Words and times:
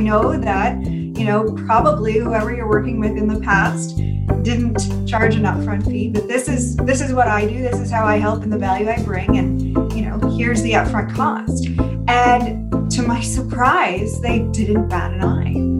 know 0.00 0.38
that, 0.38 0.84
you 0.84 1.24
know, 1.24 1.52
probably 1.66 2.18
whoever 2.18 2.54
you're 2.54 2.68
working 2.68 2.98
with 3.00 3.16
in 3.16 3.28
the 3.28 3.40
past 3.40 3.96
didn't 4.42 5.06
charge 5.06 5.34
an 5.34 5.42
upfront 5.42 5.84
fee, 5.84 6.08
but 6.08 6.28
this 6.28 6.48
is 6.48 6.76
this 6.76 7.00
is 7.00 7.12
what 7.12 7.28
I 7.28 7.46
do. 7.46 7.62
This 7.62 7.78
is 7.78 7.90
how 7.90 8.04
I 8.04 8.16
help 8.16 8.42
and 8.42 8.52
the 8.52 8.58
value 8.58 8.88
I 8.88 9.02
bring, 9.02 9.36
and 9.36 9.60
you 9.92 10.02
know, 10.02 10.18
here's 10.36 10.62
the 10.62 10.72
upfront 10.72 11.14
cost. 11.14 11.66
And 12.08 12.90
to 12.92 13.02
my 13.02 13.20
surprise, 13.36 14.20
they 14.20 14.40
didn't 14.52 14.88
bat 14.88 15.12
an 15.12 15.22
eye. 15.22 15.70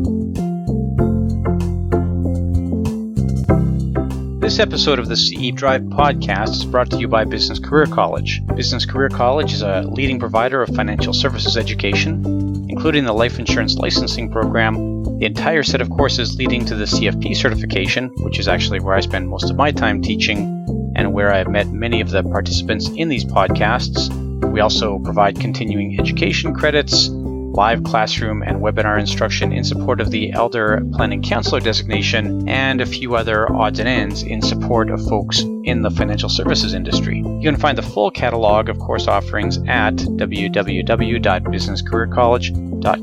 This 4.40 4.58
episode 4.58 4.98
of 4.98 5.06
the 5.06 5.16
CE 5.16 5.52
Drive 5.54 5.82
podcast 5.82 6.48
is 6.48 6.64
brought 6.64 6.90
to 6.90 6.98
you 6.98 7.06
by 7.06 7.24
Business 7.24 7.60
Career 7.60 7.86
College. 7.86 8.44
Business 8.56 8.84
Career 8.84 9.08
College 9.08 9.52
is 9.52 9.62
a 9.62 9.82
leading 9.82 10.18
provider 10.18 10.60
of 10.60 10.74
financial 10.74 11.12
services 11.12 11.56
education, 11.56 12.39
including 12.70 13.04
the 13.04 13.12
life 13.12 13.38
insurance 13.38 13.76
licensing 13.76 14.30
program 14.30 15.00
the 15.20 15.26
entire 15.26 15.62
set 15.62 15.80
of 15.82 15.90
courses 15.90 16.36
leading 16.36 16.64
to 16.64 16.74
the 16.74 16.86
CFP 16.86 17.36
certification, 17.36 18.10
which 18.20 18.38
is 18.38 18.48
actually 18.48 18.80
where 18.80 18.94
I 18.94 19.00
spend 19.00 19.28
most 19.28 19.50
of 19.50 19.56
my 19.56 19.70
time 19.70 20.00
teaching 20.00 20.64
and 20.96 21.12
where 21.12 21.30
I've 21.30 21.48
met 21.48 21.68
many 21.68 22.00
of 22.00 22.08
the 22.08 22.22
participants 22.22 22.88
in 22.88 23.10
these 23.10 23.26
podcasts. 23.26 24.08
We 24.50 24.60
also 24.60 24.98
provide 24.98 25.38
continuing 25.38 26.00
education 26.00 26.54
credits, 26.54 27.10
live 27.10 27.84
classroom 27.84 28.42
and 28.42 28.62
webinar 28.62 28.98
instruction 28.98 29.52
in 29.52 29.62
support 29.62 30.00
of 30.00 30.10
the 30.10 30.32
Elder 30.32 30.80
Planning 30.94 31.22
Counselor 31.22 31.60
designation, 31.60 32.48
and 32.48 32.80
a 32.80 32.86
few 32.86 33.14
other 33.14 33.52
odds 33.52 33.78
and 33.78 33.90
ends 33.90 34.22
in 34.22 34.40
support 34.40 34.88
of 34.88 35.06
folks 35.06 35.40
in 35.64 35.82
the 35.82 35.90
financial 35.90 36.30
services 36.30 36.72
industry. 36.72 37.18
You 37.18 37.42
can 37.42 37.58
find 37.58 37.76
the 37.76 37.82
full 37.82 38.10
catalog 38.10 38.70
of 38.70 38.78
course 38.78 39.06
offerings 39.06 39.58
at 39.68 39.96
www.businesscareercollege.com. 39.96 42.69
Hi, 42.82 42.94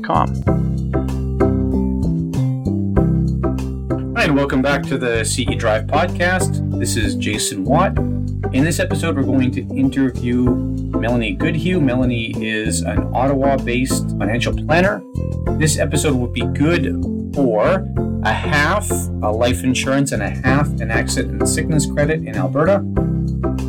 and 4.24 4.34
welcome 4.34 4.60
back 4.60 4.82
to 4.84 4.98
the 4.98 5.22
CE 5.24 5.54
Drive 5.56 5.86
podcast. 5.86 6.68
This 6.80 6.96
is 6.96 7.14
Jason 7.14 7.64
Watt. 7.64 7.96
In 8.52 8.64
this 8.64 8.80
episode, 8.80 9.14
we're 9.14 9.22
going 9.22 9.52
to 9.52 9.60
interview 9.68 10.50
Melanie 10.50 11.34
Goodhue. 11.34 11.80
Melanie 11.80 12.34
is 12.44 12.80
an 12.80 13.08
Ottawa 13.14 13.56
based 13.56 14.08
financial 14.18 14.52
planner. 14.52 15.00
This 15.58 15.78
episode 15.78 16.16
will 16.16 16.26
be 16.26 16.42
good 16.42 17.00
for 17.32 17.86
a 18.24 18.32
half 18.32 18.90
a 18.90 19.30
life 19.30 19.62
insurance 19.62 20.10
and 20.10 20.24
a 20.24 20.30
half 20.30 20.66
an 20.80 20.90
accident 20.90 21.40
and 21.40 21.48
sickness 21.48 21.86
credit 21.86 22.26
in 22.26 22.34
Alberta. 22.34 22.80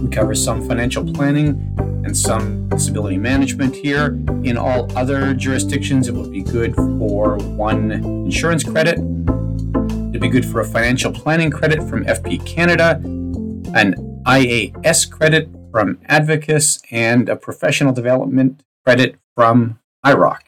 We 0.02 0.10
cover 0.10 0.34
some 0.34 0.68
financial 0.68 1.06
planning 1.14 1.76
and 2.04 2.16
some 2.16 2.68
disability 2.70 3.18
management 3.18 3.76
here. 3.76 4.20
In 4.44 4.58
all 4.58 4.96
other 4.98 5.34
jurisdictions, 5.34 6.08
it 6.08 6.14
would 6.14 6.32
be 6.32 6.44
good 6.44 6.76
for 6.76 7.38
one 7.38 7.92
insurance 7.92 8.64
credit 8.64 9.00
It'd 10.10 10.22
be 10.22 10.28
good 10.28 10.46
for 10.46 10.60
a 10.60 10.66
financial 10.66 11.12
planning 11.12 11.52
credit 11.52 11.88
from 11.88 12.04
FP 12.04 12.44
Canada, 12.44 12.96
an 13.76 13.94
IAS 14.26 15.10
credit 15.10 15.50
from 15.72 15.98
Advocis, 16.10 16.82
and 16.90 17.30
a 17.30 17.36
professional 17.36 17.94
development 17.94 18.64
credit 18.84 19.18
from 19.36 19.80
IIROC. 20.04 20.40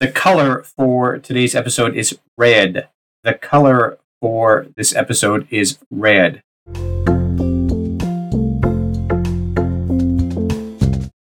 The 0.00 0.12
color 0.14 0.62
for 0.64 1.18
today's 1.18 1.54
episode 1.54 1.96
is 1.96 2.18
red. 2.36 2.88
The 3.24 3.32
color 3.32 3.98
for 4.20 4.66
this 4.76 4.94
episode 4.94 5.46
is 5.50 5.78
red. 5.90 6.42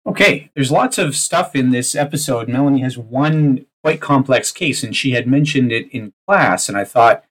Okay, 0.06 0.50
there's 0.54 0.70
lots 0.70 0.96
of 0.96 1.16
stuff 1.16 1.56
in 1.56 1.70
this 1.70 1.94
episode. 1.94 2.48
Melanie 2.48 2.82
has 2.82 2.96
one 2.96 3.66
quite 3.82 4.00
complex 4.00 4.52
case, 4.52 4.84
and 4.84 4.94
she 4.94 5.10
had 5.10 5.26
mentioned 5.26 5.72
it 5.72 5.90
in 5.90 6.12
class, 6.26 6.68
and 6.68 6.78
I 6.78 6.84
thought 6.84 7.24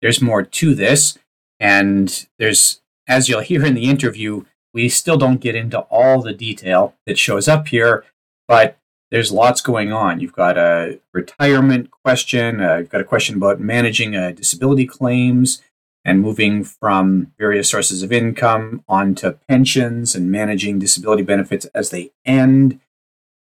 there's 0.00 0.22
more 0.22 0.42
to 0.42 0.74
this. 0.74 1.18
And 1.58 2.26
there's, 2.38 2.80
as 3.06 3.28
you'll 3.28 3.40
hear 3.40 3.66
in 3.66 3.74
the 3.74 3.90
interview, 3.90 4.44
we 4.72 4.88
still 4.88 5.16
don't 5.16 5.40
get 5.40 5.54
into 5.54 5.80
all 5.80 6.22
the 6.22 6.32
detail 6.32 6.94
that 7.06 7.18
shows 7.18 7.48
up 7.48 7.68
here, 7.68 8.04
but 8.46 8.78
there's 9.10 9.32
lots 9.32 9.60
going 9.60 9.92
on. 9.92 10.20
You've 10.20 10.32
got 10.32 10.56
a 10.56 11.00
retirement 11.12 11.90
question, 11.90 12.60
uh, 12.60 12.76
you've 12.76 12.90
got 12.90 13.00
a 13.00 13.04
question 13.04 13.36
about 13.36 13.60
managing 13.60 14.14
uh, 14.14 14.30
disability 14.32 14.86
claims, 14.86 15.60
and 16.04 16.20
moving 16.20 16.64
from 16.64 17.32
various 17.38 17.68
sources 17.68 18.02
of 18.02 18.12
income 18.12 18.82
onto 18.88 19.32
pensions 19.48 20.14
and 20.14 20.30
managing 20.30 20.78
disability 20.78 21.22
benefits 21.22 21.66
as 21.66 21.90
they 21.90 22.10
end. 22.24 22.80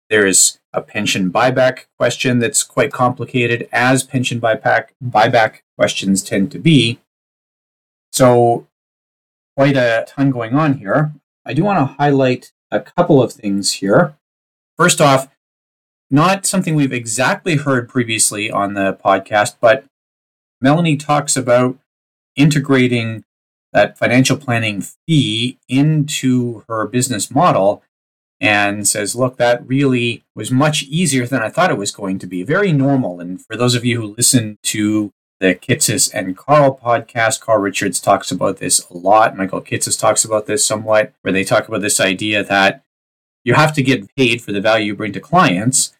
There's 0.09 0.59
a 0.73 0.81
pension 0.81 1.31
buyback 1.31 1.85
question 1.97 2.39
that's 2.39 2.63
quite 2.63 2.91
complicated, 2.91 3.69
as 3.71 4.03
pension 4.03 4.41
buyback, 4.41 4.89
buyback 5.03 5.61
questions 5.77 6.21
tend 6.21 6.51
to 6.51 6.59
be. 6.59 6.99
So, 8.11 8.67
quite 9.55 9.77
a 9.77 10.05
ton 10.07 10.31
going 10.31 10.53
on 10.53 10.79
here. 10.79 11.13
I 11.45 11.53
do 11.53 11.63
want 11.63 11.79
to 11.79 11.95
highlight 11.95 12.51
a 12.71 12.79
couple 12.79 13.21
of 13.21 13.33
things 13.33 13.73
here. 13.73 14.15
First 14.77 14.99
off, 14.99 15.29
not 16.13 16.45
something 16.45 16.75
we've 16.75 16.93
exactly 16.93 17.55
heard 17.55 17.89
previously 17.89 18.51
on 18.51 18.75
the 18.75 18.93
podcast, 19.03 19.55
but 19.59 19.83
Melanie 20.61 20.95
talks 20.95 21.35
about 21.35 21.79
integrating 22.35 23.23
that 23.71 23.97
financial 23.97 24.37
planning 24.37 24.83
fee 25.07 25.57
into 25.67 26.63
her 26.69 26.85
business 26.85 27.31
model 27.31 27.81
and 28.39 28.87
says, 28.87 29.15
look, 29.15 29.37
that 29.37 29.67
really 29.67 30.23
was 30.35 30.51
much 30.51 30.83
easier 30.83 31.25
than 31.25 31.41
I 31.41 31.49
thought 31.49 31.71
it 31.71 31.79
was 31.79 31.91
going 31.91 32.19
to 32.19 32.27
be. 32.27 32.43
Very 32.43 32.71
normal. 32.71 33.19
And 33.19 33.43
for 33.43 33.55
those 33.55 33.73
of 33.73 33.83
you 33.83 33.99
who 33.99 34.15
listen 34.15 34.59
to 34.65 35.09
the 35.39 35.55
Kitces 35.55 36.13
and 36.13 36.37
Carl 36.37 36.77
podcast, 36.77 37.41
Carl 37.41 37.59
Richards 37.59 37.99
talks 37.99 38.31
about 38.31 38.57
this 38.57 38.87
a 38.89 38.95
lot. 38.95 39.35
Michael 39.35 39.61
Kitces 39.61 39.99
talks 39.99 40.23
about 40.23 40.45
this 40.45 40.63
somewhat, 40.63 41.13
where 41.23 41.33
they 41.33 41.43
talk 41.43 41.67
about 41.67 41.81
this 41.81 41.99
idea 41.99 42.43
that 42.43 42.83
you 43.43 43.55
have 43.55 43.73
to 43.73 43.81
get 43.81 44.15
paid 44.15 44.43
for 44.43 44.51
the 44.51 44.61
value 44.61 44.85
you 44.85 44.95
bring 44.95 45.11
to 45.13 45.19
clients. 45.19 45.95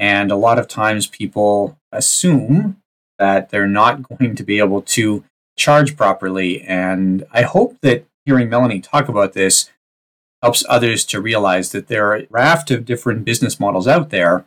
And 0.00 0.32
a 0.32 0.36
lot 0.36 0.58
of 0.58 0.66
times 0.66 1.06
people 1.06 1.78
assume 1.92 2.78
that 3.18 3.50
they're 3.50 3.68
not 3.68 4.02
going 4.18 4.34
to 4.34 4.42
be 4.42 4.58
able 4.58 4.82
to 4.82 5.22
charge 5.56 5.96
properly. 5.96 6.62
And 6.62 7.24
I 7.30 7.42
hope 7.42 7.76
that 7.82 8.06
hearing 8.24 8.48
Melanie 8.48 8.80
talk 8.80 9.08
about 9.08 9.34
this 9.34 9.70
helps 10.42 10.64
others 10.68 11.04
to 11.04 11.20
realize 11.20 11.70
that 11.72 11.88
there 11.88 12.08
are 12.08 12.16
a 12.16 12.26
raft 12.30 12.70
of 12.70 12.86
different 12.86 13.26
business 13.26 13.60
models 13.60 13.86
out 13.86 14.08
there, 14.08 14.46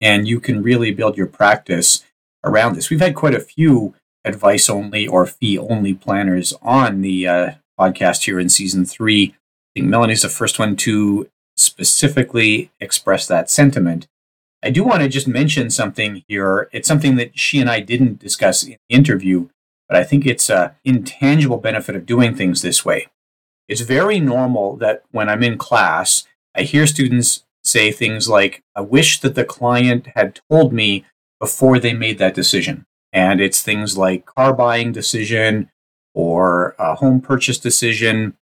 and 0.00 0.28
you 0.28 0.38
can 0.38 0.62
really 0.62 0.92
build 0.92 1.16
your 1.16 1.26
practice 1.26 2.04
around 2.44 2.76
this. 2.76 2.90
We've 2.90 3.00
had 3.00 3.16
quite 3.16 3.34
a 3.34 3.40
few 3.40 3.94
advice 4.24 4.70
only 4.70 5.06
or 5.06 5.26
fee 5.26 5.58
only 5.58 5.94
planners 5.94 6.54
on 6.62 7.02
the 7.02 7.26
uh, 7.26 7.50
podcast 7.78 8.24
here 8.24 8.38
in 8.38 8.48
season 8.48 8.84
three. 8.84 9.34
I 9.34 9.80
think 9.80 9.90
Melanie's 9.90 10.22
the 10.22 10.28
first 10.28 10.60
one 10.60 10.76
to 10.76 11.28
specifically 11.56 12.70
express 12.80 13.26
that 13.26 13.50
sentiment. 13.50 14.06
I 14.64 14.70
do 14.70 14.82
want 14.82 15.02
to 15.02 15.08
just 15.10 15.28
mention 15.28 15.68
something 15.68 16.24
here. 16.26 16.70
It's 16.72 16.88
something 16.88 17.16
that 17.16 17.38
she 17.38 17.60
and 17.60 17.68
I 17.68 17.80
didn't 17.80 18.18
discuss 18.18 18.62
in 18.62 18.70
the 18.70 18.78
interview, 18.88 19.50
but 19.88 19.98
I 19.98 20.04
think 20.04 20.24
it's 20.24 20.48
a 20.48 20.74
intangible 20.84 21.58
benefit 21.58 21.94
of 21.94 22.06
doing 22.06 22.34
things 22.34 22.62
this 22.62 22.82
way. 22.82 23.08
It's 23.68 23.82
very 23.82 24.20
normal 24.20 24.76
that 24.76 25.02
when 25.10 25.28
I'm 25.28 25.42
in 25.42 25.58
class, 25.58 26.26
I 26.56 26.62
hear 26.62 26.86
students 26.86 27.44
say 27.62 27.92
things 27.92 28.26
like, 28.26 28.62
I 28.74 28.80
wish 28.80 29.20
that 29.20 29.34
the 29.34 29.44
client 29.44 30.08
had 30.14 30.40
told 30.50 30.72
me 30.72 31.04
before 31.38 31.78
they 31.78 31.92
made 31.92 32.16
that 32.18 32.34
decision. 32.34 32.86
And 33.12 33.42
it's 33.42 33.62
things 33.62 33.98
like 33.98 34.24
car 34.24 34.54
buying 34.54 34.92
decision 34.92 35.70
or 36.14 36.74
a 36.78 36.94
home 36.94 37.20
purchase 37.20 37.58
decision 37.58 38.38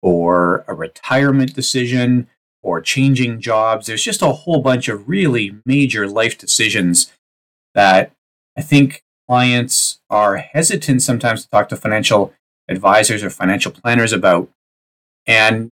or 0.00 0.64
a 0.66 0.74
retirement 0.74 1.54
decision 1.54 2.26
or 2.68 2.80
changing 2.80 3.40
jobs. 3.40 3.86
There's 3.86 4.04
just 4.04 4.22
a 4.22 4.32
whole 4.32 4.60
bunch 4.60 4.88
of 4.88 5.08
really 5.08 5.56
major 5.64 6.06
life 6.06 6.36
decisions 6.36 7.10
that 7.74 8.12
I 8.56 8.62
think 8.62 9.02
clients 9.26 10.00
are 10.10 10.36
hesitant 10.36 11.02
sometimes 11.02 11.42
to 11.42 11.50
talk 11.50 11.68
to 11.70 11.76
financial 11.76 12.34
advisors 12.68 13.22
or 13.22 13.30
financial 13.30 13.72
planners 13.72 14.12
about. 14.12 14.50
And 15.26 15.70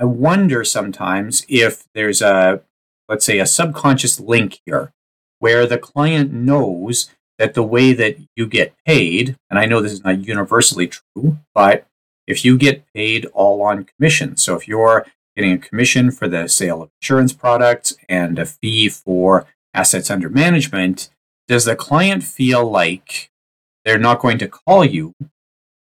I 0.00 0.04
wonder 0.04 0.64
sometimes 0.64 1.44
if 1.48 1.84
there's 1.94 2.22
a, 2.22 2.62
let's 3.08 3.26
say, 3.26 3.38
a 3.38 3.46
subconscious 3.46 4.18
link 4.18 4.60
here 4.64 4.92
where 5.38 5.66
the 5.66 5.78
client 5.78 6.32
knows 6.32 7.10
that 7.38 7.54
the 7.54 7.62
way 7.62 7.92
that 7.92 8.16
you 8.36 8.46
get 8.46 8.74
paid, 8.86 9.36
and 9.50 9.58
I 9.58 9.66
know 9.66 9.80
this 9.80 9.92
is 9.92 10.04
not 10.04 10.24
universally 10.24 10.86
true, 10.86 11.38
but 11.54 11.86
if 12.26 12.44
you 12.44 12.56
get 12.56 12.84
paid 12.94 13.26
all 13.34 13.62
on 13.62 13.84
commission, 13.84 14.36
so 14.36 14.54
if 14.54 14.68
you're 14.68 15.06
getting 15.36 15.52
a 15.52 15.58
commission 15.58 16.10
for 16.10 16.28
the 16.28 16.48
sale 16.48 16.82
of 16.82 16.90
insurance 17.00 17.32
products 17.32 17.96
and 18.08 18.38
a 18.38 18.46
fee 18.46 18.88
for 18.88 19.46
assets 19.74 20.10
under 20.10 20.28
management, 20.28 21.10
does 21.48 21.64
the 21.64 21.76
client 21.76 22.22
feel 22.22 22.68
like 22.68 23.30
they're 23.84 23.98
not 23.98 24.20
going 24.20 24.38
to 24.38 24.48
call 24.48 24.84
you 24.84 25.14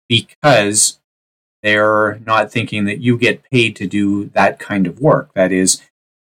because 0.08 1.00
they're 1.62 2.20
not 2.26 2.52
thinking 2.52 2.86
that 2.86 3.00
you 3.00 3.18
get 3.18 3.50
paid 3.50 3.76
to 3.78 3.88
do 3.88 4.26
that 4.34 4.60
kind 4.60 4.86
of 4.86 5.00
work. 5.00 5.34
That 5.34 5.52
is, 5.52 5.82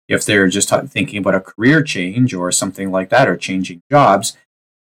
if 0.08 0.24
they're 0.24 0.48
just 0.48 0.70
thinking 0.88 1.18
about 1.18 1.34
a 1.34 1.40
career 1.40 1.82
change 1.82 2.34
or 2.34 2.52
something 2.52 2.90
like 2.90 3.08
that, 3.10 3.28
or 3.28 3.36
changing 3.36 3.82
jobs, 3.90 4.36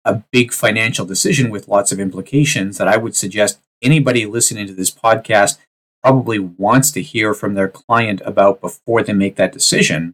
a 0.06 0.24
big 0.32 0.52
financial 0.52 1.06
decision 1.06 1.52
with 1.52 1.68
lots 1.68 1.92
of 1.92 2.00
implications 2.00 2.78
that 2.78 2.88
I 2.88 2.98
would 2.98 3.16
suggest 3.16 3.60
anybody 3.82 4.26
listening 4.26 4.66
to 4.68 4.74
this 4.74 4.92
podcast 4.92 5.58
probably 6.04 6.40
wants 6.40 6.92
to 6.92 7.02
hear 7.02 7.34
from 7.34 7.54
their 7.54 7.68
client 7.68 8.22
about 8.26 8.62
before 8.62 9.04
they 9.04 9.14
make 9.14 9.36
that 9.36 9.54
decision. 9.54 10.14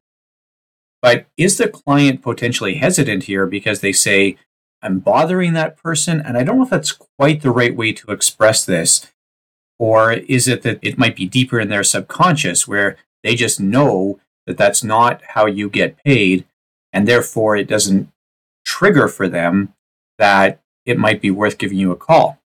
But 1.02 1.28
is 1.38 1.58
the 1.58 1.68
client 1.68 2.22
potentially 2.22 2.76
hesitant 2.76 3.24
here 3.24 3.46
because 3.46 3.82
they 3.82 3.94
say, 3.94 4.38
I'm 4.82 5.00
bothering 5.00 5.54
that 5.54 5.78
person? 5.78 6.20
And 6.20 6.38
I 6.38 6.44
don't 6.44 6.58
know 6.58 6.64
if 6.64 6.70
that's 6.70 6.92
quite 6.92 7.42
the 7.42 7.52
right 7.52 7.76
way 7.76 7.94
to 7.94 8.12
express 8.12 8.66
this. 8.66 9.12
Or 9.78 10.14
is 10.14 10.48
it 10.48 10.62
that 10.64 10.80
it 10.82 10.98
might 10.98 11.16
be 11.16 11.28
deeper 11.28 11.60
in 11.60 11.70
their 11.70 11.84
subconscious 11.84 12.68
where 12.68 12.98
they 13.24 13.36
just 13.36 13.60
know 13.60 14.20
that 14.48 14.58
that's 14.58 14.84
not 14.84 15.22
how 15.30 15.46
you 15.46 15.70
get 15.70 16.04
paid, 16.04 16.46
and 16.94 17.08
therefore 17.08 17.56
it 17.56 17.68
doesn't 17.68 18.10
trigger 18.66 19.08
for 19.08 19.28
them 19.28 19.74
that 20.18 20.62
it 20.86 20.98
might 20.98 21.22
be 21.22 21.32
worth 21.32 21.58
giving 21.58 21.78
you 21.78 21.92
a 21.92 21.96
call. 21.96 22.40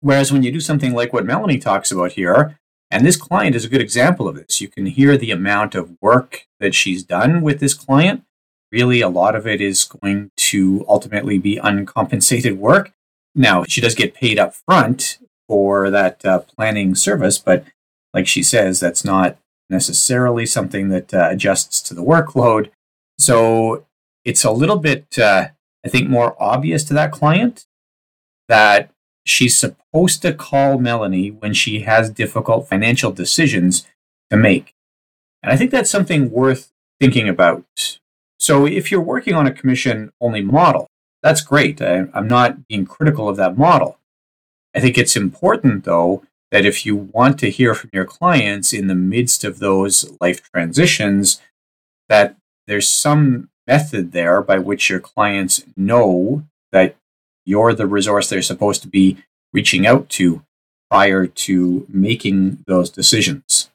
Whereas 0.00 0.32
when 0.32 0.42
you 0.42 0.52
do 0.52 0.60
something 0.60 0.92
like 0.92 1.12
what 1.12 1.24
Melanie 1.24 1.58
talks 1.58 1.90
about 1.90 2.12
here, 2.12 2.58
and 2.90 3.04
this 3.04 3.16
client 3.16 3.56
is 3.56 3.64
a 3.64 3.68
good 3.68 3.80
example 3.80 4.28
of 4.28 4.36
this, 4.36 4.60
you 4.60 4.68
can 4.68 4.86
hear 4.86 5.16
the 5.16 5.30
amount 5.30 5.74
of 5.74 5.96
work 6.00 6.46
that 6.60 6.74
she's 6.74 7.02
done 7.02 7.42
with 7.42 7.60
this 7.60 7.74
client. 7.74 8.22
Really, 8.70 9.00
a 9.00 9.08
lot 9.08 9.34
of 9.34 9.46
it 9.46 9.60
is 9.60 9.84
going 9.84 10.30
to 10.36 10.84
ultimately 10.88 11.38
be 11.38 11.58
uncompensated 11.58 12.58
work. 12.58 12.92
Now, 13.34 13.64
she 13.64 13.80
does 13.80 13.94
get 13.94 14.14
paid 14.14 14.38
up 14.38 14.54
front 14.54 15.18
for 15.48 15.90
that 15.90 16.24
uh, 16.24 16.40
planning 16.40 16.94
service, 16.94 17.38
but 17.38 17.64
like 18.14 18.26
she 18.26 18.42
says, 18.42 18.80
that's 18.80 19.04
not 19.04 19.36
necessarily 19.68 20.46
something 20.46 20.88
that 20.88 21.12
uh, 21.12 21.28
adjusts 21.30 21.82
to 21.82 21.94
the 21.94 22.02
workload. 22.02 22.70
So 23.18 23.84
it's 24.24 24.44
a 24.44 24.50
little 24.50 24.78
bit, 24.78 25.18
uh, 25.18 25.48
I 25.84 25.88
think, 25.88 26.08
more 26.08 26.40
obvious 26.42 26.84
to 26.84 26.94
that 26.94 27.12
client 27.12 27.66
that 28.48 28.90
she's 29.26 29.56
supposed 29.56 30.22
to 30.22 30.32
call 30.32 30.78
Melanie 30.78 31.30
when 31.30 31.52
she 31.52 31.80
has 31.80 32.10
difficult 32.10 32.68
financial 32.68 33.12
decisions 33.12 33.86
to 34.30 34.36
make. 34.36 34.74
And 35.42 35.52
I 35.52 35.56
think 35.56 35.70
that's 35.70 35.90
something 35.90 36.30
worth 36.30 36.72
thinking 37.00 37.28
about. 37.28 37.64
So 38.38 38.66
if 38.66 38.90
you're 38.90 39.00
working 39.00 39.34
on 39.34 39.46
a 39.46 39.52
commission 39.52 40.12
only 40.20 40.42
model, 40.42 40.86
that's 41.22 41.40
great. 41.40 41.82
I, 41.82 42.06
I'm 42.14 42.28
not 42.28 42.68
being 42.68 42.86
critical 42.86 43.28
of 43.28 43.36
that 43.36 43.58
model. 43.58 43.98
I 44.74 44.80
think 44.80 44.96
it's 44.96 45.16
important, 45.16 45.84
though, 45.84 46.22
that 46.52 46.64
if 46.64 46.86
you 46.86 46.94
want 46.94 47.38
to 47.40 47.50
hear 47.50 47.74
from 47.74 47.90
your 47.92 48.04
clients 48.04 48.72
in 48.72 48.86
the 48.86 48.94
midst 48.94 49.42
of 49.42 49.58
those 49.58 50.12
life 50.20 50.42
transitions, 50.52 51.40
that 52.08 52.36
there's 52.66 52.88
some 52.88 53.48
method 53.66 54.12
there 54.12 54.40
by 54.40 54.58
which 54.58 54.88
your 54.88 55.00
clients 55.00 55.64
know 55.76 56.44
that 56.72 56.96
you're 57.46 57.72
the 57.72 57.86
resource 57.86 58.28
they're 58.28 58.42
supposed 58.42 58.82
to 58.82 58.88
be 58.88 59.16
reaching 59.52 59.86
out 59.86 60.08
to 60.10 60.42
prior 60.90 61.26
to 61.26 61.86
making 61.88 62.62
those 62.66 62.90
decisions. 62.90 63.70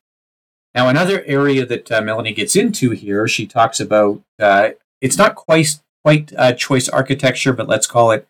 Now, 0.75 0.87
another 0.87 1.23
area 1.25 1.65
that 1.65 1.91
uh, 1.91 2.01
Melanie 2.01 2.33
gets 2.33 2.55
into 2.55 2.91
here, 2.91 3.27
she 3.27 3.45
talks 3.45 3.79
about 3.79 4.21
uh, 4.39 4.69
it's 5.01 5.17
not 5.17 5.35
quite 5.35 5.79
quite 6.03 6.31
uh, 6.37 6.53
choice 6.53 6.87
architecture, 6.87 7.53
but 7.53 7.67
let's 7.67 7.87
call 7.87 8.11
it 8.11 8.27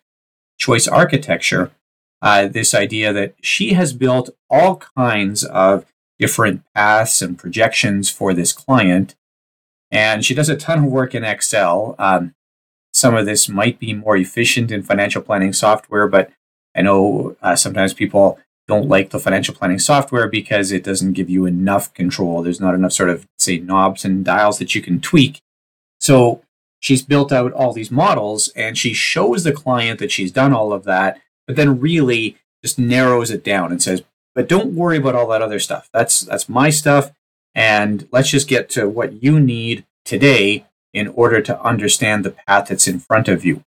choice 0.58 0.88
architecture 0.88 1.70
uh, 2.20 2.46
this 2.46 2.74
idea 2.74 3.12
that 3.12 3.34
she 3.42 3.72
has 3.74 3.92
built 3.92 4.30
all 4.48 4.76
kinds 4.96 5.44
of 5.44 5.84
different 6.18 6.62
paths 6.74 7.20
and 7.20 7.38
projections 7.38 8.08
for 8.08 8.32
this 8.32 8.52
client. 8.52 9.14
And 9.90 10.24
she 10.24 10.34
does 10.34 10.48
a 10.48 10.56
ton 10.56 10.84
of 10.84 10.90
work 10.90 11.14
in 11.14 11.24
Excel. 11.24 11.96
Um, 11.98 12.34
some 12.92 13.14
of 13.14 13.26
this 13.26 13.48
might 13.48 13.78
be 13.78 13.94
more 13.94 14.16
efficient 14.16 14.70
in 14.70 14.82
financial 14.82 15.22
planning 15.22 15.52
software, 15.52 16.08
but 16.08 16.30
I 16.74 16.82
know 16.82 17.36
uh, 17.42 17.56
sometimes 17.56 17.94
people 17.94 18.38
don't 18.68 18.88
like 18.88 19.10
the 19.10 19.18
financial 19.18 19.54
planning 19.54 19.78
software 19.78 20.28
because 20.28 20.70
it 20.70 20.84
doesn't 20.84 21.14
give 21.14 21.28
you 21.28 21.46
enough 21.46 21.92
control. 21.94 22.42
There's 22.42 22.60
not 22.60 22.74
enough 22.74 22.92
sort 22.92 23.10
of, 23.10 23.26
say, 23.38 23.58
knobs 23.58 24.04
and 24.04 24.24
dials 24.24 24.58
that 24.58 24.74
you 24.74 24.82
can 24.82 25.00
tweak. 25.00 25.40
So 26.00 26.42
she's 26.80 27.02
built 27.02 27.32
out 27.32 27.52
all 27.52 27.72
these 27.72 27.90
models 27.90 28.48
and 28.54 28.78
she 28.78 28.92
shows 28.92 29.44
the 29.44 29.52
client 29.52 29.98
that 29.98 30.12
she's 30.12 30.32
done 30.32 30.52
all 30.52 30.72
of 30.72 30.84
that 30.84 31.20
but 31.46 31.56
then 31.56 31.80
really 31.80 32.36
just 32.62 32.78
narrows 32.78 33.30
it 33.30 33.44
down 33.44 33.70
and 33.70 33.82
says, 33.82 34.02
but 34.34 34.48
don't 34.48 34.74
worry 34.74 34.96
about 34.96 35.14
all 35.14 35.28
that 35.28 35.42
other 35.42 35.58
stuff. 35.58 35.90
That's 35.92 36.20
that's 36.20 36.48
my 36.48 36.70
stuff. 36.70 37.12
And 37.54 38.08
let's 38.12 38.30
just 38.30 38.48
get 38.48 38.70
to 38.70 38.88
what 38.88 39.22
you 39.22 39.38
need 39.38 39.84
today 40.04 40.66
in 40.92 41.08
order 41.08 41.40
to 41.40 41.60
understand 41.62 42.24
the 42.24 42.30
path 42.46 42.68
that's 42.68 42.88
in 42.88 43.00
front 43.00 43.28
of 43.28 43.44
you. 43.44 43.64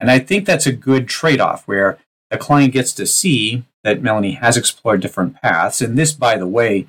And 0.00 0.10
I 0.10 0.18
think 0.18 0.44
that's 0.44 0.66
a 0.66 0.72
good 0.72 1.08
trade 1.08 1.40
off 1.40 1.66
where 1.66 1.98
the 2.30 2.38
client 2.38 2.72
gets 2.72 2.92
to 2.94 3.06
see 3.06 3.64
that 3.84 4.02
Melanie 4.02 4.32
has 4.32 4.56
explored 4.56 5.00
different 5.00 5.40
paths. 5.40 5.80
And 5.80 5.96
this, 5.96 6.12
by 6.12 6.36
the 6.36 6.46
way, 6.46 6.86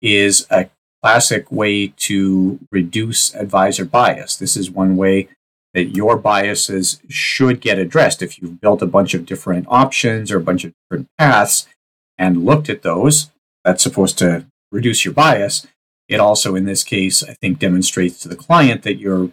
is 0.00 0.46
a 0.50 0.70
classic 1.02 1.50
way 1.50 1.88
to 1.88 2.58
reduce 2.70 3.34
advisor 3.34 3.84
bias. 3.84 4.36
This 4.36 4.56
is 4.56 4.70
one 4.70 4.96
way 4.96 5.28
that 5.74 5.94
your 5.94 6.16
biases 6.16 7.00
should 7.08 7.60
get 7.60 7.78
addressed. 7.78 8.22
If 8.22 8.40
you've 8.40 8.60
built 8.60 8.80
a 8.80 8.86
bunch 8.86 9.12
of 9.12 9.26
different 9.26 9.66
options 9.68 10.30
or 10.30 10.38
a 10.38 10.42
bunch 10.42 10.64
of 10.64 10.72
different 10.82 11.08
paths 11.18 11.66
and 12.16 12.46
looked 12.46 12.70
at 12.70 12.82
those, 12.82 13.30
that's 13.64 13.82
supposed 13.82 14.16
to 14.18 14.46
reduce 14.72 15.04
your 15.04 15.12
bias. 15.12 15.66
It 16.08 16.20
also, 16.20 16.54
in 16.54 16.64
this 16.64 16.84
case, 16.84 17.22
I 17.22 17.34
think 17.34 17.58
demonstrates 17.58 18.18
to 18.20 18.28
the 18.28 18.36
client 18.36 18.82
that 18.82 18.98
you're 18.98 19.30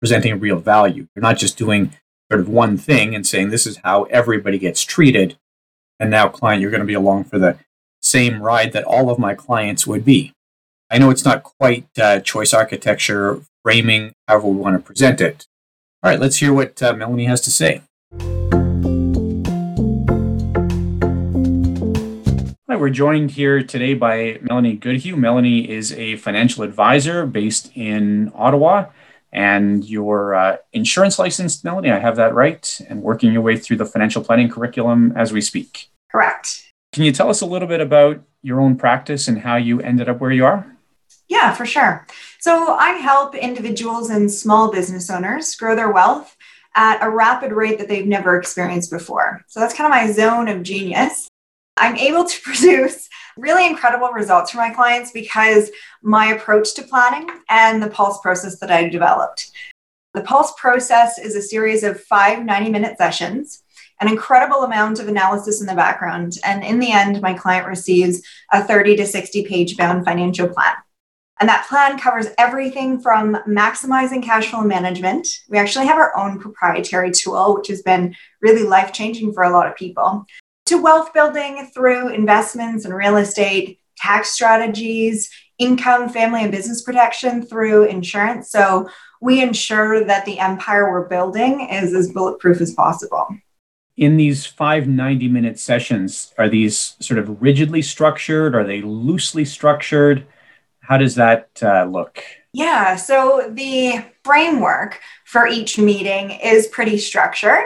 presenting 0.00 0.38
real 0.38 0.58
value. 0.58 1.06
You're 1.14 1.22
not 1.22 1.38
just 1.38 1.56
doing 1.56 1.92
sort 2.30 2.40
of 2.40 2.48
one 2.48 2.76
thing 2.76 3.14
and 3.14 3.26
saying 3.26 3.50
this 3.50 3.66
is 3.66 3.78
how 3.78 4.04
everybody 4.04 4.58
gets 4.58 4.82
treated. 4.82 5.38
And 5.98 6.10
now, 6.10 6.28
client, 6.28 6.62
you're 6.62 6.70
going 6.70 6.80
to 6.80 6.86
be 6.86 6.94
along 6.94 7.24
for 7.24 7.38
the 7.38 7.58
same 8.02 8.42
ride 8.42 8.72
that 8.72 8.84
all 8.84 9.10
of 9.10 9.18
my 9.18 9.34
clients 9.34 9.86
would 9.86 10.04
be. 10.04 10.32
I 10.90 10.98
know 10.98 11.10
it's 11.10 11.24
not 11.24 11.42
quite 11.42 11.86
uh, 11.98 12.20
choice 12.20 12.52
architecture 12.52 13.40
framing, 13.62 14.12
however 14.26 14.48
we 14.48 14.56
want 14.56 14.76
to 14.76 14.82
present 14.82 15.20
it. 15.20 15.46
All 16.02 16.10
right, 16.10 16.20
let's 16.20 16.38
hear 16.38 16.52
what 16.52 16.82
uh, 16.82 16.94
Melanie 16.94 17.26
has 17.26 17.42
to 17.42 17.50
say. 17.50 17.82
We're 22.80 22.88
joined 22.88 23.30
here 23.30 23.62
today 23.62 23.92
by 23.92 24.38
Melanie 24.40 24.74
Goodhue. 24.74 25.14
Melanie 25.14 25.70
is 25.70 25.92
a 25.92 26.16
financial 26.16 26.64
advisor 26.64 27.26
based 27.26 27.70
in 27.74 28.32
Ottawa, 28.34 28.86
and 29.30 29.84
you're 29.84 30.34
uh, 30.34 30.56
insurance 30.72 31.18
licensed, 31.18 31.62
Melanie. 31.62 31.90
I 31.90 31.98
have 31.98 32.16
that 32.16 32.32
right, 32.32 32.80
and 32.88 33.02
working 33.02 33.34
your 33.34 33.42
way 33.42 33.58
through 33.58 33.76
the 33.76 33.84
financial 33.84 34.24
planning 34.24 34.48
curriculum 34.48 35.12
as 35.14 35.30
we 35.30 35.42
speak. 35.42 35.90
Correct. 36.10 36.72
Can 36.94 37.04
you 37.04 37.12
tell 37.12 37.28
us 37.28 37.42
a 37.42 37.46
little 37.46 37.68
bit 37.68 37.82
about 37.82 38.22
your 38.42 38.62
own 38.62 38.76
practice 38.76 39.28
and 39.28 39.38
how 39.38 39.56
you 39.56 39.82
ended 39.82 40.08
up 40.08 40.18
where 40.18 40.32
you 40.32 40.46
are? 40.46 40.64
Yeah, 41.28 41.52
for 41.52 41.66
sure. 41.66 42.06
So 42.38 42.74
I 42.74 42.92
help 42.92 43.34
individuals 43.34 44.08
and 44.08 44.32
small 44.32 44.72
business 44.72 45.10
owners 45.10 45.54
grow 45.54 45.76
their 45.76 45.92
wealth 45.92 46.34
at 46.74 47.02
a 47.02 47.10
rapid 47.10 47.52
rate 47.52 47.78
that 47.78 47.88
they've 47.88 48.06
never 48.06 48.38
experienced 48.38 48.90
before. 48.90 49.42
So 49.48 49.60
that's 49.60 49.74
kind 49.74 49.86
of 49.86 49.90
my 49.90 50.10
zone 50.10 50.48
of 50.48 50.62
genius. 50.62 51.29
I'm 51.80 51.96
able 51.96 52.24
to 52.24 52.40
produce 52.44 53.08
really 53.36 53.66
incredible 53.66 54.10
results 54.10 54.50
for 54.50 54.58
my 54.58 54.70
clients 54.70 55.10
because 55.12 55.70
my 56.02 56.26
approach 56.26 56.74
to 56.74 56.82
planning 56.82 57.28
and 57.48 57.82
the 57.82 57.90
pulse 57.90 58.20
process 58.20 58.60
that 58.60 58.70
I 58.70 58.88
developed. 58.88 59.50
The 60.12 60.22
pulse 60.22 60.52
process 60.58 61.18
is 61.18 61.36
a 61.36 61.42
series 61.42 61.82
of 61.82 62.00
five 62.00 62.44
90 62.44 62.70
minute 62.70 62.98
sessions, 62.98 63.62
an 64.00 64.08
incredible 64.08 64.64
amount 64.64 64.98
of 64.98 65.08
analysis 65.08 65.60
in 65.60 65.66
the 65.66 65.74
background. 65.74 66.36
And 66.44 66.64
in 66.64 66.80
the 66.80 66.92
end, 66.92 67.22
my 67.22 67.32
client 67.32 67.66
receives 67.66 68.20
a 68.52 68.62
30 68.62 68.96
to 68.96 69.06
60 69.06 69.44
page 69.44 69.76
bound 69.76 70.04
financial 70.04 70.48
plan. 70.48 70.74
And 71.38 71.48
that 71.48 71.66
plan 71.68 71.98
covers 71.98 72.26
everything 72.36 73.00
from 73.00 73.34
maximizing 73.48 74.22
cash 74.22 74.48
flow 74.48 74.60
management. 74.60 75.26
We 75.48 75.56
actually 75.56 75.86
have 75.86 75.96
our 75.96 76.14
own 76.14 76.38
proprietary 76.38 77.12
tool, 77.12 77.54
which 77.54 77.68
has 77.68 77.80
been 77.80 78.14
really 78.42 78.64
life 78.64 78.92
changing 78.92 79.32
for 79.32 79.44
a 79.44 79.50
lot 79.50 79.66
of 79.66 79.74
people, 79.74 80.26
to 80.70 80.80
wealth 80.80 81.12
building 81.12 81.68
through 81.74 82.10
investments 82.10 82.84
in 82.84 82.94
real 82.94 83.16
estate, 83.16 83.80
tax 83.96 84.30
strategies, 84.30 85.28
income, 85.58 86.08
family, 86.08 86.42
and 86.42 86.52
business 86.52 86.80
protection 86.82 87.42
through 87.44 87.84
insurance. 87.86 88.52
So 88.52 88.88
we 89.20 89.42
ensure 89.42 90.04
that 90.04 90.24
the 90.24 90.38
empire 90.38 90.88
we're 90.88 91.08
building 91.08 91.68
is 91.68 91.92
as 91.92 92.12
bulletproof 92.12 92.60
as 92.60 92.72
possible. 92.72 93.26
In 93.96 94.16
these 94.16 94.46
five 94.46 94.86
90 94.86 95.26
minute 95.26 95.58
sessions, 95.58 96.32
are 96.38 96.48
these 96.48 96.94
sort 97.00 97.18
of 97.18 97.42
rigidly 97.42 97.82
structured? 97.82 98.54
Are 98.54 98.64
they 98.64 98.80
loosely 98.80 99.44
structured? 99.44 100.24
How 100.82 100.98
does 100.98 101.16
that 101.16 101.48
uh, 101.60 101.84
look? 101.84 102.22
Yeah, 102.52 102.94
so 102.94 103.50
the 103.52 104.04
framework 104.24 105.00
for 105.24 105.48
each 105.48 105.78
meeting 105.78 106.30
is 106.30 106.68
pretty 106.68 106.98
structured. 106.98 107.64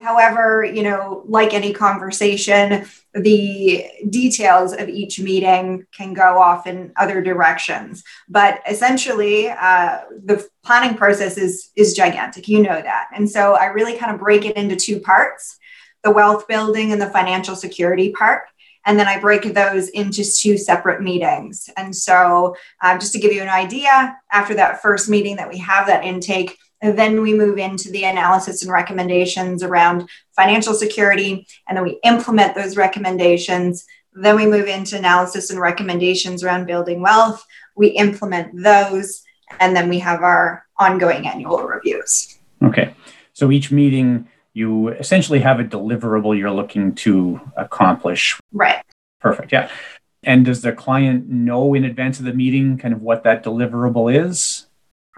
However, 0.00 0.64
you 0.64 0.82
know, 0.82 1.24
like 1.26 1.52
any 1.52 1.74
conversation, 1.74 2.86
the 3.12 3.84
details 4.08 4.72
of 4.72 4.88
each 4.88 5.20
meeting 5.20 5.86
can 5.94 6.14
go 6.14 6.40
off 6.40 6.66
in 6.66 6.92
other 6.96 7.20
directions. 7.20 8.02
But 8.26 8.62
essentially, 8.66 9.50
uh, 9.50 9.98
the 10.24 10.48
planning 10.64 10.96
process 10.96 11.36
is 11.36 11.70
is 11.76 11.92
gigantic. 11.92 12.48
You 12.48 12.62
know 12.62 12.80
that, 12.80 13.08
and 13.14 13.28
so 13.28 13.54
I 13.54 13.66
really 13.66 13.98
kind 13.98 14.14
of 14.14 14.20
break 14.20 14.46
it 14.46 14.56
into 14.56 14.74
two 14.74 15.00
parts: 15.00 15.58
the 16.02 16.10
wealth 16.10 16.48
building 16.48 16.92
and 16.92 17.00
the 17.00 17.10
financial 17.10 17.54
security 17.54 18.10
part. 18.12 18.44
And 18.86 18.98
then 18.98 19.06
I 19.06 19.20
break 19.20 19.42
those 19.52 19.88
into 19.88 20.24
two 20.24 20.56
separate 20.56 21.02
meetings. 21.02 21.68
And 21.76 21.94
so, 21.94 22.56
um, 22.82 22.98
just 22.98 23.12
to 23.12 23.18
give 23.18 23.34
you 23.34 23.42
an 23.42 23.50
idea, 23.50 24.16
after 24.32 24.54
that 24.54 24.80
first 24.80 25.10
meeting 25.10 25.36
that 25.36 25.50
we 25.50 25.58
have 25.58 25.86
that 25.88 26.02
intake, 26.02 26.56
and 26.82 26.98
then 26.98 27.20
we 27.22 27.34
move 27.34 27.58
into 27.58 27.90
the 27.90 28.04
analysis 28.04 28.62
and 28.62 28.72
recommendations 28.72 29.62
around 29.62 30.08
financial 30.34 30.74
security, 30.74 31.46
and 31.68 31.76
then 31.76 31.84
we 31.84 31.98
implement 32.04 32.54
those 32.54 32.76
recommendations. 32.76 33.86
Then 34.12 34.36
we 34.36 34.46
move 34.46 34.66
into 34.66 34.98
analysis 34.98 35.50
and 35.50 35.60
recommendations 35.60 36.42
around 36.42 36.66
building 36.66 37.00
wealth. 37.00 37.44
We 37.76 37.88
implement 37.88 38.62
those, 38.62 39.22
and 39.60 39.76
then 39.76 39.88
we 39.88 39.98
have 40.00 40.22
our 40.22 40.66
ongoing 40.78 41.26
annual 41.26 41.62
reviews. 41.62 42.38
Okay. 42.62 42.94
So 43.32 43.50
each 43.50 43.70
meeting, 43.70 44.28
you 44.52 44.88
essentially 44.88 45.40
have 45.40 45.60
a 45.60 45.64
deliverable 45.64 46.36
you're 46.36 46.50
looking 46.50 46.94
to 46.96 47.40
accomplish. 47.56 48.38
Right. 48.52 48.82
Perfect. 49.20 49.52
Yeah. 49.52 49.70
And 50.22 50.44
does 50.44 50.60
the 50.62 50.72
client 50.72 51.28
know 51.28 51.74
in 51.74 51.84
advance 51.84 52.18
of 52.18 52.24
the 52.24 52.34
meeting 52.34 52.76
kind 52.78 52.92
of 52.92 53.00
what 53.00 53.22
that 53.24 53.44
deliverable 53.44 54.12
is? 54.12 54.59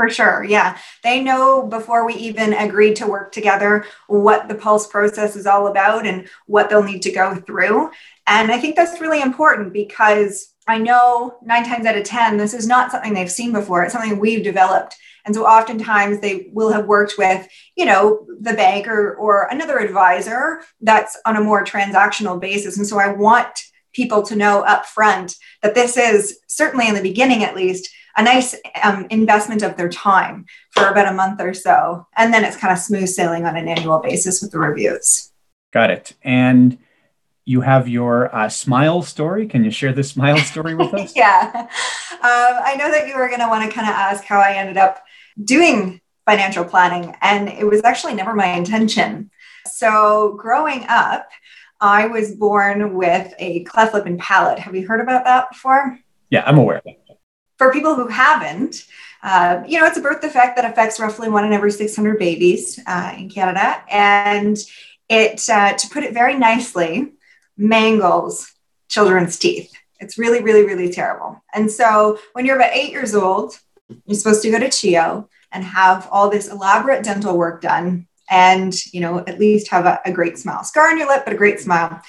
For 0.03 0.11
sure. 0.11 0.43
Yeah. 0.43 0.79
They 1.05 1.23
know 1.23 1.65
before 1.65 2.05
we 2.05 2.15
even 2.15 2.55
agreed 2.55 2.97
to 2.97 3.07
work 3.07 3.31
together 3.31 3.87
what 4.09 4.49
the 4.49 4.57
pulse 4.57 4.89
process 4.89 5.37
is 5.37 5.47
all 5.47 5.69
about 5.69 6.07
and 6.07 6.29
what 6.47 6.69
they'll 6.69 6.83
need 6.83 7.03
to 7.03 7.13
go 7.13 7.37
through. 7.37 7.93
And 8.27 8.51
I 8.51 8.59
think 8.59 8.75
that's 8.75 9.01
really 9.01 9.23
important 9.23 9.73
because 9.73 10.53
I 10.67 10.79
know 10.79 11.37
nine 11.41 11.65
times 11.65 11.87
out 11.87 11.97
of 11.97 12.03
10, 12.03 12.37
this 12.37 12.53
is 12.53 12.67
not 12.67 12.91
something 12.91 13.15
they've 13.15 13.31
seen 13.31 13.53
before. 13.53 13.85
It's 13.85 13.93
something 13.93 14.19
we've 14.19 14.43
developed. 14.43 14.97
And 15.25 15.37
so 15.37 15.47
oftentimes 15.47 16.19
they 16.19 16.49
will 16.53 16.73
have 16.73 16.87
worked 16.87 17.15
with, 17.17 17.47
you 17.77 17.85
know, 17.85 18.27
the 18.41 18.55
bank 18.55 18.89
or, 18.89 19.15
or 19.15 19.47
another 19.53 19.79
advisor 19.79 20.63
that's 20.81 21.17
on 21.25 21.37
a 21.37 21.41
more 21.41 21.65
transactional 21.65 22.41
basis. 22.41 22.77
And 22.77 22.89
so 22.89 22.99
I 22.99 23.13
want 23.13 23.57
people 23.93 24.25
to 24.25 24.35
know 24.35 24.63
up 24.63 24.85
front 24.85 25.37
that 25.63 25.77
this 25.77 25.97
is 25.97 26.41
certainly 26.49 26.89
in 26.89 26.97
the 26.97 27.03
beginning, 27.03 27.45
at 27.45 27.55
least, 27.55 27.89
a 28.17 28.23
nice 28.23 28.55
um, 28.83 29.07
investment 29.11 29.63
of 29.63 29.77
their 29.77 29.89
time 29.89 30.47
for 30.71 30.87
about 30.87 31.09
a 31.09 31.15
month 31.15 31.41
or 31.41 31.55
so. 31.55 32.07
And 32.17 32.33
then 32.33 32.45
it's 32.45 32.57
kind 32.57 32.73
of 32.73 32.79
smooth 32.79 33.09
sailing 33.09 33.45
on 33.45 33.57
an 33.57 33.69
annual 33.69 34.01
basis 34.01 34.43
with 34.43 34.53
the 34.53 34.59
reviews. 34.59 35.33
Got 35.73 35.91
it. 35.91 36.15
And 36.23 36.79
you 37.45 37.61
have 37.63 37.89
your 37.89 38.35
uh, 38.35 38.49
smile 38.49 39.03
story. 39.03 39.47
Can 39.47 39.65
you 39.65 39.71
share 39.71 39.93
the 39.93 40.05
smile 40.05 40.39
story 40.53 40.75
with 40.75 40.93
us? 40.95 41.15
yeah. 41.17 41.51
Um, 41.55 41.69
I 42.23 42.77
know 42.79 42.91
that 42.91 43.09
you 43.09 43.17
were 43.17 43.29
going 43.29 43.41
to 43.41 43.49
want 43.49 43.69
to 43.69 43.75
kind 43.75 43.89
of 43.89 43.95
ask 43.95 44.25
how 44.25 44.39
I 44.39 44.55
ended 44.55 44.77
up 44.77 45.03
doing 45.43 46.01
financial 46.25 46.65
planning, 46.65 47.17
and 47.21 47.49
it 47.49 47.67
was 47.67 47.83
actually 47.83 48.15
never 48.15 48.33
my 48.33 48.47
intention. 48.47 49.31
So, 49.67 50.37
growing 50.39 50.85
up, 50.89 51.29
I 51.81 52.07
was 52.07 52.37
born 52.37 52.95
with 52.95 53.35
a 53.41 53.65
cleft 53.65 53.93
lip 53.93 54.07
and 54.07 54.19
palate. 54.19 54.61
Have 54.61 54.77
you 54.77 54.87
heard 54.87 55.01
about 55.01 55.25
that 55.25 55.51
before? 55.51 55.99
Yeah, 56.31 56.45
I'm 56.47 56.59
aware 56.59 56.79
of 56.79 56.85
that 56.85 57.02
for 57.63 57.73
people 57.73 57.95
who 57.95 58.09
haven't, 58.09 58.87
uh, 59.23 59.63
you 59.69 59.79
know, 59.79 59.87
it's 59.87 59.97
a 59.97 60.01
birth 60.01 60.21
defect 60.21 60.57
that 60.57 60.65
affects 60.65 60.99
roughly 60.99 61.29
one 61.29 61.45
in 61.45 61.53
every 61.53 61.71
600 61.71 62.19
babies 62.19 62.81
uh, 62.89 63.15
in 63.17 63.31
Canada. 63.31 63.81
And 63.89 64.59
it, 65.09 65.49
uh, 65.49 65.75
to 65.75 65.89
put 65.91 66.03
it 66.03 66.13
very 66.13 66.37
nicely, 66.37 67.13
mangles 67.57 68.53
children's 68.89 69.39
teeth. 69.39 69.73
It's 70.01 70.19
really, 70.19 70.43
really, 70.43 70.65
really 70.65 70.93
terrible. 70.93 71.41
And 71.55 71.71
so 71.71 72.19
when 72.33 72.47
you're 72.47 72.57
about 72.57 72.75
eight 72.75 72.91
years 72.91 73.15
old, 73.15 73.57
you're 74.07 74.19
supposed 74.19 74.43
to 74.43 74.51
go 74.51 74.59
to 74.59 74.67
CHEO 74.67 75.29
and 75.53 75.63
have 75.63 76.09
all 76.11 76.29
this 76.29 76.49
elaborate 76.51 77.05
dental 77.05 77.39
work 77.39 77.63
done 77.63 78.09
and, 78.29 78.75
you 78.93 79.01
know, 79.01 79.21
at 79.21 79.39
least 79.39 79.69
have 79.69 79.87
a, 79.87 80.01
a 80.05 80.11
great 80.11 80.37
smile. 80.37 80.65
Scar 80.65 80.89
on 80.89 80.99
your 80.99 81.07
lip, 81.07 81.23
but 81.25 81.35
a 81.35 81.37
great 81.37 81.61
smile. 81.61 82.03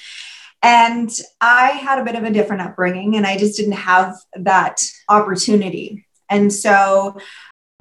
And 0.63 1.11
I 1.41 1.71
had 1.71 1.99
a 1.99 2.05
bit 2.05 2.15
of 2.15 2.23
a 2.23 2.31
different 2.31 2.61
upbringing 2.61 3.17
and 3.17 3.27
I 3.27 3.37
just 3.37 3.57
didn't 3.57 3.73
have 3.73 4.15
that 4.33 4.81
opportunity. 5.09 6.05
And 6.29 6.51
so 6.51 7.17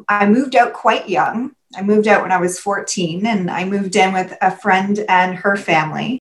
I 0.08 0.26
moved 0.26 0.56
out 0.56 0.72
quite 0.72 1.08
young. 1.08 1.52
I 1.76 1.82
moved 1.82 2.08
out 2.08 2.22
when 2.22 2.32
I 2.32 2.40
was 2.40 2.58
14 2.58 3.24
and 3.24 3.48
I 3.48 3.64
moved 3.64 3.94
in 3.94 4.12
with 4.12 4.36
a 4.42 4.54
friend 4.54 4.98
and 5.08 5.36
her 5.36 5.56
family. 5.56 6.18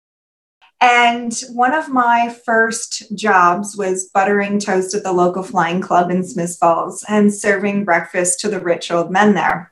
And 0.80 1.34
one 1.52 1.74
of 1.74 1.90
my 1.90 2.36
first 2.46 3.16
jobs 3.16 3.76
was 3.76 4.10
buttering 4.14 4.60
toast 4.60 4.94
at 4.94 5.04
the 5.04 5.12
local 5.12 5.44
flying 5.44 5.82
club 5.82 6.12
in 6.12 6.24
Smith 6.24 6.58
Falls 6.60 7.04
and 7.08 7.34
serving 7.34 7.86
breakfast 7.86 8.40
to 8.42 8.50
the 8.50 8.60
rich 8.60 8.92
old 8.92 9.12
men 9.12 9.34
there. 9.34 9.72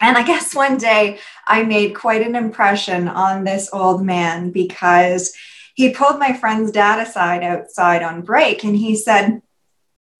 And 0.00 0.18
I 0.18 0.24
guess 0.24 0.54
one 0.54 0.78
day 0.78 1.20
I 1.46 1.62
made 1.62 1.94
quite 1.94 2.26
an 2.26 2.34
impression 2.34 3.08
on 3.08 3.44
this 3.44 3.70
old 3.72 4.04
man 4.04 4.50
because 4.50 5.34
he 5.74 5.92
pulled 5.92 6.18
my 6.18 6.32
friend's 6.32 6.70
dad 6.70 7.06
aside 7.06 7.42
outside 7.42 8.02
on 8.02 8.22
break 8.22 8.64
and 8.64 8.76
he 8.76 8.96
said, 8.96 9.42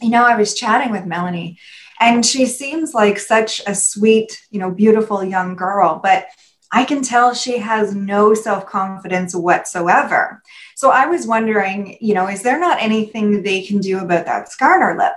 You 0.01 0.11
know, 0.11 0.25
I 0.25 0.37
was 0.37 0.55
chatting 0.55 0.93
with 0.93 1.07
Melanie 1.07 1.59
and 2.01 2.27
she 2.27 2.47
seems 2.47 2.95
like 2.95 3.19
such 3.19 3.63
a 3.67 3.75
sweet, 3.75 4.45
you 4.51 4.59
know, 4.59 4.71
beautiful 4.71 5.23
young 5.23 5.55
girl, 5.55 6.01
but 6.03 6.27
I 6.73 6.85
can 6.85 7.03
tell 7.03 7.35
she 7.35 7.59
has 7.59 7.95
no 7.95 8.35
self 8.35 8.67
confidence 8.67 9.37
whatsoever. 9.37 10.43
So 10.75 10.91
I 10.91 11.07
was 11.07 11.27
wondering, 11.27 11.99
you 12.01 12.15
know, 12.15 12.27
is 12.27 12.43
there 12.43 12.59
not 12.59 12.83
anything 12.83 13.43
they 13.43 13.63
can 13.63 13.79
do 13.79 14.01
about 14.01 14.25
that 14.25 14.51
scar 14.51 14.75
on 14.75 14.81
her 14.81 14.99
lip? 14.99 15.15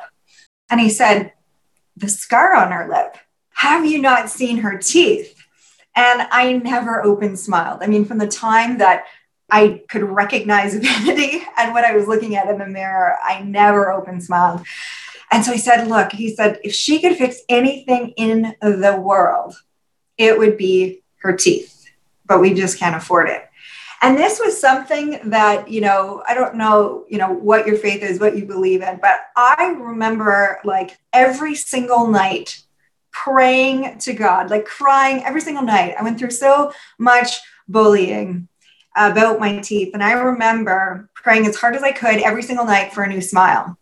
And 0.69 0.79
he 0.79 0.89
said, 0.89 1.33
The 1.97 2.09
scar 2.09 2.53
on 2.53 2.71
her 2.71 2.87
lip. 2.87 3.17
Have 3.53 3.85
you 3.85 3.99
not 3.99 4.29
seen 4.29 4.57
her 4.57 4.77
teeth? 4.77 5.33
And 5.95 6.27
I 6.29 6.51
never 6.51 7.03
open 7.03 7.37
smiled. 7.37 7.81
I 7.81 7.87
mean, 7.87 8.03
from 8.03 8.17
the 8.17 8.27
time 8.27 8.77
that 8.79 9.05
I 9.55 9.83
could 9.87 10.03
recognize 10.03 10.75
vanity 10.75 11.41
and 11.57 11.73
what 11.73 11.85
I 11.85 11.95
was 11.95 12.09
looking 12.09 12.35
at 12.35 12.49
in 12.49 12.57
the 12.57 12.67
mirror, 12.67 13.15
I 13.23 13.41
never 13.41 13.89
open 13.89 14.19
smiled. 14.19 14.65
And 15.31 15.45
so 15.45 15.53
he 15.53 15.57
said, 15.57 15.87
Look, 15.87 16.11
he 16.11 16.35
said, 16.35 16.59
if 16.63 16.73
she 16.73 16.99
could 16.99 17.15
fix 17.15 17.39
anything 17.47 18.09
in 18.17 18.53
the 18.61 18.99
world, 19.01 19.55
it 20.17 20.37
would 20.37 20.57
be 20.57 21.03
her 21.21 21.33
teeth, 21.33 21.89
but 22.25 22.41
we 22.41 22.53
just 22.53 22.77
can't 22.77 22.97
afford 22.97 23.29
it. 23.29 23.49
And 24.01 24.17
this 24.17 24.41
was 24.43 24.59
something 24.59 25.29
that, 25.29 25.69
you 25.69 25.79
know, 25.79 26.21
I 26.27 26.33
don't 26.33 26.55
know, 26.55 27.05
you 27.09 27.17
know, 27.17 27.31
what 27.31 27.65
your 27.65 27.77
faith 27.77 28.03
is, 28.03 28.19
what 28.19 28.37
you 28.37 28.45
believe 28.45 28.81
in, 28.81 28.99
but 29.01 29.21
I 29.37 29.73
remember 29.79 30.59
like 30.65 30.97
every 31.13 31.55
single 31.55 32.07
night 32.07 32.61
praying 33.11 33.99
to 33.99 34.13
God, 34.13 34.49
like 34.49 34.65
crying 34.65 35.23
every 35.23 35.39
single 35.39 35.63
night. 35.63 35.95
I 35.97 36.03
went 36.03 36.19
through 36.19 36.31
so 36.31 36.73
much 36.99 37.39
bullying 37.69 38.49
Uh, 38.95 39.09
about 39.11 39.41
my 39.41 39.59
teeth. 39.59 39.93
And 39.93 40.01
I 40.01 40.13
remember 40.13 41.09
praying 41.15 41.45
as 41.47 41.57
hard 41.57 41.75
as 41.75 41.83
I 41.83 41.91
could 41.91 42.21
every 42.21 42.41
single 42.41 42.63
night 42.65 42.93
for 42.93 43.03
a 43.03 43.09
new 43.09 43.19
smile. 43.19 43.77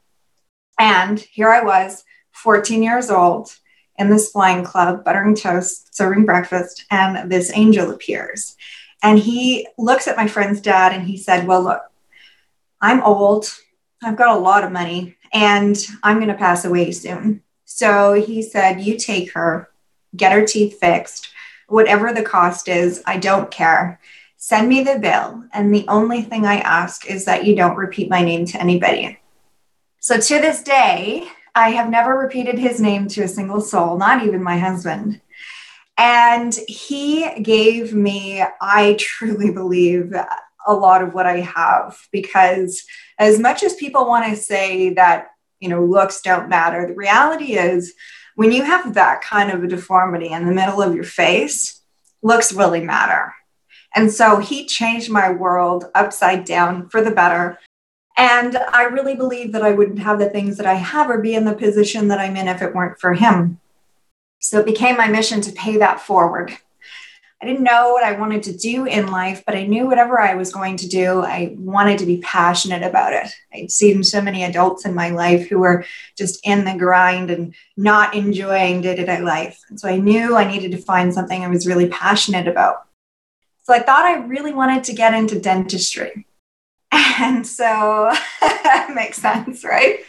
And 0.79 1.19
here 1.19 1.49
I 1.49 1.63
was, 1.63 2.03
14 2.31 2.81
years 2.81 3.11
old, 3.11 3.55
in 3.99 4.09
this 4.09 4.31
flying 4.31 4.63
club, 4.63 5.05
buttering 5.05 5.35
toast, 5.35 5.95
serving 5.95 6.25
breakfast, 6.25 6.85
and 6.89 7.31
this 7.31 7.51
angel 7.53 7.91
appears. 7.91 8.55
And 9.03 9.19
he 9.19 9.67
looks 9.77 10.07
at 10.07 10.17
my 10.17 10.27
friend's 10.27 10.61
dad 10.61 10.93
and 10.93 11.03
he 11.03 11.15
said, 11.15 11.45
Well, 11.45 11.61
look, 11.61 11.83
I'm 12.81 13.03
old, 13.03 13.53
I've 14.01 14.17
got 14.17 14.35
a 14.35 14.41
lot 14.41 14.63
of 14.63 14.71
money, 14.71 15.15
and 15.31 15.77
I'm 16.01 16.17
going 16.17 16.29
to 16.29 16.33
pass 16.33 16.65
away 16.65 16.91
soon. 16.91 17.43
So 17.65 18.13
he 18.13 18.41
said, 18.41 18.81
You 18.81 18.97
take 18.97 19.33
her, 19.33 19.69
get 20.15 20.31
her 20.31 20.43
teeth 20.43 20.79
fixed, 20.79 21.29
whatever 21.67 22.11
the 22.11 22.23
cost 22.23 22.67
is, 22.67 23.03
I 23.05 23.17
don't 23.17 23.51
care 23.51 23.99
send 24.43 24.67
me 24.67 24.83
the 24.83 24.99
bill. 24.99 25.45
And 25.53 25.73
the 25.73 25.85
only 25.87 26.21
thing 26.21 26.45
I 26.45 26.57
ask 26.57 27.09
is 27.09 27.23
that 27.23 27.45
you 27.45 27.55
don't 27.55 27.77
repeat 27.77 28.09
my 28.09 28.21
name 28.21 28.45
to 28.47 28.59
anybody. 28.59 29.17
So 30.01 30.19
to 30.19 30.41
this 30.41 30.61
day, 30.61 31.29
I 31.55 31.69
have 31.69 31.89
never 31.89 32.17
repeated 32.17 32.59
his 32.59 32.81
name 32.81 33.07
to 33.07 33.23
a 33.23 33.27
single 33.29 33.61
soul, 33.61 33.97
not 33.97 34.25
even 34.25 34.43
my 34.43 34.57
husband. 34.57 35.21
And 35.97 36.53
he 36.67 37.39
gave 37.41 37.93
me, 37.93 38.43
I 38.59 38.97
truly 38.99 39.49
believe, 39.49 40.13
a 40.67 40.73
lot 40.73 41.01
of 41.01 41.13
what 41.13 41.25
I 41.25 41.39
have 41.39 41.97
because 42.11 42.83
as 43.19 43.39
much 43.39 43.63
as 43.63 43.75
people 43.75 44.07
want 44.07 44.25
to 44.25 44.35
say 44.35 44.93
that, 44.95 45.27
you 45.61 45.69
know, 45.69 45.85
looks 45.85 46.21
don't 46.21 46.49
matter, 46.49 46.85
the 46.85 46.95
reality 46.95 47.53
is 47.53 47.93
when 48.35 48.51
you 48.51 48.63
have 48.63 48.95
that 48.95 49.21
kind 49.21 49.51
of 49.51 49.63
a 49.63 49.67
deformity 49.69 50.27
in 50.27 50.45
the 50.45 50.53
middle 50.53 50.81
of 50.81 50.95
your 50.95 51.05
face, 51.05 51.81
looks 52.21 52.51
really 52.51 52.81
matter. 52.81 53.33
And 53.95 54.11
so 54.11 54.37
he 54.37 54.65
changed 54.65 55.09
my 55.09 55.31
world 55.31 55.85
upside 55.93 56.45
down 56.45 56.89
for 56.89 57.01
the 57.01 57.11
better. 57.11 57.59
And 58.17 58.57
I 58.57 58.83
really 58.83 59.15
believe 59.15 59.51
that 59.53 59.63
I 59.63 59.71
wouldn't 59.71 59.99
have 59.99 60.19
the 60.19 60.29
things 60.29 60.57
that 60.57 60.65
I 60.65 60.75
have 60.75 61.09
or 61.09 61.19
be 61.19 61.35
in 61.35 61.45
the 61.45 61.55
position 61.55 62.07
that 62.07 62.19
I'm 62.19 62.35
in 62.35 62.47
if 62.47 62.61
it 62.61 62.73
weren't 62.73 62.99
for 62.99 63.13
him. 63.13 63.59
So 64.39 64.59
it 64.59 64.65
became 64.65 64.97
my 64.97 65.07
mission 65.07 65.41
to 65.41 65.51
pay 65.51 65.77
that 65.77 66.01
forward. 66.01 66.57
I 67.41 67.45
didn't 67.45 67.63
know 67.63 67.91
what 67.91 68.05
I 68.05 68.17
wanted 68.17 68.43
to 68.43 68.55
do 68.55 68.85
in 68.85 69.07
life, 69.07 69.43
but 69.45 69.55
I 69.55 69.65
knew 69.65 69.85
whatever 69.85 70.17
I 70.17 70.33
was 70.33 70.53
going 70.53 70.77
to 70.77 70.87
do, 70.87 71.21
I 71.23 71.53
wanted 71.57 71.99
to 71.99 72.05
be 72.05 72.21
passionate 72.21 72.83
about 72.83 73.11
it. 73.11 73.33
I'd 73.53 73.69
seen 73.69 74.01
so 74.01 74.21
many 74.21 74.45
adults 74.45 74.85
in 74.85 74.95
my 74.95 75.09
life 75.09 75.49
who 75.49 75.59
were 75.59 75.83
just 76.17 76.39
in 76.45 76.63
the 76.63 76.77
grind 76.77 77.29
and 77.29 77.53
not 77.75 78.15
enjoying 78.15 78.79
day 78.79 78.95
to 78.95 79.05
day 79.05 79.21
life. 79.21 79.59
And 79.69 79.77
so 79.77 79.89
I 79.89 79.97
knew 79.97 80.37
I 80.37 80.49
needed 80.49 80.71
to 80.71 80.77
find 80.77 81.13
something 81.13 81.43
I 81.43 81.49
was 81.49 81.67
really 81.67 81.89
passionate 81.89 82.47
about. 82.47 82.85
So 83.63 83.73
I 83.73 83.79
thought 83.79 84.05
I 84.05 84.25
really 84.25 84.53
wanted 84.53 84.83
to 84.85 84.93
get 84.93 85.13
into 85.13 85.39
dentistry. 85.39 86.27
And 87.19 87.45
so 87.45 88.11
makes 88.95 89.19
sense, 89.19 89.63
right? 89.63 89.99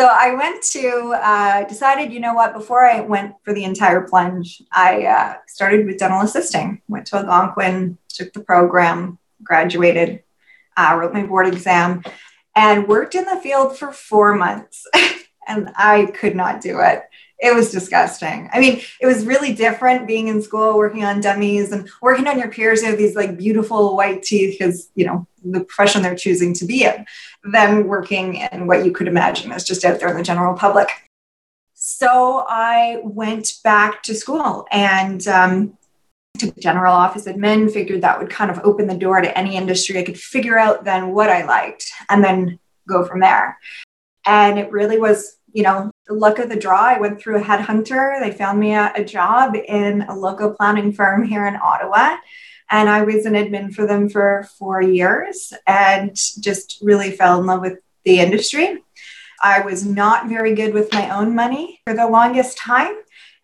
So 0.00 0.06
I 0.06 0.34
went 0.34 0.62
to, 0.72 1.14
uh, 1.22 1.64
decided, 1.64 2.10
you 2.10 2.20
know 2.20 2.32
what, 2.32 2.54
before 2.54 2.86
I 2.86 3.00
went 3.00 3.34
for 3.42 3.52
the 3.52 3.64
entire 3.64 4.02
plunge, 4.02 4.62
I 4.72 5.04
uh, 5.04 5.34
started 5.46 5.86
with 5.86 5.98
dental 5.98 6.22
assisting, 6.22 6.80
went 6.88 7.06
to 7.08 7.16
Algonquin, 7.16 7.98
took 8.08 8.32
the 8.32 8.40
program, 8.40 9.18
graduated, 9.42 10.22
uh, 10.76 10.96
wrote 10.98 11.12
my 11.12 11.24
board 11.24 11.48
exam, 11.48 12.02
and 12.54 12.88
worked 12.88 13.14
in 13.14 13.24
the 13.24 13.40
field 13.42 13.78
for 13.78 13.92
four 13.92 14.34
months. 14.34 14.86
and 15.48 15.70
I 15.76 16.06
could 16.06 16.34
not 16.34 16.60
do 16.60 16.80
it 16.80 17.02
it 17.38 17.54
was 17.54 17.70
disgusting. 17.70 18.48
I 18.52 18.60
mean, 18.60 18.80
it 19.00 19.06
was 19.06 19.26
really 19.26 19.52
different 19.52 20.06
being 20.06 20.28
in 20.28 20.40
school, 20.40 20.76
working 20.76 21.04
on 21.04 21.20
dummies 21.20 21.70
and 21.70 21.88
working 22.00 22.26
on 22.26 22.38
your 22.38 22.48
peers 22.48 22.80
who 22.80 22.88
have 22.88 22.98
these 22.98 23.14
like 23.14 23.36
beautiful 23.36 23.96
white 23.96 24.22
teeth 24.22 24.56
because, 24.58 24.88
you 24.94 25.06
know, 25.06 25.26
the 25.44 25.60
profession 25.60 26.02
they're 26.02 26.16
choosing 26.16 26.54
to 26.54 26.64
be 26.64 26.84
in, 26.84 27.04
than 27.52 27.86
working 27.86 28.36
in 28.36 28.66
what 28.66 28.84
you 28.84 28.92
could 28.92 29.06
imagine 29.06 29.52
is 29.52 29.64
just 29.64 29.84
out 29.84 30.00
there 30.00 30.08
in 30.08 30.16
the 30.16 30.22
general 30.22 30.54
public. 30.54 30.88
So 31.74 32.44
I 32.48 33.00
went 33.04 33.54
back 33.62 34.02
to 34.04 34.14
school 34.14 34.66
and 34.72 35.26
um, 35.28 35.78
took 36.38 36.56
general 36.56 36.94
office 36.94 37.26
admin, 37.26 37.70
figured 37.70 38.00
that 38.00 38.18
would 38.18 38.30
kind 38.30 38.50
of 38.50 38.60
open 38.64 38.86
the 38.86 38.96
door 38.96 39.20
to 39.20 39.38
any 39.38 39.56
industry. 39.56 39.98
I 39.98 40.04
could 40.04 40.18
figure 40.18 40.58
out 40.58 40.84
then 40.84 41.12
what 41.12 41.28
I 41.28 41.44
liked 41.44 41.92
and 42.08 42.24
then 42.24 42.58
go 42.88 43.04
from 43.04 43.20
there. 43.20 43.58
And 44.26 44.58
it 44.58 44.70
really 44.70 44.98
was 44.98 45.36
you 45.56 45.62
know, 45.62 45.90
the 46.06 46.12
luck 46.12 46.38
of 46.38 46.50
the 46.50 46.56
draw. 46.56 46.82
I 46.82 47.00
went 47.00 47.18
through 47.18 47.38
a 47.38 47.42
headhunter. 47.42 48.20
They 48.20 48.30
found 48.30 48.60
me 48.60 48.74
a, 48.74 48.92
a 48.94 49.02
job 49.02 49.56
in 49.56 50.02
a 50.02 50.14
local 50.14 50.52
planning 50.52 50.92
firm 50.92 51.24
here 51.24 51.46
in 51.46 51.56
Ottawa. 51.56 52.18
And 52.70 52.90
I 52.90 53.04
was 53.04 53.24
an 53.24 53.32
admin 53.32 53.72
for 53.72 53.86
them 53.86 54.10
for 54.10 54.46
four 54.58 54.82
years 54.82 55.54
and 55.66 56.14
just 56.14 56.78
really 56.82 57.10
fell 57.10 57.40
in 57.40 57.46
love 57.46 57.62
with 57.62 57.78
the 58.04 58.20
industry. 58.20 58.82
I 59.42 59.60
was 59.60 59.86
not 59.86 60.28
very 60.28 60.54
good 60.54 60.74
with 60.74 60.92
my 60.92 61.08
own 61.08 61.34
money 61.34 61.80
for 61.86 61.94
the 61.94 62.06
longest 62.06 62.58
time. 62.58 62.94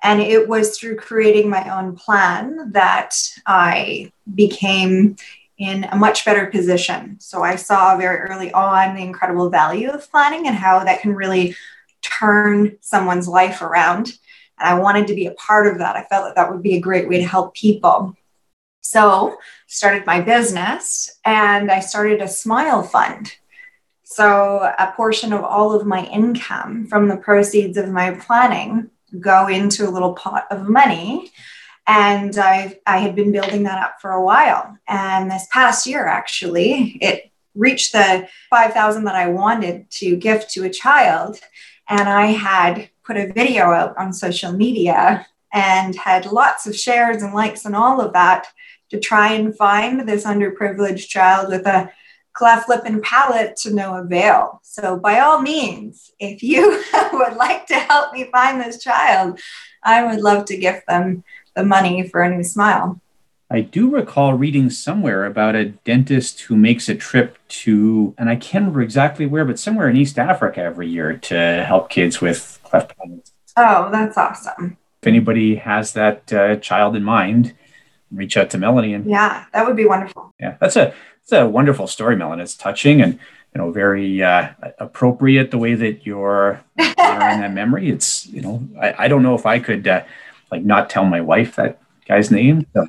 And 0.03 0.21
it 0.21 0.47
was 0.47 0.77
through 0.77 0.97
creating 0.97 1.49
my 1.49 1.79
own 1.79 1.97
plan 1.97 2.73
that 2.73 3.15
I 3.47 4.13
became 4.35 5.17
in 5.63 5.85
a 5.85 5.97
much 5.97 6.25
better 6.25 6.47
position. 6.47 7.17
So 7.21 7.43
I 7.43 7.55
saw 7.55 7.97
very 7.97 8.19
early 8.19 8.51
on 8.53 8.97
the 8.97 9.03
incredible 9.03 9.49
value 9.49 9.91
of 9.91 10.11
planning 10.11 10.49
and 10.49 10.57
how 10.57 10.83
that 10.83 11.01
can 11.01 11.15
really 11.15 11.55
turn 12.03 12.77
someone's 12.81 13.29
life 13.29 13.63
around. 13.63 14.13
And 14.59 14.69
I 14.69 14.75
wanted 14.75 15.07
to 15.07 15.15
be 15.15 15.27
a 15.27 15.35
part 15.35 15.69
of 15.69 15.79
that. 15.79 15.95
I 15.95 16.03
felt 16.05 16.25
that 16.25 16.35
that 16.35 16.51
would 16.51 16.63
be 16.63 16.75
a 16.75 16.81
great 16.81 17.09
way 17.09 17.19
to 17.19 17.27
help 17.27 17.55
people. 17.55 18.17
So, 18.81 19.37
started 19.69 20.05
my 20.05 20.21
business 20.21 21.19
and 21.25 21.71
I 21.71 21.79
started 21.79 22.21
a 22.21 22.27
smile 22.27 22.83
fund. 22.83 23.33
So, 24.03 24.59
a 24.79 24.93
portion 24.97 25.33
of 25.33 25.45
all 25.45 25.73
of 25.73 25.87
my 25.87 26.05
income 26.07 26.89
from 26.89 27.07
the 27.07 27.17
proceeds 27.17 27.77
of 27.77 27.89
my 27.89 28.11
planning 28.11 28.91
go 29.21 29.47
into 29.47 29.89
a 29.89 29.91
little 29.91 30.15
pot 30.15 30.47
of 30.51 30.69
money. 30.69 31.31
And 31.87 32.39
I, 32.39 32.79
I 32.87 32.99
had 32.99 33.17
been 33.17 33.33
building 33.33 33.65
that 33.65 33.83
up 33.83 34.01
for 34.01 34.13
a 34.13 34.25
while. 34.25 34.77
And 34.87 35.31
this 35.31 35.49
past 35.53 35.87
year, 35.87 36.07
actually, 36.07 36.99
it 37.01 37.31
reached 37.55 37.93
the 37.93 38.29
5,000 38.51 39.05
that 39.05 39.15
I 39.15 39.29
wanted 39.29 39.91
to 39.91 40.17
gift 40.17 40.51
to 40.53 40.65
a 40.65 40.71
child. 40.71 41.41
And 41.89 42.09
I 42.09 42.27
had 42.27 42.89
put 43.05 43.17
a 43.17 43.33
video 43.33 43.65
out 43.65 43.97
on 43.99 44.13
social 44.13 44.53
media 44.53 45.27
and 45.53 45.95
had 45.95 46.27
lots 46.27 46.67
of 46.67 46.77
shares 46.77 47.23
and 47.23 47.35
likes 47.35 47.65
and 47.65 47.77
all 47.77 48.01
of 48.01 48.13
that 48.13 48.47
to 48.91 49.01
try 49.01 49.33
and 49.33 49.57
find 49.57 50.09
this 50.09 50.25
underprivileged 50.25 51.09
child 51.09 51.49
with 51.49 51.67
a 51.67 51.91
cleft 52.33 52.69
lip 52.69 52.83
and 52.85 53.03
palate 53.03 53.57
to 53.57 53.75
no 53.75 53.97
avail. 53.97 54.61
So, 54.63 54.99
by 54.99 55.21
all 55.21 55.43
means, 55.43 56.13
if 56.19 56.43
you 56.43 56.83
would 57.13 57.37
like 57.37 57.67
to 57.67 57.75
help 57.75 58.13
me 58.13 58.31
find 58.31 58.61
this 58.61 58.83
child, 58.83 59.41
I 59.83 60.05
would 60.05 60.23
love 60.23 60.47
to 60.47 60.57
gift 60.57 60.87
them 60.87 61.25
the 61.55 61.65
money 61.65 62.09
for 62.09 62.23
a 62.23 62.35
new 62.35 62.43
smile. 62.43 63.01
I 63.51 63.61
do 63.61 63.91
recall 63.91 64.33
reading 64.33 64.71
somewhere 64.71 65.27
about 65.27 65.55
a 65.55 65.67
dentist 65.67 66.41
who 66.41 66.57
makes 66.57 66.89
a 66.89 66.95
trip 66.95 67.37
to, 67.49 68.15
and 68.17 68.31
I 68.31 68.37
can't 68.37 68.63
remember 68.63 68.81
exactly 68.81 69.27
where, 69.27 69.45
but 69.45 69.59
somewhere 69.59 69.91
in 69.91 69.97
East 69.97 70.19
Africa 70.19 70.63
every 70.63 70.89
year 70.89 71.19
to 71.19 71.63
help 71.67 71.91
kids 71.91 72.23
with 72.23 72.59
cleft 72.65 72.97
palates. 72.97 73.33
Oh, 73.57 73.91
that's 73.93 74.17
awesome. 74.17 74.79
If 75.03 75.07
anybody 75.07 75.57
has 75.57 75.93
that 75.93 76.33
uh, 76.33 76.57
child 76.57 76.97
in 76.97 77.05
mind, 77.05 77.55
reach 78.11 78.39
out 78.39 78.49
to 78.51 78.59
Melanie. 78.59 78.95
And 78.95 79.05
yeah, 79.05 79.45
that 79.53 79.67
would 79.67 79.77
be 79.77 79.85
wonderful. 79.85 80.33
Yeah, 80.41 80.57
that's 80.59 80.77
a 80.77 80.95
that's 81.21 81.33
a 81.33 81.47
wonderful 81.47 81.87
story, 81.87 82.17
Melanie. 82.17 82.45
It's 82.45 82.57
touching 82.57 83.03
and 83.03 83.19
you 83.55 83.61
know 83.61 83.71
very 83.71 84.23
uh, 84.23 84.49
appropriate 84.79 85.51
the 85.51 85.59
way 85.59 85.75
that 85.75 86.07
you're 86.07 86.63
honoring 86.79 87.41
that 87.41 87.53
memory. 87.53 87.91
It's 87.91 88.27
you 88.27 88.41
know 88.41 88.67
I, 88.81 89.05
I 89.05 89.09
don't 89.09 89.23
know 89.23 89.35
if 89.35 89.45
I 89.45 89.59
could 89.59 89.87
uh, 89.87 90.05
like 90.53 90.63
not 90.63 90.89
tell 90.89 91.05
my 91.05 91.21
wife 91.21 91.57
that 91.57 91.81
guy's 92.07 92.31
name. 92.31 92.67
So 92.75 92.87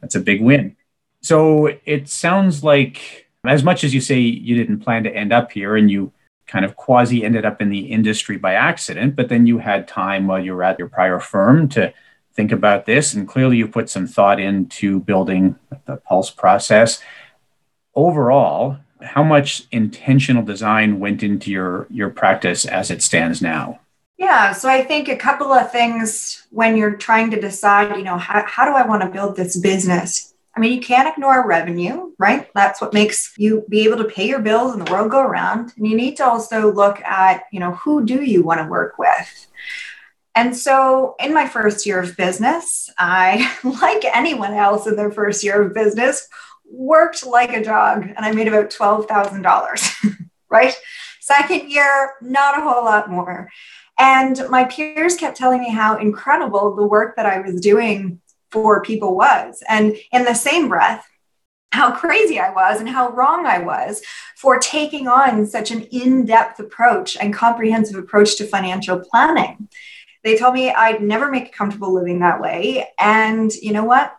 that's 0.00 0.16
a 0.16 0.20
big 0.20 0.42
win. 0.42 0.76
So 1.22 1.70
it 1.86 2.10
sounds 2.10 2.62
like, 2.62 3.28
as 3.46 3.62
much 3.62 3.84
as 3.84 3.94
you 3.94 4.00
say 4.02 4.18
you 4.18 4.54
didn't 4.56 4.80
plan 4.80 5.04
to 5.04 5.14
end 5.14 5.32
up 5.32 5.52
here 5.52 5.76
and 5.76 5.90
you 5.90 6.12
kind 6.46 6.64
of 6.64 6.76
quasi 6.76 7.24
ended 7.24 7.46
up 7.46 7.62
in 7.62 7.70
the 7.70 7.86
industry 7.86 8.36
by 8.36 8.52
accident, 8.54 9.16
but 9.16 9.30
then 9.30 9.46
you 9.46 9.58
had 9.58 9.88
time 9.88 10.26
while 10.26 10.38
you 10.38 10.54
were 10.54 10.62
at 10.62 10.78
your 10.78 10.88
prior 10.88 11.18
firm 11.18 11.68
to 11.70 11.94
think 12.34 12.52
about 12.52 12.84
this. 12.84 13.14
And 13.14 13.26
clearly 13.26 13.56
you 13.56 13.68
put 13.68 13.88
some 13.88 14.06
thought 14.06 14.40
into 14.40 15.00
building 15.00 15.56
the 15.86 15.96
Pulse 15.96 16.30
process. 16.30 17.00
Overall, 17.94 18.78
how 19.00 19.22
much 19.22 19.66
intentional 19.70 20.42
design 20.42 20.98
went 20.98 21.22
into 21.22 21.50
your, 21.50 21.86
your 21.90 22.10
practice 22.10 22.64
as 22.66 22.90
it 22.90 23.02
stands 23.02 23.40
now? 23.40 23.80
Yeah, 24.16 24.52
so 24.52 24.68
I 24.68 24.84
think 24.84 25.08
a 25.08 25.16
couple 25.16 25.52
of 25.52 25.72
things 25.72 26.46
when 26.50 26.76
you're 26.76 26.96
trying 26.96 27.30
to 27.32 27.40
decide, 27.40 27.96
you 27.96 28.04
know, 28.04 28.16
how, 28.16 28.44
how 28.46 28.64
do 28.64 28.72
I 28.72 28.86
want 28.86 29.02
to 29.02 29.08
build 29.08 29.36
this 29.36 29.56
business? 29.56 30.34
I 30.56 30.60
mean, 30.60 30.72
you 30.72 30.80
can't 30.80 31.08
ignore 31.08 31.46
revenue, 31.46 32.12
right? 32.16 32.48
That's 32.54 32.80
what 32.80 32.94
makes 32.94 33.34
you 33.36 33.64
be 33.68 33.84
able 33.84 33.96
to 33.96 34.04
pay 34.04 34.28
your 34.28 34.38
bills 34.38 34.72
and 34.72 34.86
the 34.86 34.90
world 34.90 35.10
go 35.10 35.20
around. 35.20 35.72
And 35.76 35.86
you 35.86 35.96
need 35.96 36.16
to 36.18 36.24
also 36.24 36.72
look 36.72 37.00
at, 37.00 37.44
you 37.50 37.58
know, 37.58 37.72
who 37.72 38.04
do 38.04 38.22
you 38.22 38.44
want 38.44 38.60
to 38.60 38.68
work 38.68 38.96
with? 38.98 39.48
And 40.36 40.56
so 40.56 41.16
in 41.18 41.34
my 41.34 41.48
first 41.48 41.84
year 41.84 42.00
of 42.00 42.16
business, 42.16 42.90
I, 42.98 43.52
like 43.64 44.04
anyone 44.04 44.54
else 44.54 44.86
in 44.86 44.94
their 44.94 45.10
first 45.10 45.42
year 45.42 45.60
of 45.60 45.74
business, 45.74 46.28
worked 46.64 47.26
like 47.26 47.52
a 47.52 47.62
dog 47.62 48.04
and 48.04 48.24
I 48.24 48.32
made 48.32 48.48
about 48.48 48.70
$12,000, 48.70 50.16
right? 50.48 50.74
Second 51.20 51.70
year, 51.70 52.12
not 52.20 52.58
a 52.58 52.62
whole 52.62 52.84
lot 52.84 53.10
more. 53.10 53.48
And 53.98 54.40
my 54.50 54.64
peers 54.64 55.16
kept 55.16 55.36
telling 55.36 55.60
me 55.60 55.70
how 55.70 55.96
incredible 55.98 56.74
the 56.74 56.86
work 56.86 57.16
that 57.16 57.26
I 57.26 57.40
was 57.40 57.60
doing 57.60 58.20
for 58.50 58.82
people 58.82 59.16
was. 59.16 59.62
And 59.68 59.96
in 60.12 60.24
the 60.24 60.34
same 60.34 60.68
breath, 60.68 61.06
how 61.72 61.92
crazy 61.92 62.38
I 62.38 62.50
was 62.50 62.80
and 62.80 62.88
how 62.88 63.10
wrong 63.10 63.46
I 63.46 63.58
was 63.58 64.00
for 64.36 64.58
taking 64.58 65.08
on 65.08 65.44
such 65.44 65.72
an 65.72 65.82
in 65.82 66.24
depth 66.24 66.60
approach 66.60 67.16
and 67.16 67.34
comprehensive 67.34 67.96
approach 67.96 68.36
to 68.36 68.46
financial 68.46 69.00
planning. 69.00 69.68
They 70.22 70.36
told 70.36 70.54
me 70.54 70.70
I'd 70.70 71.02
never 71.02 71.30
make 71.30 71.48
a 71.48 71.52
comfortable 71.52 71.92
living 71.92 72.20
that 72.20 72.40
way. 72.40 72.88
And 72.98 73.52
you 73.54 73.72
know 73.72 73.84
what? 73.84 74.16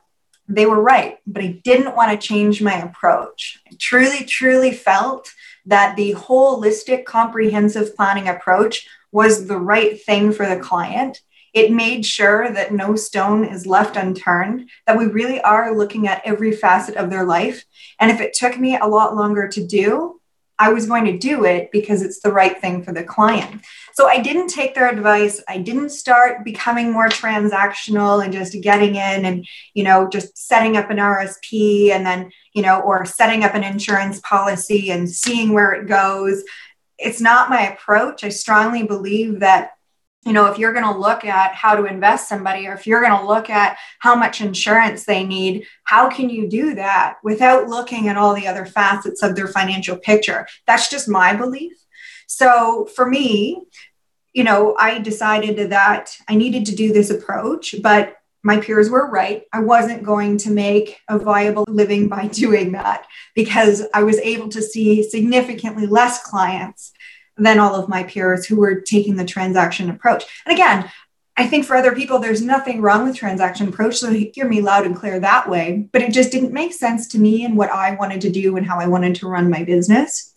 They 0.47 0.65
were 0.65 0.81
right, 0.81 1.17
but 1.25 1.43
I 1.43 1.59
didn't 1.63 1.95
want 1.95 2.11
to 2.11 2.27
change 2.27 2.61
my 2.61 2.75
approach. 2.75 3.59
I 3.67 3.75
truly, 3.79 4.25
truly 4.25 4.71
felt 4.71 5.33
that 5.65 5.95
the 5.95 6.13
holistic, 6.13 7.05
comprehensive 7.05 7.95
planning 7.95 8.27
approach 8.27 8.87
was 9.15 9.47
the 9.47 9.57
right 9.57 10.03
thing 10.03 10.33
for 10.33 10.45
the 10.45 10.59
client. 10.59 11.21
It 11.53 11.71
made 11.71 12.05
sure 12.05 12.51
that 12.51 12.73
no 12.73 12.97
stone 12.97 13.45
is 13.45 13.65
left 13.65 13.95
unturned, 13.95 14.69
that 14.85 14.97
we 14.97 15.05
really 15.05 15.39
are 15.39 15.73
looking 15.73 16.05
at 16.05 16.21
every 16.25 16.51
facet 16.51 16.97
of 16.97 17.09
their 17.09 17.23
life. 17.23 17.63
And 17.97 18.11
if 18.11 18.19
it 18.19 18.33
took 18.33 18.59
me 18.59 18.75
a 18.75 18.85
lot 18.85 19.15
longer 19.15 19.47
to 19.47 19.65
do, 19.65 20.19
I 20.59 20.73
was 20.73 20.85
going 20.85 21.05
to 21.05 21.17
do 21.17 21.45
it 21.45 21.71
because 21.71 22.01
it's 22.01 22.19
the 22.19 22.31
right 22.31 22.59
thing 22.59 22.83
for 22.83 22.91
the 22.91 23.05
client. 23.05 23.61
So 23.93 24.07
I 24.07 24.21
didn't 24.21 24.49
take 24.49 24.75
their 24.75 24.89
advice. 24.89 25.41
I 25.47 25.59
didn't 25.59 25.89
start 25.91 26.43
becoming 26.43 26.91
more 26.91 27.07
transactional 27.07 28.21
and 28.21 28.33
just 28.33 28.61
getting 28.61 28.95
in 28.95 29.23
and, 29.23 29.47
you 29.73 29.85
know, 29.85 30.09
just 30.09 30.37
setting 30.37 30.75
up 30.75 30.89
an 30.89 30.97
RSP 30.97 31.91
and 31.91 32.05
then, 32.05 32.31
you 32.53 32.61
know, 32.61 32.81
or 32.81 33.05
setting 33.05 33.45
up 33.45 33.55
an 33.55 33.63
insurance 33.63 34.19
policy 34.21 34.91
and 34.91 35.09
seeing 35.09 35.53
where 35.53 35.71
it 35.71 35.87
goes 35.87 36.43
it's 36.97 37.21
not 37.21 37.49
my 37.49 37.67
approach. 37.73 38.23
I 38.23 38.29
strongly 38.29 38.83
believe 38.83 39.39
that 39.39 39.71
you 40.25 40.33
know, 40.33 40.47
if 40.47 40.57
you're 40.57 40.73
going 40.73 40.91
to 40.91 40.99
look 40.99 41.23
at 41.23 41.53
how 41.53 41.75
to 41.75 41.85
invest 41.85 42.27
somebody 42.27 42.67
or 42.67 42.73
if 42.73 42.87
you're 42.87 43.01
going 43.01 43.17
to 43.17 43.27
look 43.27 43.47
at 43.51 43.77
how 43.99 44.15
much 44.15 44.41
insurance 44.41 45.05
they 45.05 45.23
need, 45.23 45.67
how 45.83 46.09
can 46.09 46.31
you 46.31 46.49
do 46.49 46.73
that 46.73 47.17
without 47.23 47.67
looking 47.67 48.07
at 48.07 48.17
all 48.17 48.33
the 48.33 48.47
other 48.47 48.65
facets 48.65 49.21
of 49.21 49.35
their 49.35 49.47
financial 49.47 49.95
picture? 49.95 50.47
That's 50.65 50.89
just 50.89 51.07
my 51.07 51.35
belief. 51.35 51.73
So 52.25 52.89
for 52.95 53.05
me, 53.05 53.65
you 54.33 54.43
know, 54.43 54.75
I 54.79 54.97
decided 54.97 55.69
that 55.69 56.17
I 56.27 56.33
needed 56.33 56.65
to 56.65 56.75
do 56.75 56.91
this 56.91 57.11
approach, 57.11 57.75
but 57.83 58.14
my 58.45 58.59
peers 58.59 58.91
were 58.91 59.09
right. 59.09 59.43
I 59.51 59.59
wasn't 59.59 60.03
going 60.03 60.37
to 60.39 60.51
make 60.51 60.99
a 61.09 61.17
viable 61.17 61.65
living 61.67 62.07
by 62.07 62.27
doing 62.31 62.73
that 62.73 63.07
because 63.33 63.83
I 63.93 64.03
was 64.03 64.19
able 64.19 64.49
to 64.49 64.61
see 64.61 65.01
significantly 65.01 65.87
less 65.87 66.23
clients 66.23 66.93
than 67.37 67.59
all 67.59 67.75
of 67.75 67.89
my 67.89 68.03
peers 68.03 68.45
who 68.45 68.57
were 68.57 68.79
taking 68.79 69.15
the 69.15 69.25
transaction 69.25 69.89
approach. 69.89 70.23
And 70.45 70.53
again, 70.53 70.89
I 71.35 71.47
think 71.47 71.65
for 71.65 71.75
other 71.75 71.93
people, 71.93 72.19
there's 72.19 72.41
nothing 72.41 72.81
wrong 72.81 73.05
with 73.05 73.17
transaction 73.17 73.67
approach. 73.67 73.97
So 73.97 74.11
hear 74.11 74.47
me 74.47 74.61
loud 74.61 74.85
and 74.85 74.95
clear 74.95 75.19
that 75.19 75.49
way. 75.49 75.89
But 75.91 76.03
it 76.03 76.13
just 76.13 76.31
didn't 76.31 76.53
make 76.53 76.71
sense 76.71 77.07
to 77.09 77.19
me 77.19 77.43
and 77.43 77.57
what 77.57 77.71
I 77.71 77.95
wanted 77.95 78.21
to 78.21 78.29
do 78.29 78.55
and 78.55 78.65
how 78.65 78.79
I 78.79 78.87
wanted 78.87 79.15
to 79.15 79.27
run 79.27 79.49
my 79.49 79.63
business. 79.63 80.34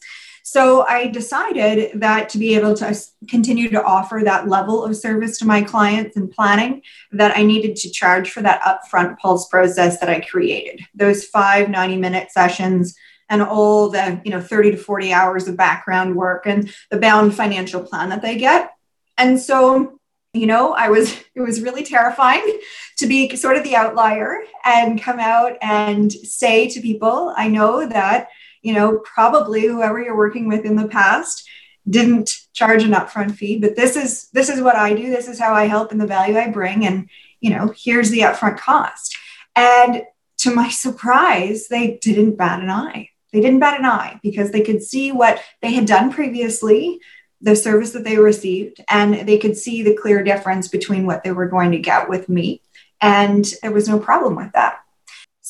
So 0.51 0.87
I 0.89 1.09
decided 1.09 2.01
that 2.01 2.31
to 2.31 2.39
be 2.39 2.55
able 2.55 2.75
to 2.77 2.99
continue 3.29 3.69
to 3.69 3.85
offer 3.85 4.23
that 4.25 4.49
level 4.49 4.83
of 4.83 4.97
service 4.97 5.37
to 5.39 5.45
my 5.45 5.61
clients 5.61 6.17
and 6.17 6.31
planning, 6.31 6.81
that 7.13 7.37
I 7.37 7.43
needed 7.43 7.77
to 7.77 7.91
charge 7.91 8.31
for 8.31 8.41
that 8.41 8.63
upfront 8.63 9.19
pulse 9.19 9.47
process 9.49 10.01
that 10.01 10.09
I 10.09 10.21
created. 10.21 10.81
Those 10.95 11.27
five 11.27 11.69
90 11.69 11.99
minute 11.99 12.31
sessions 12.31 12.97
and 13.29 13.43
all 13.43 13.91
the 13.91 14.23
you 14.25 14.31
know 14.31 14.41
30 14.41 14.71
to 14.71 14.77
40 14.79 15.13
hours 15.13 15.49
of 15.49 15.57
background 15.59 16.17
work 16.17 16.47
and 16.47 16.73
the 16.91 16.99
bound 16.99 17.35
financial 17.35 17.83
plan 17.83 18.09
that 18.09 18.23
they 18.23 18.39
get 18.39 18.73
and 19.19 19.39
so 19.39 20.01
you 20.33 20.47
know 20.47 20.73
i 20.73 20.89
was 20.89 21.13
it 21.35 21.43
was 21.43 21.61
really 21.61 21.85
terrifying 21.85 22.59
to 22.97 23.07
be 23.07 23.37
sort 23.37 23.57
of 23.57 23.65
the 23.65 23.77
outlier 23.77 24.39
and 24.65 25.03
come 25.03 25.21
out 25.21 25.59
and 25.61 26.11
say 26.11 26.69
to 26.69 26.81
people 26.81 27.35
i 27.37 27.49
know 27.49 27.87
that 27.87 28.29
you 28.63 28.73
know 28.73 28.99
probably 28.99 29.67
whoever 29.67 30.01
you're 30.01 30.17
working 30.17 30.49
with 30.49 30.65
in 30.65 30.77
the 30.77 30.89
past 30.89 31.49
didn't 31.89 32.37
charge 32.53 32.83
an 32.83 32.93
upfront 32.93 33.35
fee 33.35 33.59
but 33.59 33.77
this 33.77 33.97
is 33.97 34.29
this 34.31 34.49
is 34.49 34.61
what 34.61 34.77
i 34.77 34.93
do 34.93 35.11
this 35.11 35.29
is 35.29 35.39
how 35.39 35.55
i 35.55 35.67
help 35.67 35.93
and 35.93 36.01
the 36.01 36.07
value 36.07 36.37
i 36.37 36.49
bring 36.49 36.87
and 36.87 37.09
you 37.41 37.51
know 37.51 37.73
here's 37.77 38.11
the 38.11 38.21
upfront 38.21 38.59
cost 38.59 39.17
and 39.57 40.03
to 40.37 40.55
my 40.55 40.69
surprise 40.85 41.69
they 41.69 41.99
didn't 42.03 42.37
bat 42.37 42.61
an 42.63 42.71
eye 42.71 43.09
they 43.33 43.41
didn't 43.41 43.61
bat 43.61 43.79
an 43.79 43.87
eye 43.87 44.21
because 44.23 44.51
they 44.51 44.63
could 44.63 44.83
see 44.83 45.13
what 45.13 45.43
they 45.61 45.73
had 45.73 45.87
done 45.87 46.13
previously, 46.13 47.01
the 47.41 47.55
service 47.55 47.93
that 47.93 48.05
they 48.05 48.17
received, 48.17 48.83
and 48.89 49.29
they 49.29 49.39
could 49.39 49.57
see 49.57 49.83
the 49.83 49.97
clear 49.97 50.23
difference 50.23 50.69
between 50.69 51.07
what 51.07 51.23
they 51.25 51.33
were 51.33 51.47
going 51.47 51.73
to 51.73 51.79
get 51.79 52.09
with 52.09 52.29
me. 52.29 52.63
And 53.01 53.47
there 53.63 53.71
was 53.71 53.89
no 53.89 53.99
problem 53.99 54.35
with 54.35 54.53
that. 54.55 54.81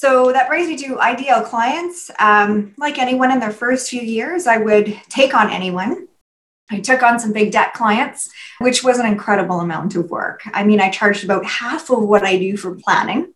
So 0.00 0.30
that 0.30 0.46
brings 0.46 0.68
me 0.68 0.76
to 0.76 1.00
ideal 1.00 1.40
clients. 1.40 2.08
Um, 2.20 2.72
like 2.78 3.00
anyone 3.00 3.32
in 3.32 3.40
their 3.40 3.50
first 3.50 3.90
few 3.90 4.00
years, 4.00 4.46
I 4.46 4.58
would 4.58 4.96
take 5.08 5.34
on 5.34 5.50
anyone. 5.50 6.06
I 6.70 6.78
took 6.78 7.02
on 7.02 7.18
some 7.18 7.32
big 7.32 7.50
debt 7.50 7.74
clients, 7.74 8.30
which 8.61 8.84
was 8.84 9.00
an 9.00 9.06
incredible 9.06 9.58
amount 9.58 9.96
of 9.96 10.08
work. 10.08 10.42
I 10.54 10.62
mean, 10.62 10.80
I 10.80 10.90
charged 10.90 11.24
about 11.24 11.44
half 11.44 11.90
of 11.90 12.04
what 12.04 12.22
I 12.22 12.38
do 12.38 12.56
for 12.56 12.76
planning 12.76 13.34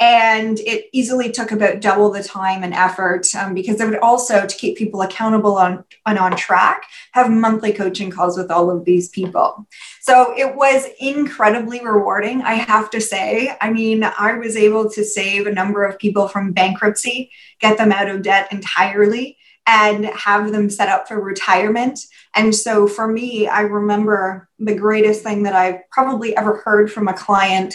and 0.00 0.58
it 0.60 0.86
easily 0.92 1.30
took 1.30 1.52
about 1.52 1.80
double 1.80 2.10
the 2.10 2.22
time 2.22 2.62
and 2.62 2.74
effort 2.74 3.26
um, 3.34 3.54
because 3.54 3.80
it 3.80 3.86
would 3.86 3.98
also 3.98 4.46
to 4.46 4.56
keep 4.56 4.76
people 4.76 5.02
accountable 5.02 5.56
on 5.56 5.84
and 6.06 6.18
on 6.18 6.36
track 6.36 6.84
have 7.12 7.30
monthly 7.30 7.72
coaching 7.72 8.10
calls 8.10 8.36
with 8.36 8.50
all 8.50 8.70
of 8.70 8.84
these 8.84 9.08
people 9.10 9.66
so 10.00 10.34
it 10.36 10.54
was 10.56 10.86
incredibly 10.98 11.84
rewarding 11.84 12.42
i 12.42 12.54
have 12.54 12.90
to 12.90 13.00
say 13.00 13.56
i 13.60 13.70
mean 13.70 14.04
i 14.18 14.34
was 14.34 14.56
able 14.56 14.90
to 14.90 15.04
save 15.04 15.46
a 15.46 15.52
number 15.52 15.84
of 15.84 15.98
people 15.98 16.28
from 16.28 16.52
bankruptcy 16.52 17.30
get 17.60 17.78
them 17.78 17.92
out 17.92 18.08
of 18.08 18.22
debt 18.22 18.48
entirely 18.52 19.36
and 19.66 20.04
have 20.06 20.52
them 20.52 20.68
set 20.68 20.88
up 20.88 21.08
for 21.08 21.20
retirement. 21.20 22.00
And 22.34 22.54
so 22.54 22.86
for 22.86 23.08
me, 23.08 23.46
I 23.46 23.62
remember 23.62 24.48
the 24.58 24.74
greatest 24.74 25.22
thing 25.22 25.44
that 25.44 25.54
I've 25.54 25.88
probably 25.90 26.36
ever 26.36 26.58
heard 26.58 26.92
from 26.92 27.08
a 27.08 27.14
client 27.14 27.74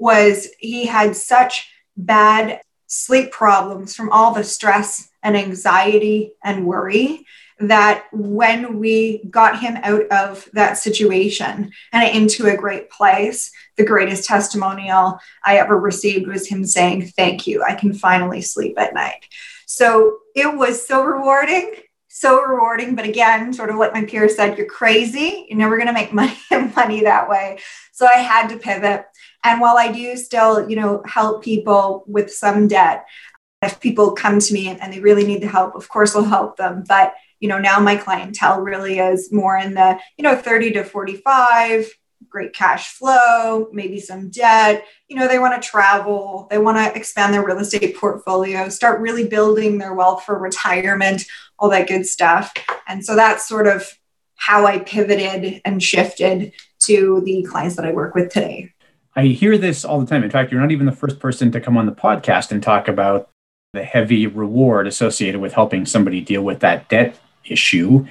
was 0.00 0.48
he 0.58 0.86
had 0.86 1.14
such 1.14 1.70
bad 1.96 2.60
sleep 2.86 3.30
problems 3.30 3.94
from 3.94 4.10
all 4.10 4.34
the 4.34 4.42
stress 4.42 5.08
and 5.22 5.36
anxiety 5.36 6.32
and 6.42 6.66
worry 6.66 7.24
that 7.60 8.06
when 8.10 8.78
we 8.78 9.22
got 9.28 9.60
him 9.60 9.76
out 9.82 10.06
of 10.10 10.48
that 10.54 10.78
situation 10.78 11.70
and 11.92 12.16
into 12.16 12.46
a 12.46 12.56
great 12.56 12.90
place, 12.90 13.52
the 13.76 13.84
greatest 13.84 14.24
testimonial 14.24 15.20
I 15.44 15.58
ever 15.58 15.78
received 15.78 16.26
was 16.26 16.48
him 16.48 16.64
saying, 16.64 17.08
Thank 17.08 17.46
you. 17.46 17.62
I 17.62 17.74
can 17.74 17.92
finally 17.92 18.40
sleep 18.40 18.78
at 18.78 18.94
night. 18.94 19.26
So 19.66 20.18
it 20.34 20.56
was 20.56 20.84
so 20.86 21.04
rewarding, 21.04 21.74
so 22.08 22.42
rewarding. 22.42 22.96
But 22.96 23.06
again, 23.06 23.52
sort 23.52 23.70
of 23.70 23.76
like 23.76 23.92
my 23.92 24.04
peers 24.04 24.36
said, 24.36 24.58
you're 24.58 24.66
crazy. 24.66 25.46
You're 25.48 25.58
never 25.58 25.76
going 25.76 25.86
to 25.86 25.92
make 25.92 26.12
money, 26.12 26.36
money 26.74 27.02
that 27.02 27.28
way. 27.28 27.58
So 27.92 28.06
I 28.06 28.18
had 28.18 28.48
to 28.48 28.56
pivot. 28.56 29.04
And 29.44 29.60
while 29.60 29.78
I 29.78 29.90
do 29.90 30.16
still, 30.16 30.68
you 30.68 30.76
know, 30.76 31.02
help 31.06 31.42
people 31.42 32.04
with 32.06 32.32
some 32.32 32.68
debt, 32.68 33.06
if 33.62 33.80
people 33.80 34.12
come 34.12 34.38
to 34.38 34.54
me 34.54 34.68
and, 34.68 34.92
they 34.92 35.00
really 35.00 35.26
need 35.26 35.42
the 35.42 35.48
help, 35.48 35.74
of 35.74 35.88
course 35.88 36.14
I'll 36.16 36.24
help 36.24 36.56
them. 36.56 36.84
But 36.86 37.14
you 37.40 37.48
know, 37.48 37.58
now 37.58 37.80
my 37.80 37.96
clientele 37.96 38.60
really 38.60 38.98
is 38.98 39.32
more 39.32 39.56
in 39.56 39.74
the, 39.74 39.98
you 40.18 40.22
know, 40.22 40.36
30 40.36 40.72
to 40.72 40.84
45, 40.84 41.90
great 42.28 42.52
cash 42.52 42.92
flow, 42.92 43.68
maybe 43.72 43.98
some 43.98 44.28
debt. 44.28 44.84
You 45.08 45.16
know, 45.16 45.26
they 45.26 45.38
want 45.38 45.60
to 45.60 45.68
travel, 45.68 46.46
they 46.50 46.58
want 46.58 46.76
to 46.76 46.94
expand 46.96 47.32
their 47.32 47.44
real 47.44 47.58
estate 47.58 47.96
portfolio, 47.96 48.68
start 48.68 49.00
really 49.00 49.26
building 49.26 49.78
their 49.78 49.94
wealth 49.94 50.24
for 50.24 50.38
retirement, 50.38 51.24
all 51.58 51.70
that 51.70 51.88
good 51.88 52.06
stuff. 52.06 52.52
And 52.86 53.04
so 53.04 53.16
that's 53.16 53.48
sort 53.48 53.66
of 53.66 53.90
how 54.36 54.66
I 54.66 54.78
pivoted 54.78 55.60
and 55.64 55.82
shifted 55.82 56.52
to 56.80 57.22
the 57.24 57.42
clients 57.42 57.76
that 57.76 57.86
I 57.86 57.92
work 57.92 58.14
with 58.14 58.32
today. 58.32 58.72
I 59.20 59.26
hear 59.26 59.58
this 59.58 59.84
all 59.84 60.00
the 60.00 60.06
time. 60.06 60.24
In 60.24 60.30
fact, 60.30 60.50
you're 60.50 60.62
not 60.62 60.70
even 60.70 60.86
the 60.86 60.92
first 60.92 61.20
person 61.20 61.52
to 61.52 61.60
come 61.60 61.76
on 61.76 61.84
the 61.84 61.92
podcast 61.92 62.52
and 62.52 62.62
talk 62.62 62.88
about 62.88 63.28
the 63.74 63.84
heavy 63.84 64.26
reward 64.26 64.86
associated 64.86 65.42
with 65.42 65.52
helping 65.52 65.84
somebody 65.84 66.22
deal 66.22 66.40
with 66.40 66.60
that 66.60 66.88
debt 66.88 67.20
issue. 67.44 68.06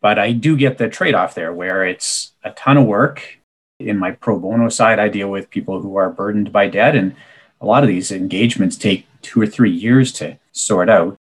But 0.00 0.18
I 0.18 0.32
do 0.32 0.56
get 0.56 0.78
the 0.78 0.88
trade 0.88 1.14
off 1.14 1.34
there 1.34 1.52
where 1.52 1.84
it's 1.84 2.32
a 2.42 2.52
ton 2.52 2.78
of 2.78 2.86
work. 2.86 3.38
In 3.80 3.98
my 3.98 4.12
pro 4.12 4.38
bono 4.38 4.70
side, 4.70 4.98
I 4.98 5.10
deal 5.10 5.30
with 5.30 5.50
people 5.50 5.82
who 5.82 5.96
are 5.96 6.08
burdened 6.08 6.52
by 6.52 6.68
debt, 6.68 6.96
and 6.96 7.14
a 7.60 7.66
lot 7.66 7.82
of 7.82 7.88
these 7.90 8.10
engagements 8.10 8.78
take 8.78 9.06
two 9.20 9.38
or 9.38 9.46
three 9.46 9.70
years 9.70 10.10
to 10.14 10.38
sort 10.52 10.88
out, 10.88 11.16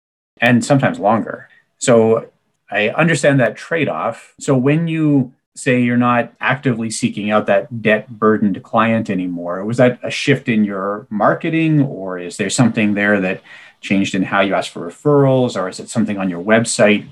and 0.43 0.63
sometimes 0.63 0.99
longer. 0.99 1.49
So 1.79 2.31
I 2.71 2.91
understand 2.91 3.41
that 3.41 3.57
trade 3.57 3.89
off. 3.89 4.35
So 4.39 4.55
when 4.55 4.89
you 4.89 5.33
say 5.55 5.81
you're 5.81 5.97
not 5.97 6.33
actively 6.41 6.91
seeking 6.91 7.31
out 7.31 7.47
that 7.47 7.83
debt 7.83 8.09
burdened 8.09 8.63
client 8.63 9.11
anymore 9.11 9.65
was 9.65 9.77
that 9.77 9.99
a 10.03 10.11
shift 10.11 10.49
in 10.49 10.65
your 10.65 11.07
marketing 11.11 11.83
or 11.83 12.19
is 12.19 12.39
there 12.39 12.49
something 12.49 12.95
there 12.95 13.21
that 13.21 13.43
changed 13.81 14.15
in 14.15 14.23
how 14.23 14.41
you 14.41 14.55
ask 14.55 14.73
for 14.73 14.89
referrals 14.89 15.61
or 15.61 15.69
is 15.69 15.79
it 15.79 15.91
something 15.91 16.17
on 16.17 16.31
your 16.31 16.43
website? 16.43 17.07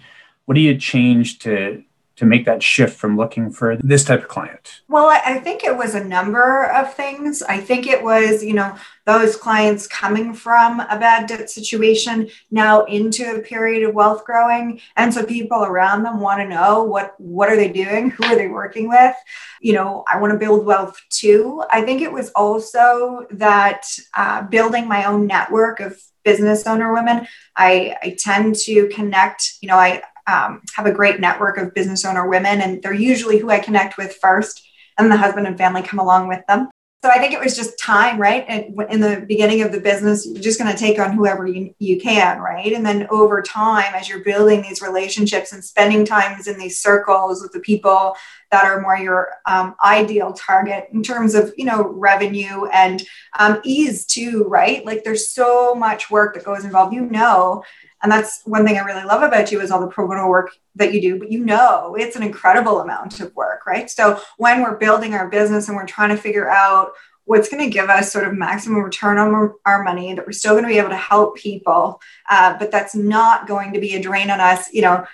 What 0.46 0.54
do 0.54 0.60
you 0.60 0.76
change 0.78 1.40
to 1.40 1.84
to 2.20 2.26
make 2.26 2.44
that 2.44 2.62
shift 2.62 2.98
from 2.98 3.16
looking 3.16 3.48
for 3.48 3.78
this 3.78 4.04
type 4.04 4.20
of 4.20 4.28
client? 4.28 4.82
Well, 4.88 5.06
I 5.06 5.38
think 5.38 5.64
it 5.64 5.74
was 5.74 5.94
a 5.94 6.04
number 6.04 6.66
of 6.66 6.92
things. 6.92 7.42
I 7.42 7.58
think 7.58 7.86
it 7.86 8.02
was, 8.02 8.44
you 8.44 8.52
know, 8.52 8.76
those 9.06 9.36
clients 9.36 9.86
coming 9.86 10.34
from 10.34 10.80
a 10.80 10.98
bad 10.98 11.26
debt 11.26 11.48
situation 11.48 12.28
now 12.50 12.84
into 12.84 13.34
a 13.34 13.40
period 13.40 13.88
of 13.88 13.94
wealth 13.94 14.26
growing. 14.26 14.82
And 14.96 15.14
so 15.14 15.24
people 15.24 15.64
around 15.64 16.02
them 16.02 16.20
want 16.20 16.42
to 16.42 16.46
know 16.46 16.84
what 16.84 17.14
what 17.18 17.48
are 17.48 17.56
they 17.56 17.72
doing? 17.72 18.10
Who 18.10 18.24
are 18.24 18.36
they 18.36 18.48
working 18.48 18.86
with? 18.90 19.16
You 19.62 19.72
know, 19.72 20.04
I 20.06 20.20
want 20.20 20.34
to 20.34 20.38
build 20.38 20.66
wealth 20.66 21.00
too. 21.08 21.64
I 21.70 21.80
think 21.80 22.02
it 22.02 22.12
was 22.12 22.28
also 22.32 23.26
that 23.30 23.86
uh, 24.12 24.42
building 24.42 24.86
my 24.86 25.04
own 25.04 25.26
network 25.26 25.80
of 25.80 25.98
business 26.22 26.66
owner 26.66 26.92
women. 26.92 27.26
I, 27.56 27.96
I 28.02 28.16
tend 28.18 28.56
to 28.66 28.88
connect, 28.88 29.54
you 29.62 29.68
know, 29.68 29.76
I, 29.76 30.02
um, 30.30 30.62
have 30.76 30.86
a 30.86 30.92
great 30.92 31.20
network 31.20 31.58
of 31.58 31.74
business 31.74 32.04
owner 32.04 32.28
women, 32.28 32.60
and 32.60 32.82
they're 32.82 32.94
usually 32.94 33.38
who 33.38 33.50
I 33.50 33.58
connect 33.58 33.98
with 33.98 34.16
first, 34.16 34.62
and 34.96 35.10
the 35.10 35.16
husband 35.16 35.46
and 35.46 35.58
family 35.58 35.82
come 35.82 35.98
along 35.98 36.28
with 36.28 36.46
them. 36.46 36.68
So 37.02 37.08
I 37.08 37.18
think 37.18 37.32
it 37.32 37.40
was 37.40 37.56
just 37.56 37.78
time, 37.78 38.20
right? 38.20 38.44
And 38.46 38.78
in 38.90 39.00
the 39.00 39.24
beginning 39.26 39.62
of 39.62 39.72
the 39.72 39.80
business, 39.80 40.26
you're 40.26 40.42
just 40.42 40.60
going 40.60 40.70
to 40.70 40.76
take 40.78 40.98
on 40.98 41.12
whoever 41.12 41.46
you, 41.46 41.74
you 41.78 41.98
can, 41.98 42.40
right? 42.40 42.74
And 42.74 42.84
then 42.84 43.06
over 43.08 43.40
time, 43.40 43.94
as 43.94 44.06
you're 44.06 44.22
building 44.22 44.60
these 44.60 44.82
relationships 44.82 45.54
and 45.54 45.64
spending 45.64 46.04
times 46.04 46.46
in 46.46 46.58
these 46.58 46.82
circles 46.82 47.40
with 47.40 47.52
the 47.52 47.60
people 47.60 48.16
that 48.50 48.66
are 48.66 48.82
more 48.82 48.98
your 48.98 49.30
um, 49.46 49.76
ideal 49.82 50.34
target 50.34 50.88
in 50.92 51.02
terms 51.02 51.34
of, 51.34 51.54
you 51.56 51.64
know, 51.64 51.88
revenue 51.88 52.66
and 52.66 53.02
um, 53.38 53.62
ease 53.64 54.04
too, 54.04 54.44
right? 54.44 54.84
Like 54.84 55.02
there's 55.02 55.30
so 55.30 55.74
much 55.74 56.10
work 56.10 56.34
that 56.34 56.44
goes 56.44 56.66
involved. 56.66 56.92
You 56.92 57.06
know, 57.06 57.64
And 58.02 58.10
that's 58.10 58.42
one 58.44 58.64
thing 58.64 58.78
I 58.78 58.84
really 58.84 59.04
love 59.04 59.22
about 59.22 59.52
you 59.52 59.60
is 59.60 59.70
all 59.70 59.80
the 59.80 59.86
pro 59.86 60.08
bono 60.08 60.26
work 60.26 60.50
that 60.76 60.94
you 60.94 61.00
do, 61.00 61.18
but 61.18 61.30
you 61.30 61.44
know 61.44 61.94
it's 61.98 62.16
an 62.16 62.22
incredible 62.22 62.80
amount 62.80 63.20
of 63.20 63.34
work, 63.34 63.66
right? 63.66 63.90
So 63.90 64.20
when 64.38 64.62
we're 64.62 64.76
building 64.76 65.14
our 65.14 65.28
business 65.28 65.68
and 65.68 65.76
we're 65.76 65.86
trying 65.86 66.10
to 66.10 66.16
figure 66.16 66.48
out 66.48 66.92
what's 67.24 67.48
going 67.48 67.62
to 67.62 67.70
give 67.70 67.88
us 67.88 68.10
sort 68.10 68.26
of 68.26 68.34
maximum 68.34 68.82
return 68.82 69.16
on 69.16 69.54
our 69.64 69.84
money 69.84 70.14
that 70.14 70.26
we're 70.26 70.32
still 70.32 70.54
going 70.54 70.64
to 70.64 70.68
be 70.68 70.78
able 70.78 70.88
to 70.88 70.96
help 70.96 71.36
people 71.36 72.00
uh, 72.28 72.58
but 72.58 72.72
that's 72.72 72.94
not 72.94 73.46
going 73.46 73.72
to 73.72 73.78
be 73.78 73.94
a 73.94 74.02
drain 74.02 74.30
on 74.30 74.40
us 74.40 74.72
you 74.72 74.82
know 74.82 75.06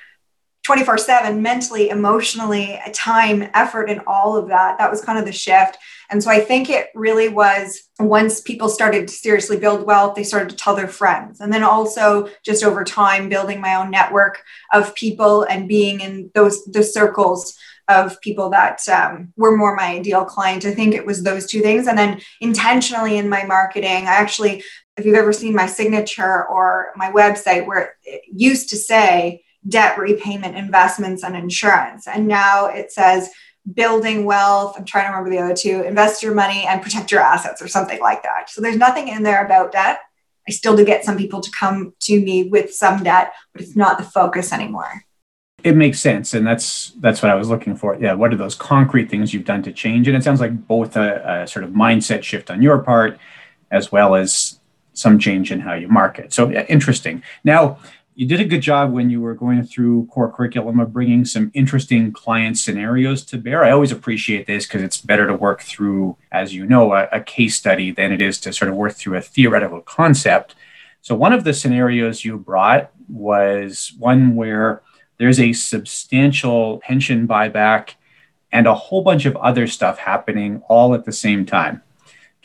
24 0.64 0.96
7 0.96 1.42
mentally 1.42 1.90
emotionally 1.90 2.80
time 2.94 3.48
effort 3.52 3.90
and 3.90 4.00
all 4.06 4.34
of 4.34 4.48
that 4.48 4.78
that 4.78 4.90
was 4.90 5.02
kind 5.02 5.18
of 5.18 5.26
the 5.26 5.32
shift 5.32 5.76
and 6.10 6.22
so 6.22 6.30
i 6.30 6.40
think 6.40 6.68
it 6.68 6.88
really 6.94 7.28
was 7.28 7.82
once 7.98 8.40
people 8.40 8.68
started 8.68 9.08
to 9.08 9.14
seriously 9.14 9.56
build 9.56 9.86
wealth 9.86 10.14
they 10.14 10.24
started 10.24 10.50
to 10.50 10.56
tell 10.56 10.74
their 10.74 10.88
friends. 10.88 11.40
And 11.40 11.52
then 11.52 11.62
also 11.62 12.28
just 12.44 12.64
over 12.64 12.84
time 12.84 13.28
building 13.28 13.60
my 13.60 13.76
own 13.76 13.90
network 13.90 14.42
of 14.72 14.94
people 14.94 15.42
and 15.44 15.68
being 15.68 16.00
in 16.00 16.30
those 16.34 16.64
the 16.64 16.82
circles 16.82 17.56
of 17.88 18.20
people 18.20 18.50
that 18.50 18.80
um, 18.88 19.32
were 19.36 19.56
more 19.56 19.76
my 19.76 19.94
ideal 19.94 20.24
client. 20.24 20.64
I 20.64 20.74
think 20.74 20.92
it 20.92 21.06
was 21.06 21.22
those 21.22 21.46
two 21.46 21.60
things. 21.60 21.86
And 21.86 21.96
then 21.96 22.20
intentionally 22.40 23.16
in 23.16 23.28
my 23.28 23.44
marketing 23.44 24.06
i 24.06 24.14
actually 24.14 24.64
if 24.96 25.04
you've 25.04 25.14
ever 25.14 25.32
seen 25.32 25.54
my 25.54 25.66
signature 25.66 26.46
or 26.46 26.92
my 26.96 27.12
website 27.12 27.66
where 27.66 27.96
it 28.04 28.22
used 28.32 28.70
to 28.70 28.76
say 28.76 29.42
debt 29.68 29.98
repayment, 29.98 30.56
investments, 30.56 31.24
and 31.24 31.36
insurance. 31.36 32.06
And 32.06 32.26
now 32.28 32.66
it 32.66 32.92
says 32.92 33.28
building 33.74 34.24
wealth. 34.24 34.74
I'm 34.78 34.84
trying 34.84 35.06
to 35.06 35.10
remember 35.10 35.30
the 35.30 35.42
other 35.42 35.56
two 35.56 35.82
invest 35.82 36.22
your 36.22 36.34
money 36.34 36.64
and 36.66 36.82
protect 36.82 37.10
your 37.10 37.20
assets 37.20 37.60
or 37.60 37.68
something 37.68 38.00
like 38.00 38.22
that. 38.22 38.48
So 38.50 38.60
there's 38.60 38.76
nothing 38.76 39.08
in 39.08 39.22
there 39.22 39.44
about 39.44 39.72
debt. 39.72 40.00
I 40.48 40.52
still 40.52 40.76
do 40.76 40.84
get 40.84 41.04
some 41.04 41.16
people 41.16 41.40
to 41.40 41.50
come 41.50 41.94
to 42.00 42.20
me 42.20 42.44
with 42.44 42.72
some 42.72 43.02
debt, 43.02 43.32
but 43.52 43.62
it's 43.62 43.74
not 43.74 43.98
the 43.98 44.04
focus 44.04 44.52
anymore. 44.52 45.02
It 45.64 45.74
makes 45.74 45.98
sense, 45.98 46.34
and 46.34 46.46
that's 46.46 46.92
that's 47.00 47.22
what 47.22 47.32
I 47.32 47.34
was 47.34 47.48
looking 47.48 47.74
for. 47.74 47.96
Yeah, 48.00 48.12
what 48.12 48.32
are 48.32 48.36
those 48.36 48.54
concrete 48.54 49.10
things 49.10 49.34
you've 49.34 49.44
done 49.44 49.62
to 49.64 49.72
change? 49.72 50.06
And 50.06 50.16
it 50.16 50.22
sounds 50.22 50.40
like 50.40 50.68
both 50.68 50.96
a, 50.96 51.42
a 51.42 51.48
sort 51.48 51.64
of 51.64 51.70
mindset 51.70 52.22
shift 52.22 52.50
on 52.50 52.62
your 52.62 52.78
part, 52.78 53.18
as 53.72 53.90
well 53.90 54.14
as 54.14 54.60
some 54.92 55.18
change 55.18 55.50
in 55.50 55.60
how 55.60 55.74
you 55.74 55.88
market. 55.88 56.32
So 56.32 56.48
yeah, 56.48 56.64
interesting. 56.68 57.22
Now, 57.42 57.78
you 58.16 58.26
did 58.26 58.40
a 58.40 58.46
good 58.46 58.62
job 58.62 58.92
when 58.92 59.10
you 59.10 59.20
were 59.20 59.34
going 59.34 59.62
through 59.62 60.06
core 60.06 60.32
curriculum 60.32 60.80
of 60.80 60.90
bringing 60.90 61.26
some 61.26 61.50
interesting 61.52 62.10
client 62.10 62.56
scenarios 62.56 63.22
to 63.26 63.36
bear. 63.36 63.62
I 63.62 63.70
always 63.70 63.92
appreciate 63.92 64.46
this 64.46 64.64
because 64.64 64.80
it's 64.80 64.96
better 64.96 65.26
to 65.26 65.34
work 65.34 65.60
through, 65.60 66.16
as 66.32 66.54
you 66.54 66.64
know, 66.64 66.94
a, 66.94 67.08
a, 67.12 67.20
case 67.20 67.56
study 67.56 67.90
than 67.90 68.12
it 68.12 68.22
is 68.22 68.40
to 68.40 68.54
sort 68.54 68.70
of 68.70 68.74
work 68.74 68.94
through 68.94 69.18
a 69.18 69.20
theoretical 69.20 69.82
concept. 69.82 70.54
So, 71.02 71.14
one 71.14 71.34
of 71.34 71.44
the 71.44 71.52
scenarios 71.52 72.24
you 72.24 72.38
brought 72.38 72.90
was 73.06 73.92
one 73.98 74.34
where 74.34 74.80
there's 75.18 75.38
a 75.38 75.52
substantial 75.52 76.78
pension 76.78 77.28
buyback 77.28 77.96
and 78.50 78.66
a 78.66 78.74
whole 78.74 79.02
bunch 79.02 79.26
of 79.26 79.36
other 79.36 79.66
stuff 79.66 79.98
happening 79.98 80.62
all 80.70 80.94
at 80.94 81.04
the 81.04 81.12
same 81.12 81.44
time. 81.44 81.82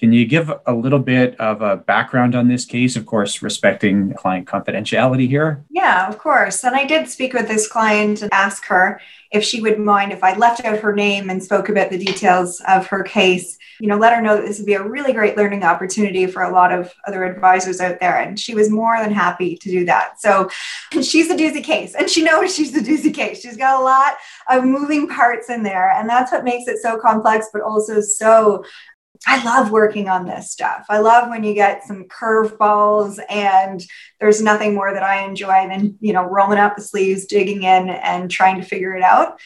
Can 0.01 0.11
you 0.11 0.25
give 0.25 0.51
a 0.65 0.73
little 0.73 0.97
bit 0.97 1.39
of 1.39 1.61
a 1.61 1.77
background 1.77 2.33
on 2.33 2.47
this 2.47 2.65
case? 2.65 2.95
Of 2.95 3.05
course, 3.05 3.43
respecting 3.43 4.15
client 4.15 4.47
confidentiality 4.47 5.27
here. 5.27 5.63
Yeah, 5.69 6.07
of 6.07 6.17
course. 6.17 6.63
And 6.63 6.75
I 6.75 6.87
did 6.87 7.07
speak 7.07 7.33
with 7.33 7.47
this 7.47 7.67
client 7.67 8.23
and 8.23 8.33
ask 8.33 8.65
her 8.65 8.99
if 9.31 9.43
she 9.43 9.61
would 9.61 9.77
mind 9.77 10.11
if 10.11 10.23
I 10.23 10.35
left 10.35 10.65
out 10.65 10.79
her 10.79 10.93
name 10.93 11.29
and 11.29 11.41
spoke 11.41 11.69
about 11.69 11.91
the 11.91 12.03
details 12.03 12.61
of 12.67 12.87
her 12.87 13.03
case. 13.03 13.59
You 13.79 13.87
know, 13.87 13.97
let 13.97 14.13
her 14.13 14.21
know 14.21 14.37
that 14.37 14.45
this 14.45 14.57
would 14.57 14.65
be 14.65 14.73
a 14.73 14.83
really 14.83 15.13
great 15.13 15.37
learning 15.37 15.63
opportunity 15.63 16.25
for 16.25 16.41
a 16.41 16.51
lot 16.51 16.71
of 16.71 16.93
other 17.07 17.23
advisors 17.23 17.79
out 17.79 17.99
there. 17.99 18.19
And 18.19 18.39
she 18.39 18.55
was 18.55 18.69
more 18.69 18.97
than 18.99 19.11
happy 19.11 19.55
to 19.55 19.69
do 19.69 19.85
that. 19.85 20.19
So 20.19 20.49
she's 21.01 21.29
a 21.29 21.35
doozy 21.35 21.63
case 21.63 21.93
and 21.93 22.09
she 22.09 22.23
knows 22.23 22.55
she's 22.55 22.75
a 22.75 22.81
doozy 22.81 23.13
case. 23.13 23.41
She's 23.41 23.57
got 23.57 23.79
a 23.79 23.83
lot 23.83 24.15
of 24.49 24.65
moving 24.65 25.07
parts 25.07 25.49
in 25.49 25.61
there. 25.61 25.91
And 25.91 26.09
that's 26.09 26.31
what 26.31 26.43
makes 26.43 26.67
it 26.67 26.79
so 26.79 26.99
complex, 26.99 27.47
but 27.53 27.61
also 27.61 28.01
so 28.01 28.65
I 29.27 29.43
love 29.43 29.71
working 29.71 30.09
on 30.09 30.25
this 30.25 30.51
stuff. 30.51 30.85
I 30.89 30.99
love 30.99 31.29
when 31.29 31.43
you 31.43 31.53
get 31.53 31.83
some 31.83 32.05
curveballs, 32.05 33.19
and 33.29 33.83
there's 34.19 34.41
nothing 34.41 34.73
more 34.73 34.93
that 34.93 35.03
I 35.03 35.23
enjoy 35.23 35.67
than 35.67 35.97
you 35.99 36.13
know 36.13 36.23
rolling 36.23 36.57
up 36.57 36.75
the 36.75 36.81
sleeves, 36.81 37.25
digging 37.25 37.63
in, 37.63 37.89
and 37.89 38.31
trying 38.31 38.59
to 38.59 38.67
figure 38.67 38.95
it 38.95 39.03
out. 39.03 39.39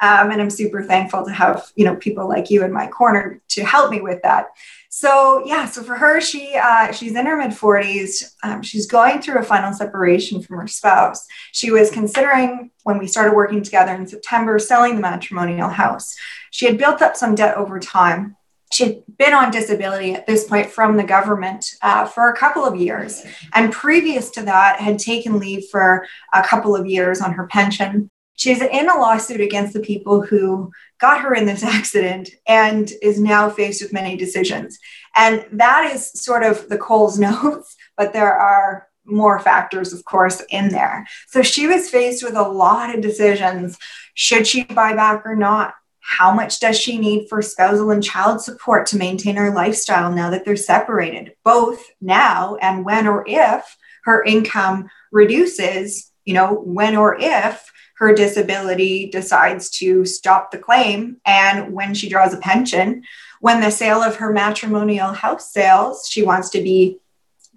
Um, 0.00 0.32
and 0.32 0.42
I'm 0.42 0.50
super 0.50 0.82
thankful 0.82 1.24
to 1.24 1.32
have 1.32 1.64
you 1.76 1.86
know 1.86 1.96
people 1.96 2.28
like 2.28 2.50
you 2.50 2.62
in 2.62 2.72
my 2.72 2.88
corner 2.88 3.40
to 3.50 3.64
help 3.64 3.90
me 3.90 4.02
with 4.02 4.20
that. 4.22 4.48
So 4.90 5.42
yeah, 5.46 5.64
so 5.64 5.82
for 5.82 5.94
her, 5.94 6.20
she 6.20 6.54
uh, 6.54 6.92
she's 6.92 7.16
in 7.16 7.24
her 7.24 7.36
mid 7.36 7.52
40s. 7.52 8.34
Um, 8.42 8.62
she's 8.62 8.86
going 8.86 9.22
through 9.22 9.38
a 9.38 9.42
final 9.42 9.72
separation 9.72 10.42
from 10.42 10.58
her 10.58 10.68
spouse. 10.68 11.26
She 11.52 11.70
was 11.70 11.90
considering 11.90 12.70
when 12.82 12.98
we 12.98 13.06
started 13.06 13.34
working 13.34 13.62
together 13.62 13.94
in 13.94 14.06
September 14.06 14.58
selling 14.58 14.96
the 14.96 15.00
matrimonial 15.00 15.70
house. 15.70 16.14
She 16.50 16.66
had 16.66 16.76
built 16.76 17.00
up 17.00 17.16
some 17.16 17.34
debt 17.34 17.56
over 17.56 17.80
time 17.80 18.36
she'd 18.72 19.02
been 19.18 19.34
on 19.34 19.50
disability 19.50 20.14
at 20.14 20.26
this 20.26 20.44
point 20.44 20.70
from 20.70 20.96
the 20.96 21.04
government 21.04 21.64
uh, 21.82 22.06
for 22.06 22.30
a 22.30 22.36
couple 22.36 22.64
of 22.64 22.76
years. 22.76 23.24
And 23.54 23.72
previous 23.72 24.30
to 24.30 24.42
that 24.42 24.80
had 24.80 24.98
taken 24.98 25.38
leave 25.38 25.64
for 25.70 26.06
a 26.32 26.42
couple 26.42 26.74
of 26.74 26.86
years 26.86 27.20
on 27.20 27.32
her 27.34 27.46
pension. 27.46 28.10
She's 28.34 28.62
in 28.62 28.88
a 28.88 28.98
lawsuit 28.98 29.40
against 29.40 29.74
the 29.74 29.80
people 29.80 30.22
who 30.22 30.72
got 30.98 31.20
her 31.20 31.34
in 31.34 31.46
this 31.46 31.62
accident 31.62 32.30
and 32.46 32.90
is 33.02 33.20
now 33.20 33.50
faced 33.50 33.82
with 33.82 33.92
many 33.92 34.16
decisions. 34.16 34.78
And 35.14 35.44
that 35.52 35.92
is 35.94 36.10
sort 36.12 36.42
of 36.42 36.68
the 36.68 36.78
coles 36.78 37.18
notes 37.18 37.76
but 37.96 38.12
there 38.12 38.34
are 38.34 38.88
more 39.04 39.38
factors 39.38 39.92
of 39.92 40.04
course 40.04 40.42
in 40.50 40.68
there. 40.68 41.06
So 41.28 41.42
she 41.42 41.66
was 41.66 41.90
faced 41.90 42.22
with 42.22 42.34
a 42.34 42.42
lot 42.42 42.94
of 42.94 43.00
decisions. 43.00 43.78
Should 44.14 44.46
she 44.46 44.64
buy 44.64 44.94
back 44.94 45.22
or 45.24 45.34
not 45.34 45.74
how 46.02 46.32
much 46.32 46.60
does 46.60 46.78
she 46.78 46.98
need 46.98 47.28
for 47.28 47.40
spousal 47.40 47.90
and 47.90 48.02
child 48.02 48.40
support 48.40 48.86
to 48.86 48.96
maintain 48.96 49.36
her 49.36 49.52
lifestyle 49.52 50.12
now 50.12 50.30
that 50.30 50.44
they're 50.44 50.56
separated, 50.56 51.34
both 51.44 51.84
now 52.00 52.56
and 52.56 52.84
when 52.84 53.06
or 53.06 53.24
if 53.26 53.76
her 54.04 54.22
income 54.24 54.90
reduces, 55.12 56.10
you 56.24 56.34
know, 56.34 56.54
when 56.54 56.96
or 56.96 57.16
if 57.20 57.72
her 57.96 58.12
disability 58.12 59.08
decides 59.10 59.70
to 59.70 60.04
stop 60.04 60.50
the 60.50 60.58
claim 60.58 61.18
and 61.24 61.72
when 61.72 61.94
she 61.94 62.08
draws 62.08 62.34
a 62.34 62.38
pension. 62.38 63.04
When 63.40 63.60
the 63.60 63.70
sale 63.70 64.02
of 64.02 64.16
her 64.16 64.32
matrimonial 64.32 65.12
house 65.12 65.52
sales, 65.52 66.08
she 66.08 66.24
wants 66.24 66.50
to 66.50 66.62
be 66.62 66.98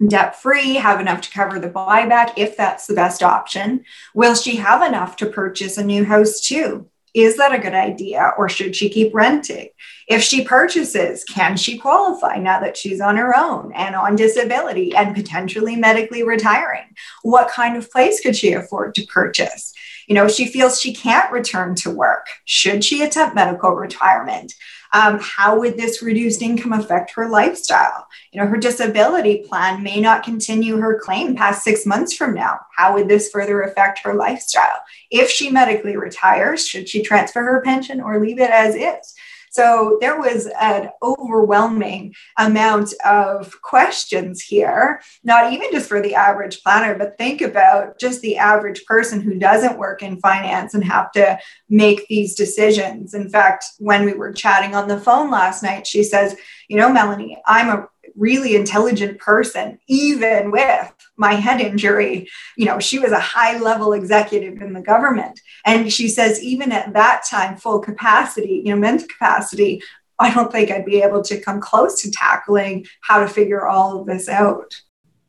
debt 0.06 0.40
free, 0.40 0.74
have 0.74 1.00
enough 1.00 1.20
to 1.22 1.32
cover 1.32 1.58
the 1.58 1.70
buyback 1.70 2.34
if 2.36 2.56
that's 2.56 2.86
the 2.86 2.94
best 2.94 3.24
option. 3.24 3.84
Will 4.14 4.36
she 4.36 4.56
have 4.56 4.82
enough 4.82 5.16
to 5.16 5.26
purchase 5.26 5.78
a 5.78 5.84
new 5.84 6.04
house 6.04 6.40
too? 6.40 6.88
Is 7.16 7.38
that 7.38 7.54
a 7.54 7.58
good 7.58 7.72
idea 7.72 8.32
or 8.36 8.46
should 8.46 8.76
she 8.76 8.90
keep 8.90 9.14
renting? 9.14 9.68
If 10.06 10.22
she 10.22 10.44
purchases, 10.44 11.24
can 11.24 11.56
she 11.56 11.78
qualify 11.78 12.36
now 12.36 12.60
that 12.60 12.76
she's 12.76 13.00
on 13.00 13.16
her 13.16 13.34
own 13.34 13.72
and 13.74 13.96
on 13.96 14.16
disability 14.16 14.94
and 14.94 15.16
potentially 15.16 15.76
medically 15.76 16.22
retiring? 16.22 16.94
What 17.22 17.48
kind 17.48 17.78
of 17.78 17.90
place 17.90 18.20
could 18.20 18.36
she 18.36 18.52
afford 18.52 18.94
to 18.96 19.06
purchase? 19.06 19.72
You 20.06 20.14
know, 20.14 20.28
she 20.28 20.46
feels 20.46 20.80
she 20.80 20.94
can't 20.94 21.32
return 21.32 21.74
to 21.76 21.90
work. 21.90 22.26
Should 22.44 22.84
she 22.84 23.02
attempt 23.02 23.34
medical 23.34 23.72
retirement? 23.72 24.54
Um, 24.92 25.18
how 25.20 25.58
would 25.58 25.76
this 25.76 26.00
reduced 26.00 26.42
income 26.42 26.72
affect 26.72 27.10
her 27.12 27.28
lifestyle? 27.28 28.06
You 28.32 28.40
know, 28.40 28.46
her 28.46 28.56
disability 28.56 29.44
plan 29.46 29.82
may 29.82 30.00
not 30.00 30.22
continue 30.22 30.76
her 30.78 30.98
claim 30.98 31.34
past 31.34 31.64
six 31.64 31.84
months 31.84 32.14
from 32.14 32.34
now. 32.34 32.60
How 32.76 32.94
would 32.94 33.08
this 33.08 33.30
further 33.30 33.62
affect 33.62 33.98
her 34.04 34.14
lifestyle? 34.14 34.80
If 35.10 35.28
she 35.28 35.50
medically 35.50 35.96
retires, 35.96 36.66
should 36.66 36.88
she 36.88 37.02
transfer 37.02 37.42
her 37.42 37.62
pension 37.62 38.00
or 38.00 38.20
leave 38.20 38.38
it 38.38 38.50
as 38.50 38.74
is? 38.74 39.14
So 39.56 39.96
there 40.02 40.20
was 40.20 40.48
an 40.60 40.90
overwhelming 41.02 42.14
amount 42.36 42.92
of 43.06 43.62
questions 43.62 44.42
here, 44.42 45.00
not 45.24 45.50
even 45.50 45.72
just 45.72 45.88
for 45.88 46.02
the 46.02 46.14
average 46.14 46.62
planner, 46.62 46.94
but 46.94 47.16
think 47.16 47.40
about 47.40 47.98
just 47.98 48.20
the 48.20 48.36
average 48.36 48.84
person 48.84 49.22
who 49.22 49.38
doesn't 49.38 49.78
work 49.78 50.02
in 50.02 50.20
finance 50.20 50.74
and 50.74 50.84
have 50.84 51.10
to 51.12 51.38
make 51.70 52.06
these 52.08 52.34
decisions. 52.34 53.14
In 53.14 53.30
fact, 53.30 53.64
when 53.78 54.04
we 54.04 54.12
were 54.12 54.30
chatting 54.30 54.74
on 54.74 54.88
the 54.88 55.00
phone 55.00 55.30
last 55.30 55.62
night, 55.62 55.86
she 55.86 56.02
says, 56.02 56.36
You 56.68 56.76
know, 56.76 56.92
Melanie, 56.92 57.38
I'm 57.46 57.70
a 57.70 57.88
really 58.14 58.56
intelligent 58.56 59.18
person, 59.18 59.78
even 59.88 60.50
with 60.50 60.92
my 61.16 61.34
head 61.34 61.60
injury. 61.60 62.28
You 62.56 62.66
know, 62.66 62.78
she 62.78 62.98
was 62.98 63.12
a 63.12 63.20
high 63.20 63.58
level 63.58 63.92
executive 63.92 64.60
in 64.60 64.72
the 64.72 64.80
government. 64.80 65.40
And 65.64 65.92
she 65.92 66.08
says, 66.08 66.42
even 66.42 66.72
at 66.72 66.92
that 66.92 67.24
time, 67.28 67.56
full 67.56 67.80
capacity, 67.80 68.62
you 68.64 68.74
know, 68.74 68.80
mental 68.80 69.08
capacity, 69.08 69.82
I 70.18 70.32
don't 70.32 70.50
think 70.50 70.70
I'd 70.70 70.84
be 70.84 71.02
able 71.02 71.22
to 71.22 71.40
come 71.40 71.60
close 71.60 72.00
to 72.02 72.10
tackling 72.10 72.86
how 73.02 73.20
to 73.20 73.28
figure 73.28 73.66
all 73.66 74.00
of 74.00 74.06
this 74.06 74.28
out. 74.28 74.80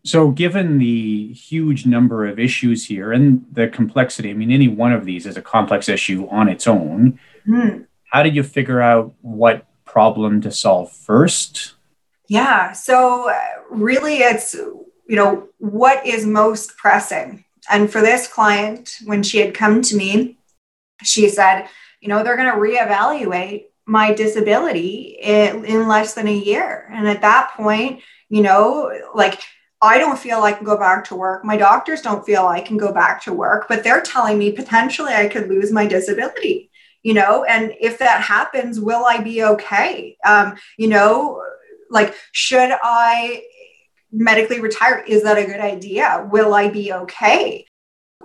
So, 0.06 0.32
given 0.32 0.78
the 0.78 1.34
huge 1.34 1.86
number 1.86 2.26
of 2.26 2.40
issues 2.40 2.86
here 2.86 3.12
and 3.12 3.46
the 3.52 3.68
complexity, 3.68 4.30
I 4.30 4.34
mean, 4.34 4.52
any 4.52 4.70
one 4.70 4.94
of 4.94 5.04
these 5.04 5.26
is 5.26 5.36
a 5.36 5.42
complex 5.42 5.90
issue 5.90 6.30
on 6.30 6.48
its 6.48 6.66
own. 6.66 7.20
Mm. 7.46 7.88
How 8.06 8.24
did 8.24 8.34
you 8.34 8.44
figure 8.44 8.80
out 8.80 9.14
what 9.22 9.66
problem 9.84 10.40
to 10.42 10.52
solve 10.52 10.94
first? 10.94 11.74
Yeah. 12.30 12.72
So, 12.72 13.30
really, 13.70 14.20
it's, 14.20 14.56
you 15.08 15.16
know, 15.16 15.48
what 15.58 16.06
is 16.06 16.26
most 16.26 16.78
pressing? 16.78 17.46
And 17.70 17.92
for 17.92 18.02
this 18.02 18.28
client, 18.28 18.98
when 19.06 19.24
she 19.24 19.40
had 19.40 19.54
come 19.54 19.82
to 19.84 19.96
me, 19.96 20.38
she 21.04 21.30
said, 21.30 21.68
you 22.02 22.10
know, 22.10 22.24
they're 22.24 22.38
going 22.38 22.52
to 22.52 22.58
reevaluate 22.58 23.66
my 23.86 24.14
disability 24.14 25.18
in, 25.22 25.66
in 25.66 25.88
less 25.88 26.14
than 26.14 26.28
a 26.28 26.38
year. 26.38 26.90
And 26.94 27.08
at 27.08 27.22
that 27.22 27.52
point, 27.56 28.02
you 28.30 28.42
know, 28.42 28.92
like 29.14 29.42
I 29.82 29.98
don't 29.98 30.20
feel 30.20 30.42
I 30.42 30.52
can 30.52 30.66
go 30.66 30.78
back 30.78 31.06
to 31.06 31.16
work. 31.16 31.46
My 31.46 31.56
doctors 31.56 32.02
don't 32.02 32.26
feel 32.26 32.46
I 32.46 32.62
can 32.62 32.78
go 32.78 32.92
back 32.92 33.24
to 33.24 33.34
work, 33.34 33.68
but 33.70 33.84
they're 33.84 34.02
telling 34.02 34.38
me 34.38 34.52
potentially 34.52 35.14
I 35.14 35.28
could 35.28 35.48
lose 35.48 35.72
my 35.72 35.86
disability, 35.86 36.70
you 37.04 37.14
know, 37.14 37.44
and 37.46 37.74
if 37.80 38.00
that 38.00 38.22
happens, 38.22 38.80
will 38.80 39.06
I 39.06 39.22
be 39.22 39.44
okay? 39.44 40.18
Um, 40.26 40.56
you 40.78 40.88
know, 40.88 41.42
like, 41.90 42.14
should 42.34 42.72
I 42.84 43.44
medically 44.12 44.60
retire? 44.60 45.04
Is 45.08 45.24
that 45.24 45.38
a 45.38 45.46
good 45.46 45.60
idea? 45.60 46.28
Will 46.32 46.54
I 46.54 46.70
be 46.70 46.94
okay? 46.94 47.66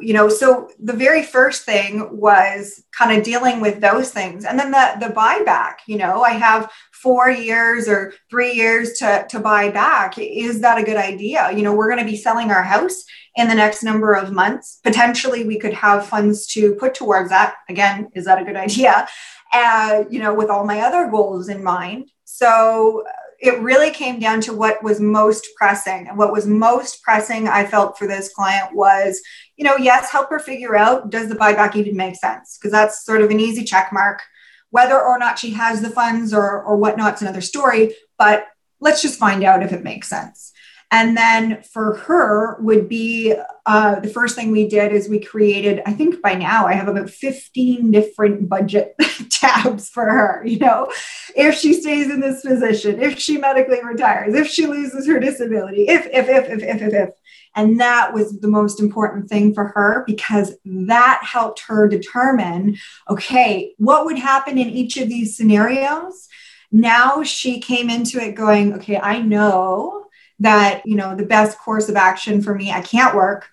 you 0.00 0.12
know 0.12 0.28
so 0.28 0.68
the 0.80 0.92
very 0.92 1.22
first 1.22 1.64
thing 1.64 2.08
was 2.16 2.82
kind 2.96 3.16
of 3.16 3.24
dealing 3.24 3.60
with 3.60 3.80
those 3.80 4.10
things 4.10 4.44
and 4.44 4.58
then 4.58 4.70
the 4.70 5.06
the 5.06 5.12
buyback 5.12 5.76
you 5.86 5.96
know 5.96 6.22
i 6.22 6.30
have 6.30 6.70
four 6.92 7.30
years 7.30 7.88
or 7.88 8.12
three 8.30 8.52
years 8.52 8.94
to 8.94 9.26
to 9.28 9.38
buy 9.38 9.70
back 9.70 10.18
is 10.18 10.60
that 10.60 10.78
a 10.78 10.82
good 10.82 10.96
idea 10.96 11.50
you 11.52 11.62
know 11.62 11.74
we're 11.74 11.88
going 11.88 12.04
to 12.04 12.10
be 12.10 12.16
selling 12.16 12.50
our 12.50 12.62
house 12.62 13.04
in 13.36 13.48
the 13.48 13.54
next 13.54 13.82
number 13.82 14.14
of 14.14 14.32
months 14.32 14.80
potentially 14.82 15.44
we 15.44 15.58
could 15.58 15.74
have 15.74 16.06
funds 16.06 16.46
to 16.46 16.74
put 16.76 16.94
towards 16.94 17.28
that 17.28 17.54
again 17.68 18.08
is 18.14 18.24
that 18.24 18.40
a 18.40 18.44
good 18.44 18.56
idea 18.56 19.06
uh, 19.54 20.04
you 20.10 20.18
know 20.18 20.34
with 20.34 20.48
all 20.48 20.64
my 20.64 20.80
other 20.80 21.08
goals 21.10 21.48
in 21.48 21.62
mind 21.62 22.10
so 22.24 23.04
it 23.42 23.60
really 23.60 23.90
came 23.90 24.20
down 24.20 24.40
to 24.40 24.52
what 24.52 24.82
was 24.84 25.00
most 25.00 25.48
pressing. 25.56 26.06
And 26.06 26.16
what 26.16 26.32
was 26.32 26.46
most 26.46 27.02
pressing, 27.02 27.48
I 27.48 27.66
felt 27.66 27.98
for 27.98 28.06
this 28.06 28.32
client 28.32 28.72
was, 28.72 29.20
you 29.56 29.64
know, 29.64 29.76
yes, 29.76 30.12
help 30.12 30.30
her 30.30 30.38
figure 30.38 30.76
out 30.76 31.10
does 31.10 31.28
the 31.28 31.34
buyback 31.34 31.74
even 31.74 31.96
make 31.96 32.14
sense? 32.14 32.56
Because 32.56 32.70
that's 32.70 33.04
sort 33.04 33.20
of 33.20 33.30
an 33.30 33.40
easy 33.40 33.64
check 33.64 33.92
mark. 33.92 34.22
Whether 34.70 34.98
or 34.98 35.18
not 35.18 35.40
she 35.40 35.50
has 35.50 35.82
the 35.82 35.90
funds 35.90 36.32
or, 36.32 36.62
or 36.62 36.76
whatnot's 36.76 37.20
another 37.20 37.40
story, 37.40 37.96
but 38.16 38.46
let's 38.80 39.02
just 39.02 39.18
find 39.18 39.42
out 39.42 39.64
if 39.64 39.72
it 39.72 39.82
makes 39.82 40.08
sense. 40.08 40.51
And 40.92 41.16
then 41.16 41.62
for 41.62 41.96
her 41.96 42.60
would 42.60 42.86
be 42.86 43.34
uh, 43.64 44.00
the 44.00 44.10
first 44.10 44.36
thing 44.36 44.50
we 44.50 44.68
did 44.68 44.92
is 44.92 45.08
we 45.08 45.20
created, 45.20 45.80
I 45.86 45.94
think 45.94 46.20
by 46.20 46.34
now 46.34 46.66
I 46.66 46.74
have 46.74 46.86
about 46.86 47.08
15 47.08 47.90
different 47.90 48.46
budget 48.46 48.94
tabs 49.30 49.88
for 49.88 50.04
her. 50.04 50.42
You 50.44 50.58
know, 50.58 50.92
if 51.34 51.56
she 51.56 51.72
stays 51.72 52.10
in 52.10 52.20
this 52.20 52.42
position, 52.42 53.02
if 53.02 53.18
she 53.18 53.38
medically 53.38 53.82
retires, 53.82 54.34
if 54.34 54.48
she 54.48 54.66
loses 54.66 55.06
her 55.06 55.18
disability, 55.18 55.88
if, 55.88 56.04
if, 56.06 56.28
if, 56.28 56.50
if, 56.50 56.62
if, 56.62 56.82
if, 56.82 56.92
if. 56.92 57.10
And 57.56 57.80
that 57.80 58.12
was 58.12 58.40
the 58.40 58.48
most 58.48 58.78
important 58.78 59.30
thing 59.30 59.54
for 59.54 59.68
her 59.68 60.04
because 60.06 60.56
that 60.64 61.20
helped 61.22 61.60
her 61.68 61.88
determine 61.88 62.76
okay, 63.08 63.72
what 63.78 64.04
would 64.04 64.18
happen 64.18 64.58
in 64.58 64.68
each 64.68 64.98
of 64.98 65.08
these 65.08 65.38
scenarios? 65.38 66.28
Now 66.70 67.22
she 67.22 67.60
came 67.60 67.88
into 67.88 68.22
it 68.22 68.34
going, 68.34 68.74
okay, 68.74 68.98
I 68.98 69.20
know 69.20 70.01
that, 70.42 70.82
you 70.84 70.96
know, 70.96 71.16
the 71.16 71.26
best 71.26 71.58
course 71.58 71.88
of 71.88 71.96
action 71.96 72.42
for 72.42 72.54
me, 72.54 72.70
I 72.70 72.80
can't 72.80 73.14
work. 73.14 73.48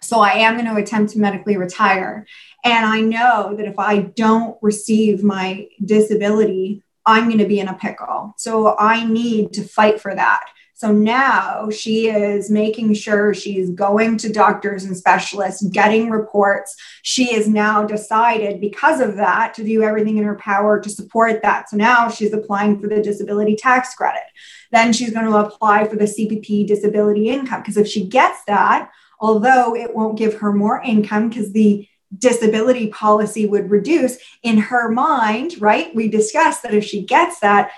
So 0.00 0.20
I 0.20 0.32
am 0.34 0.54
going 0.54 0.66
to 0.66 0.80
attempt 0.80 1.12
to 1.12 1.18
medically 1.18 1.56
retire. 1.56 2.26
And 2.64 2.86
I 2.86 3.00
know 3.00 3.54
that 3.56 3.66
if 3.66 3.78
I 3.78 3.98
don't 3.98 4.56
receive 4.62 5.24
my 5.24 5.68
disability, 5.84 6.84
I'm 7.04 7.24
going 7.24 7.38
to 7.38 7.46
be 7.46 7.60
in 7.60 7.68
a 7.68 7.74
pickle. 7.74 8.34
So 8.36 8.76
I 8.78 9.04
need 9.04 9.52
to 9.54 9.62
fight 9.62 10.00
for 10.00 10.14
that. 10.14 10.44
So 10.78 10.92
now 10.92 11.70
she 11.70 12.06
is 12.06 12.52
making 12.52 12.94
sure 12.94 13.34
she's 13.34 13.68
going 13.70 14.16
to 14.18 14.32
doctors 14.32 14.84
and 14.84 14.96
specialists, 14.96 15.64
getting 15.64 16.08
reports. 16.08 16.76
She 17.02 17.34
is 17.34 17.48
now 17.48 17.82
decided 17.82 18.60
because 18.60 19.00
of 19.00 19.16
that 19.16 19.54
to 19.54 19.64
do 19.64 19.82
everything 19.82 20.18
in 20.18 20.22
her 20.22 20.36
power 20.36 20.78
to 20.78 20.88
support 20.88 21.42
that. 21.42 21.68
So 21.68 21.76
now 21.76 22.08
she's 22.08 22.32
applying 22.32 22.78
for 22.80 22.86
the 22.86 23.02
disability 23.02 23.56
tax 23.56 23.96
credit. 23.96 24.22
Then 24.70 24.92
she's 24.92 25.12
going 25.12 25.26
to 25.26 25.38
apply 25.38 25.88
for 25.88 25.96
the 25.96 26.04
CPP 26.04 26.68
disability 26.68 27.28
income 27.28 27.60
because 27.60 27.76
if 27.76 27.88
she 27.88 28.06
gets 28.06 28.44
that, 28.46 28.88
although 29.18 29.74
it 29.74 29.96
won't 29.96 30.16
give 30.16 30.34
her 30.34 30.52
more 30.52 30.80
income 30.80 31.28
because 31.28 31.50
the 31.50 31.88
disability 32.16 32.86
policy 32.86 33.46
would 33.46 33.68
reduce 33.68 34.18
in 34.44 34.58
her 34.58 34.88
mind, 34.88 35.60
right? 35.60 35.92
We 35.92 36.06
discussed 36.06 36.62
that 36.62 36.72
if 36.72 36.84
she 36.84 37.02
gets 37.02 37.40
that, 37.40 37.72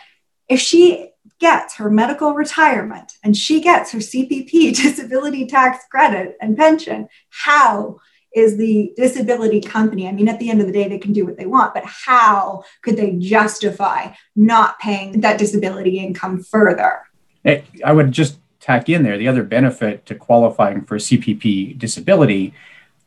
if 0.51 0.61
she 0.61 1.10
gets 1.40 1.76
her 1.76 1.90
medical 1.90 2.35
retirement 2.35 3.14
and 3.24 3.37
she 3.37 3.61
gets 3.61 3.90
her 3.92 3.98
CPP 3.98 4.76
disability 4.83 5.46
tax 5.46 5.85
credit 5.90 6.37
and 6.40 6.57
pension, 6.57 7.09
how 7.31 7.98
is 8.35 8.57
the 8.57 8.92
disability 8.96 9.61
company? 9.61 10.07
I 10.07 10.12
mean, 10.12 10.29
at 10.29 10.38
the 10.38 10.50
end 10.50 10.61
of 10.61 10.66
the 10.66 10.72
day, 10.72 10.88
they 10.88 10.98
can 10.98 11.12
do 11.12 11.26
what 11.26 11.37
they 11.37 11.46
want, 11.46 11.74
but 11.74 11.83
how 11.85 12.62
could 12.83 12.96
they 12.96 13.12
justify 13.12 14.12
not 14.37 14.79
paying 14.79 15.20
that 15.22 15.38
disability 15.38 15.98
income 15.98 16.40
further? 16.40 17.00
I 17.44 17.92
would 17.92 18.12
just 18.12 18.38
tack 18.61 18.88
in 18.88 19.03
there 19.03 19.18
the 19.18 19.26
other 19.26 19.42
benefit 19.42 20.07
to 20.07 20.14
qualifying 20.14 20.85
for 20.85 20.98
CPP 20.98 21.79
disability 21.79 22.55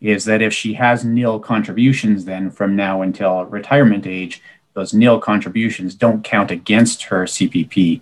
is 0.01 0.25
that 0.25 0.41
if 0.41 0.53
she 0.53 0.73
has 0.73 1.05
nil 1.05 1.39
contributions, 1.39 2.25
then 2.25 2.49
from 2.49 2.75
now 2.75 3.01
until 3.01 3.45
retirement 3.45 4.05
age, 4.05 4.41
those 4.73 4.93
nil 4.93 5.19
contributions 5.19 5.95
don't 5.95 6.23
count 6.23 6.51
against 6.51 7.03
her 7.03 7.23
CPP 7.23 8.01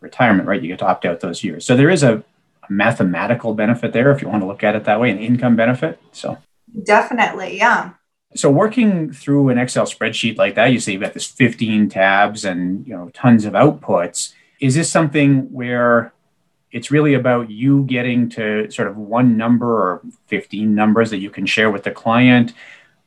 retirement, 0.00 0.48
right? 0.48 0.60
You 0.60 0.68
get 0.68 0.78
to 0.80 0.86
opt 0.86 1.04
out 1.04 1.20
those 1.20 1.42
years. 1.42 1.64
So 1.64 1.76
there 1.76 1.90
is 1.90 2.02
a, 2.02 2.22
mathematical 2.68 3.54
benefit 3.54 3.92
there 3.92 4.10
if 4.10 4.22
you 4.22 4.28
want 4.28 4.42
to 4.42 4.46
look 4.46 4.62
at 4.62 4.76
it 4.76 4.84
that 4.84 5.00
way, 5.00 5.10
an 5.10 5.18
income 5.18 5.56
benefit. 5.56 6.00
So 6.12 6.38
definitely, 6.84 7.56
yeah. 7.56 7.92
So 8.34 8.50
working 8.50 9.10
through 9.12 9.48
an 9.48 9.58
Excel 9.58 9.86
spreadsheet 9.86 10.36
like 10.36 10.54
that, 10.56 10.66
you 10.66 10.80
say 10.80 10.92
you've 10.92 11.00
got 11.00 11.14
this 11.14 11.26
15 11.26 11.88
tabs 11.88 12.44
and 12.44 12.86
you 12.86 12.94
know 12.94 13.10
tons 13.14 13.44
of 13.44 13.54
outputs. 13.54 14.34
Is 14.60 14.74
this 14.74 14.90
something 14.90 15.50
where 15.52 16.12
it's 16.70 16.90
really 16.90 17.14
about 17.14 17.50
you 17.50 17.84
getting 17.84 18.28
to 18.30 18.70
sort 18.70 18.88
of 18.88 18.98
one 18.98 19.36
number 19.36 19.66
or 19.66 20.02
15 20.26 20.74
numbers 20.74 21.10
that 21.10 21.18
you 21.18 21.30
can 21.30 21.46
share 21.46 21.70
with 21.70 21.84
the 21.84 21.90
client? 21.90 22.52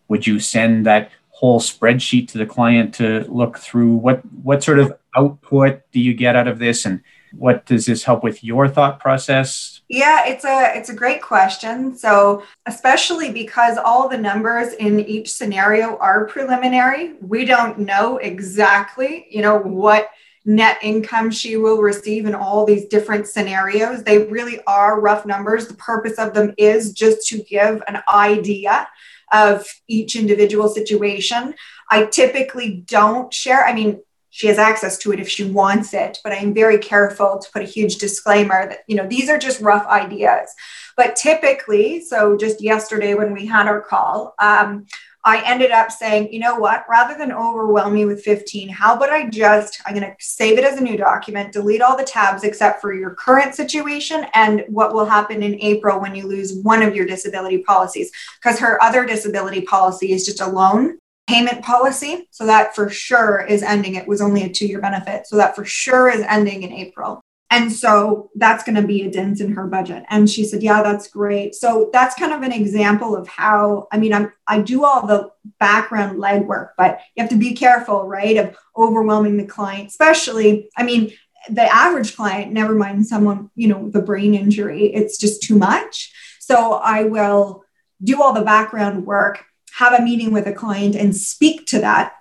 Would 0.07 0.25
you 0.25 0.39
send 0.39 0.85
that 0.87 1.11
whole 1.41 1.59
spreadsheet 1.59 2.27
to 2.29 2.37
the 2.37 2.45
client 2.45 2.93
to 2.93 3.25
look 3.27 3.57
through? 3.57 3.95
What 3.95 4.21
what 4.43 4.63
sort 4.63 4.79
of 4.79 4.97
output 5.15 5.81
do 5.91 5.99
you 5.99 6.13
get 6.13 6.35
out 6.35 6.47
of 6.47 6.59
this 6.59 6.85
and 6.85 7.01
what 7.33 7.65
does 7.65 7.85
this 7.85 8.03
help 8.03 8.23
with 8.23 8.43
your 8.43 8.67
thought 8.67 8.99
process? 8.99 9.81
Yeah 9.89 10.27
it's 10.27 10.45
a 10.45 10.71
it's 10.77 10.89
a 10.89 10.95
great 10.95 11.21
question. 11.21 11.97
So 11.97 12.43
especially 12.67 13.31
because 13.31 13.77
all 13.77 14.07
the 14.07 14.17
numbers 14.17 14.73
in 14.73 14.99
each 14.99 15.31
scenario 15.31 15.97
are 15.97 16.27
preliminary 16.27 17.15
we 17.21 17.43
don't 17.43 17.79
know 17.79 18.17
exactly 18.17 19.25
you 19.31 19.41
know 19.41 19.57
what 19.57 20.09
net 20.45 20.77
income 20.81 21.29
she 21.29 21.57
will 21.57 21.81
receive 21.81 22.25
in 22.25 22.33
all 22.33 22.65
these 22.65 22.85
different 22.85 23.27
scenarios. 23.27 24.03
They 24.03 24.25
really 24.25 24.59
are 24.65 24.99
rough 24.99 25.25
numbers. 25.25 25.67
The 25.67 25.75
purpose 25.75 26.17
of 26.17 26.33
them 26.33 26.53
is 26.57 26.93
just 26.93 27.27
to 27.27 27.43
give 27.43 27.83
an 27.87 28.01
idea 28.11 28.87
of 29.31 29.65
each 29.87 30.15
individual 30.15 30.67
situation. 30.67 31.53
I 31.89 32.05
typically 32.05 32.83
don't 32.87 33.33
share 33.33 33.65
i 33.65 33.73
mean 33.73 34.01
she 34.29 34.47
has 34.47 34.57
access 34.57 34.97
to 34.99 35.11
it 35.11 35.19
if 35.19 35.29
she 35.29 35.43
wants 35.43 35.93
it 35.93 36.17
but 36.23 36.31
i'm 36.31 36.53
very 36.53 36.77
careful 36.77 37.37
to 37.37 37.51
put 37.51 37.61
a 37.61 37.65
huge 37.65 37.97
disclaimer 37.97 38.69
that 38.69 38.79
you 38.87 38.95
know 38.95 39.07
these 39.07 39.29
are 39.29 39.37
just 39.37 39.61
rough 39.61 39.85
ideas. 39.87 40.53
But 40.97 41.15
typically 41.15 42.01
so 42.01 42.37
just 42.37 42.61
yesterday 42.61 43.13
when 43.13 43.33
we 43.33 43.45
had 43.45 43.67
our 43.67 43.81
call 43.81 44.35
um, 44.39 44.85
i 45.23 45.41
ended 45.45 45.71
up 45.71 45.91
saying 45.91 46.31
you 46.31 46.39
know 46.39 46.55
what 46.55 46.85
rather 46.89 47.17
than 47.17 47.31
overwhelm 47.31 47.93
me 47.93 48.05
with 48.05 48.23
15 48.23 48.69
how 48.69 48.95
about 48.95 49.09
i 49.09 49.29
just 49.29 49.81
i'm 49.85 49.95
going 49.95 50.05
to 50.05 50.15
save 50.19 50.57
it 50.57 50.63
as 50.63 50.79
a 50.79 50.83
new 50.83 50.97
document 50.97 51.51
delete 51.51 51.81
all 51.81 51.97
the 51.97 52.03
tabs 52.03 52.43
except 52.43 52.81
for 52.81 52.93
your 52.93 53.15
current 53.15 53.55
situation 53.55 54.25
and 54.33 54.63
what 54.67 54.93
will 54.93 55.05
happen 55.05 55.43
in 55.43 55.61
april 55.61 55.99
when 55.99 56.15
you 56.15 56.27
lose 56.27 56.61
one 56.63 56.81
of 56.81 56.95
your 56.95 57.05
disability 57.05 57.59
policies 57.59 58.11
because 58.41 58.59
her 58.59 58.81
other 58.83 59.05
disability 59.05 59.61
policy 59.61 60.11
is 60.11 60.25
just 60.25 60.41
a 60.41 60.47
loan 60.47 60.97
payment 61.27 61.63
policy. 61.63 62.27
So 62.31 62.45
that 62.45 62.75
for 62.75 62.89
sure 62.89 63.45
is 63.45 63.63
ending. 63.63 63.95
It 63.95 64.07
was 64.07 64.21
only 64.21 64.43
a 64.43 64.49
two 64.49 64.67
year 64.67 64.81
benefit. 64.81 65.27
So 65.27 65.37
that 65.37 65.55
for 65.55 65.63
sure 65.63 66.09
is 66.09 66.21
ending 66.27 66.63
in 66.63 66.73
April. 66.73 67.21
And 67.51 67.71
so 67.71 68.31
that's 68.35 68.63
going 68.63 68.77
to 68.77 68.87
be 68.87 69.03
a 69.03 69.11
dent 69.11 69.41
in 69.41 69.51
her 69.53 69.67
budget. 69.67 70.03
And 70.09 70.29
she 70.29 70.45
said, 70.45 70.63
Yeah, 70.63 70.81
that's 70.81 71.09
great. 71.09 71.53
So 71.53 71.89
that's 71.91 72.15
kind 72.15 72.31
of 72.31 72.41
an 72.41 72.53
example 72.53 73.15
of 73.15 73.27
how, 73.27 73.87
I 73.91 73.99
mean, 73.99 74.13
I'm, 74.13 74.31
I 74.47 74.61
do 74.61 74.85
all 74.85 75.05
the 75.05 75.29
background 75.59 76.17
legwork, 76.17 76.69
but 76.77 77.01
you 77.15 77.21
have 77.21 77.29
to 77.31 77.37
be 77.37 77.53
careful, 77.53 78.07
right, 78.07 78.37
of 78.37 78.55
overwhelming 78.75 79.35
the 79.35 79.45
client, 79.45 79.89
especially, 79.89 80.69
I 80.77 80.83
mean, 80.83 81.11
the 81.49 81.63
average 81.63 82.15
client, 82.15 82.53
never 82.53 82.73
mind 82.73 83.05
someone, 83.05 83.49
you 83.55 83.67
know, 83.67 83.91
a 83.93 84.01
brain 84.01 84.33
injury, 84.33 84.85
it's 84.85 85.17
just 85.17 85.43
too 85.43 85.57
much. 85.57 86.13
So 86.39 86.73
I 86.73 87.03
will 87.03 87.65
do 88.01 88.21
all 88.21 88.33
the 88.33 88.41
background 88.41 89.05
work 89.05 89.43
have 89.73 89.93
a 89.93 90.01
meeting 90.01 90.31
with 90.31 90.47
a 90.47 90.53
client 90.53 90.95
and 90.95 91.15
speak 91.15 91.65
to 91.65 91.79
that 91.79 92.13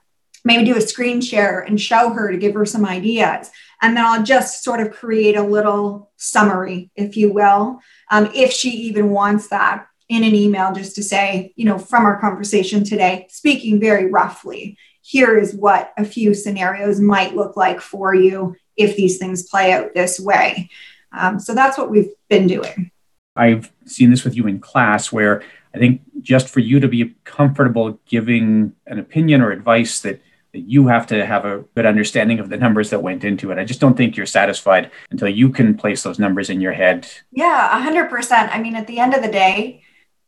maybe 0.45 0.64
do 0.64 0.76
a 0.76 0.80
screen 0.80 1.20
share 1.20 1.61
and 1.61 1.80
show 1.80 2.11
her 2.11 2.30
to 2.30 2.38
give 2.38 2.55
her 2.55 2.66
some 2.66 2.84
ideas 2.84 3.51
and 3.82 3.97
then 3.97 4.05
i'll 4.05 4.22
just 4.22 4.62
sort 4.62 4.80
of 4.80 4.91
create 4.91 5.36
a 5.36 5.43
little 5.43 6.11
summary 6.16 6.91
if 6.97 7.16
you 7.16 7.32
will 7.32 7.80
um, 8.11 8.30
if 8.34 8.53
she 8.53 8.70
even 8.70 9.11
wants 9.11 9.49
that 9.49 9.86
in 10.11 10.24
an 10.24 10.34
email 10.34 10.72
just 10.72 10.97
to 10.97 11.05
say, 11.05 11.53
you 11.55 11.64
know, 11.64 11.78
from 11.78 12.05
our 12.05 12.20
conversation 12.20 12.82
today, 12.82 13.26
speaking 13.30 13.78
very 13.78 14.11
roughly, 14.11 14.76
here 15.03 15.38
is 15.38 15.55
what 15.55 15.93
a 15.97 16.05
few 16.05 16.34
scenarios 16.34 17.01
might 17.01 17.36
look 17.36 17.57
like 17.57 17.80
for 17.80 18.12
you 18.12 18.57
if 18.76 18.97
these 18.97 19.18
things 19.18 19.49
play 19.49 19.72
out 19.72 19.95
this 19.95 20.18
way. 20.18 20.68
Um, 21.16 21.38
so 21.38 21.55
that's 21.55 21.78
what 21.78 21.91
we've 21.91 22.11
been 22.28 22.49
doing. 22.49 22.91
I've 23.36 23.72
seen 23.86 24.11
this 24.11 24.24
with 24.24 24.36
you 24.36 24.49
in 24.49 24.59
class 24.59 25.12
where 25.12 25.43
I 25.72 25.78
think 25.78 26.03
just 26.20 26.49
for 26.49 26.59
you 26.59 26.80
to 26.80 26.88
be 26.88 27.14
comfortable 27.22 28.01
giving 28.07 28.72
an 28.86 28.99
opinion 28.99 29.41
or 29.41 29.53
advice 29.53 30.01
that, 30.01 30.20
that 30.20 30.20
you 30.53 30.88
have 30.88 31.07
to 31.09 31.24
have 31.24 31.44
a 31.44 31.64
good 31.74 31.86
understanding 31.86 32.40
of 32.40 32.48
the 32.48 32.57
numbers 32.57 32.90
that 32.90 33.03
went 33.03 33.24
into 33.24 33.51
it. 33.51 33.59
I 33.59 33.64
just 33.64 33.80
don't 33.80 33.96
think 33.96 34.16
you're 34.16 34.26
satisfied 34.26 34.90
until 35.11 35.28
you 35.28 35.51
can 35.51 35.76
place 35.76 36.03
those 36.03 36.18
numbers 36.18 36.51
in 36.51 36.61
your 36.61 36.72
head. 36.72 37.09
Yeah, 37.30 37.84
100%. 37.84 38.48
I 38.51 38.61
mean, 38.61 38.74
at 38.74 38.86
the 38.86 38.98
end 38.98 39.14
of 39.14 39.22
the 39.22 39.30
day, 39.30 39.84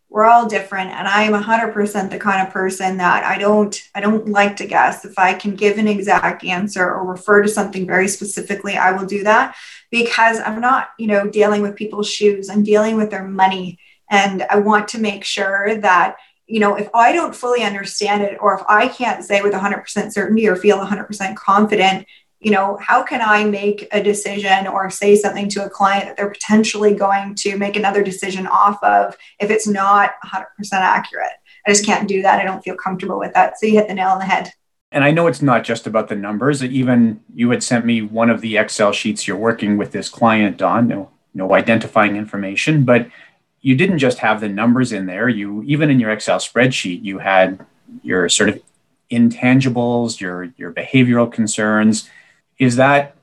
we're 0.09 0.27
all 0.27 0.47
different 0.47 0.91
and 0.91 1.09
i 1.09 1.23
am 1.23 1.33
100% 1.33 2.11
the 2.11 2.19
kind 2.19 2.47
of 2.47 2.53
person 2.53 2.99
that 2.99 3.25
i 3.25 3.39
don't 3.39 3.89
i 3.95 4.01
don't 4.01 4.29
like 4.29 4.57
to 4.57 4.67
guess 4.67 5.07
if 5.07 5.19
i 5.19 5.33
can 5.33 5.55
give 5.55 5.79
an 5.79 5.89
exact 5.89 6.45
answer 6.45 6.85
or 6.85 7.07
refer 7.07 7.41
to 7.41 7.49
something 7.49 7.87
very 7.87 8.07
specifically 8.07 8.77
i 8.77 8.93
will 8.93 9.07
do 9.07 9.23
that 9.23 9.57
because 9.91 10.39
i'm 10.41 10.61
not 10.61 10.91
you 10.99 11.07
know 11.07 11.31
dealing 11.31 11.63
with 11.63 11.77
people's 11.77 12.11
shoes 12.11 12.51
i'm 12.51 12.63
dealing 12.63 12.97
with 12.97 13.11
their 13.11 13.27
money 13.27 13.79
and 14.13 14.43
I 14.43 14.59
want 14.59 14.89
to 14.89 15.01
make 15.01 15.25
sure 15.25 15.75
that, 15.77 16.17
you 16.47 16.61
know, 16.61 16.75
if 16.75 16.89
I 16.95 17.13
don't 17.13 17.35
fully 17.35 17.63
understand 17.63 18.23
it, 18.23 18.37
or 18.41 18.55
if 18.55 18.63
I 18.69 18.89
can't 18.89 19.25
say 19.25 19.43
with 19.43 19.53
100% 19.53 20.13
certainty 20.13 20.49
or 20.49 20.57
feel 20.57 20.79
100% 20.79 21.37
confident, 21.37 22.07
you 22.41 22.51
know, 22.51 22.77
how 22.81 23.05
can 23.05 23.21
I 23.21 23.45
make 23.45 23.87
a 23.93 24.03
decision 24.03 24.67
or 24.67 24.91
say 24.91 25.15
something 25.15 25.49
to 25.51 25.65
a 25.65 25.71
client 25.71 26.07
that 26.07 26.17
they're 26.17 26.31
potentially 26.31 26.93
going 26.93 27.37
to 27.37 27.57
make 27.57 27.77
another 27.77 28.03
decision 28.03 28.49
off 28.49 28.83
of 28.83 29.17
if 29.39 29.51
it's 29.51 29.69
not 29.69 30.15
100% 30.25 30.45
accurate? 30.73 31.31
I 31.67 31.71
just 31.71 31.87
can't 31.87 32.09
do 32.09 32.23
that. 32.23 32.41
I 32.41 32.45
don't 32.45 32.63
feel 32.63 32.75
comfortable 32.75 33.19
with 33.19 33.33
that. 33.35 33.59
So 33.59 33.67
you 33.67 33.75
hit 33.75 33.87
the 33.87 33.95
nail 33.95 34.09
on 34.09 34.19
the 34.19 34.25
head. 34.25 34.53
And 34.91 35.05
I 35.05 35.13
know 35.13 35.29
it's 35.29 35.41
not 35.41 35.63
just 35.65 35.87
about 35.87 36.09
the 36.09 36.17
numbers. 36.17 36.63
Even 36.65 37.21
you 37.33 37.49
had 37.51 37.63
sent 37.63 37.87
me 37.87 38.03
one 38.03 38.29
of 38.29 38.41
the 38.41 38.57
Excel 38.57 38.93
sheets 38.93 39.27
you're 39.27 39.37
working 39.37 39.79
with 39.79 39.93
this 39.93 40.09
client 40.09 40.61
on, 40.61 40.89
no, 40.89 41.11
no 41.33 41.55
identifying 41.55 42.17
information, 42.17 42.85
but 42.85 43.07
you 43.63 43.77
didn't 43.77 43.99
just 43.99 44.19
have 44.19 44.41
the 44.41 44.49
numbers 44.49 44.93
in 44.93 45.07
there. 45.07 45.29
You 45.29 45.63
even 45.63 45.89
in 45.89 46.01
your 46.01 46.11
Excel 46.11 46.39
spreadsheet, 46.39 47.03
you 47.03 47.19
had 47.19 47.65
your 48.03 48.29
sort 48.29 48.51
of 48.51 48.63
intangibles, 49.11 50.21
your 50.21 50.53
your 50.57 50.73
behavioral 50.73 51.33
concerns. 51.33 52.11
Is 52.59 52.77
that 52.77 53.17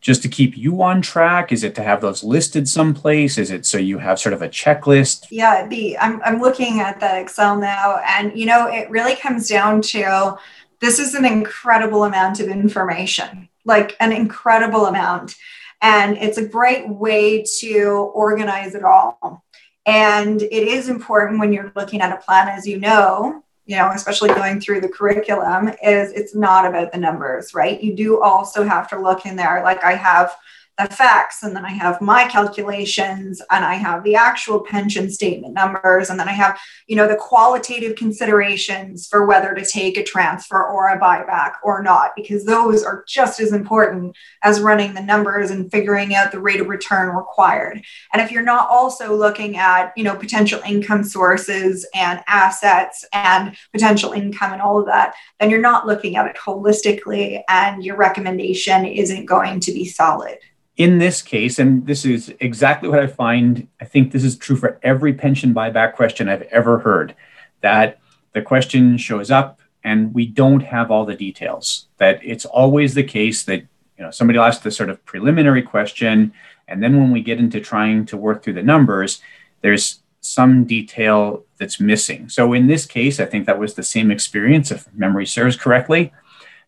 just 0.00 0.22
to 0.22 0.28
keep 0.28 0.56
you 0.56 0.82
on 0.82 1.02
track? 1.02 1.50
Is 1.50 1.64
it 1.64 1.74
to 1.74 1.82
have 1.82 2.00
those 2.00 2.22
listed 2.22 2.68
someplace? 2.68 3.38
Is 3.38 3.50
it 3.50 3.66
so 3.66 3.78
you 3.78 3.98
have 3.98 4.20
sort 4.20 4.32
of 4.32 4.42
a 4.42 4.48
checklist? 4.48 5.26
Yeah, 5.30 5.66
be. 5.66 5.96
I'm 5.98 6.22
I'm 6.22 6.40
looking 6.40 6.80
at 6.80 7.00
that 7.00 7.20
Excel 7.20 7.58
now, 7.58 8.00
and 8.06 8.38
you 8.38 8.46
know, 8.46 8.68
it 8.68 8.90
really 8.90 9.16
comes 9.16 9.48
down 9.48 9.82
to 9.82 10.38
this 10.80 10.98
is 10.98 11.14
an 11.14 11.24
incredible 11.24 12.04
amount 12.04 12.40
of 12.40 12.48
information, 12.48 13.48
like 13.64 13.96
an 14.00 14.12
incredible 14.12 14.86
amount. 14.86 15.34
And 15.80 16.16
it's 16.18 16.38
a 16.38 16.46
great 16.46 16.88
way 16.88 17.44
to 17.60 18.10
organize 18.12 18.74
it 18.74 18.82
all. 18.82 19.44
And 19.88 20.42
it 20.42 20.52
is 20.52 20.90
important 20.90 21.40
when 21.40 21.50
you're 21.50 21.72
looking 21.74 22.02
at 22.02 22.12
a 22.12 22.22
plan, 22.22 22.48
as 22.48 22.66
you 22.66 22.78
know, 22.78 23.42
you 23.64 23.74
know, 23.74 23.90
especially 23.92 24.28
going 24.28 24.60
through 24.60 24.82
the 24.82 24.88
curriculum, 24.88 25.68
is 25.82 26.12
it's 26.12 26.34
not 26.34 26.66
about 26.66 26.92
the 26.92 26.98
numbers, 26.98 27.54
right? 27.54 27.82
You 27.82 27.96
do 27.96 28.22
also 28.22 28.64
have 28.64 28.86
to 28.90 29.00
look 29.00 29.24
in 29.24 29.34
there. 29.34 29.62
Like 29.62 29.82
I 29.82 29.94
have 29.94 30.36
the 30.78 30.86
facts 30.86 31.42
and 31.42 31.56
then 31.56 31.64
I 31.64 31.72
have 31.72 32.00
my 32.00 32.28
calculations 32.28 33.42
and 33.50 33.64
I 33.64 33.74
have 33.74 34.04
the 34.04 34.14
actual 34.14 34.60
pension 34.60 35.10
statement 35.10 35.52
numbers 35.52 36.08
and 36.08 36.20
then 36.20 36.28
I 36.28 36.32
have 36.32 36.58
you 36.86 36.94
know 36.94 37.08
the 37.08 37.16
qualitative 37.16 37.96
considerations 37.96 39.08
for 39.08 39.26
whether 39.26 39.54
to 39.54 39.64
take 39.64 39.96
a 39.96 40.04
transfer 40.04 40.64
or 40.64 40.88
a 40.88 41.00
buyback 41.00 41.54
or 41.64 41.82
not 41.82 42.12
because 42.14 42.44
those 42.44 42.84
are 42.84 43.04
just 43.08 43.40
as 43.40 43.52
important 43.52 44.16
as 44.44 44.60
running 44.60 44.94
the 44.94 45.02
numbers 45.02 45.50
and 45.50 45.70
figuring 45.70 46.14
out 46.14 46.30
the 46.30 46.40
rate 46.40 46.60
of 46.60 46.68
return 46.68 47.14
required. 47.14 47.82
And 48.12 48.22
if 48.22 48.30
you're 48.30 48.42
not 48.42 48.68
also 48.70 49.16
looking 49.16 49.56
at 49.56 49.92
you 49.96 50.04
know 50.04 50.14
potential 50.14 50.60
income 50.64 51.02
sources 51.02 51.84
and 51.92 52.20
assets 52.28 53.04
and 53.12 53.56
potential 53.72 54.12
income 54.12 54.52
and 54.52 54.62
all 54.62 54.78
of 54.78 54.86
that 54.86 55.14
then 55.40 55.50
you're 55.50 55.60
not 55.60 55.86
looking 55.86 56.16
at 56.16 56.26
it 56.26 56.36
holistically 56.36 57.42
and 57.48 57.82
your 57.82 57.96
recommendation 57.96 58.84
isn't 58.84 59.26
going 59.26 59.58
to 59.58 59.72
be 59.72 59.84
solid 59.84 60.38
in 60.78 60.98
this 60.98 61.20
case, 61.22 61.58
and 61.58 61.86
this 61.86 62.04
is 62.04 62.32
exactly 62.38 62.88
what 62.88 63.00
I 63.00 63.08
find, 63.08 63.66
I 63.80 63.84
think 63.84 64.12
this 64.12 64.22
is 64.22 64.38
true 64.38 64.56
for 64.56 64.78
every 64.82 65.12
pension 65.12 65.52
buyback 65.52 65.94
question 65.94 66.28
I've 66.28 66.42
ever 66.42 66.78
heard, 66.78 67.16
that 67.60 67.98
the 68.32 68.42
question 68.42 68.96
shows 68.96 69.30
up 69.30 69.60
and 69.82 70.14
we 70.14 70.24
don't 70.24 70.60
have 70.60 70.90
all 70.90 71.04
the 71.04 71.16
details. 71.16 71.88
That 71.98 72.20
it's 72.22 72.44
always 72.44 72.94
the 72.94 73.02
case 73.02 73.42
that 73.44 73.62
you 73.96 74.04
know 74.04 74.12
somebody 74.12 74.38
will 74.38 74.46
ask 74.46 74.62
the 74.62 74.70
sort 74.70 74.88
of 74.88 75.04
preliminary 75.04 75.62
question, 75.62 76.32
and 76.68 76.80
then 76.80 76.96
when 76.96 77.10
we 77.10 77.22
get 77.22 77.40
into 77.40 77.60
trying 77.60 78.06
to 78.06 78.16
work 78.16 78.42
through 78.42 78.54
the 78.54 78.62
numbers, 78.62 79.20
there's 79.62 80.00
some 80.20 80.64
detail 80.64 81.44
that's 81.58 81.80
missing. 81.80 82.28
So 82.28 82.52
in 82.52 82.66
this 82.68 82.86
case, 82.86 83.18
I 83.18 83.24
think 83.24 83.46
that 83.46 83.58
was 83.58 83.74
the 83.74 83.82
same 83.82 84.10
experience, 84.10 84.70
if 84.70 84.92
memory 84.92 85.26
serves 85.26 85.56
correctly. 85.56 86.12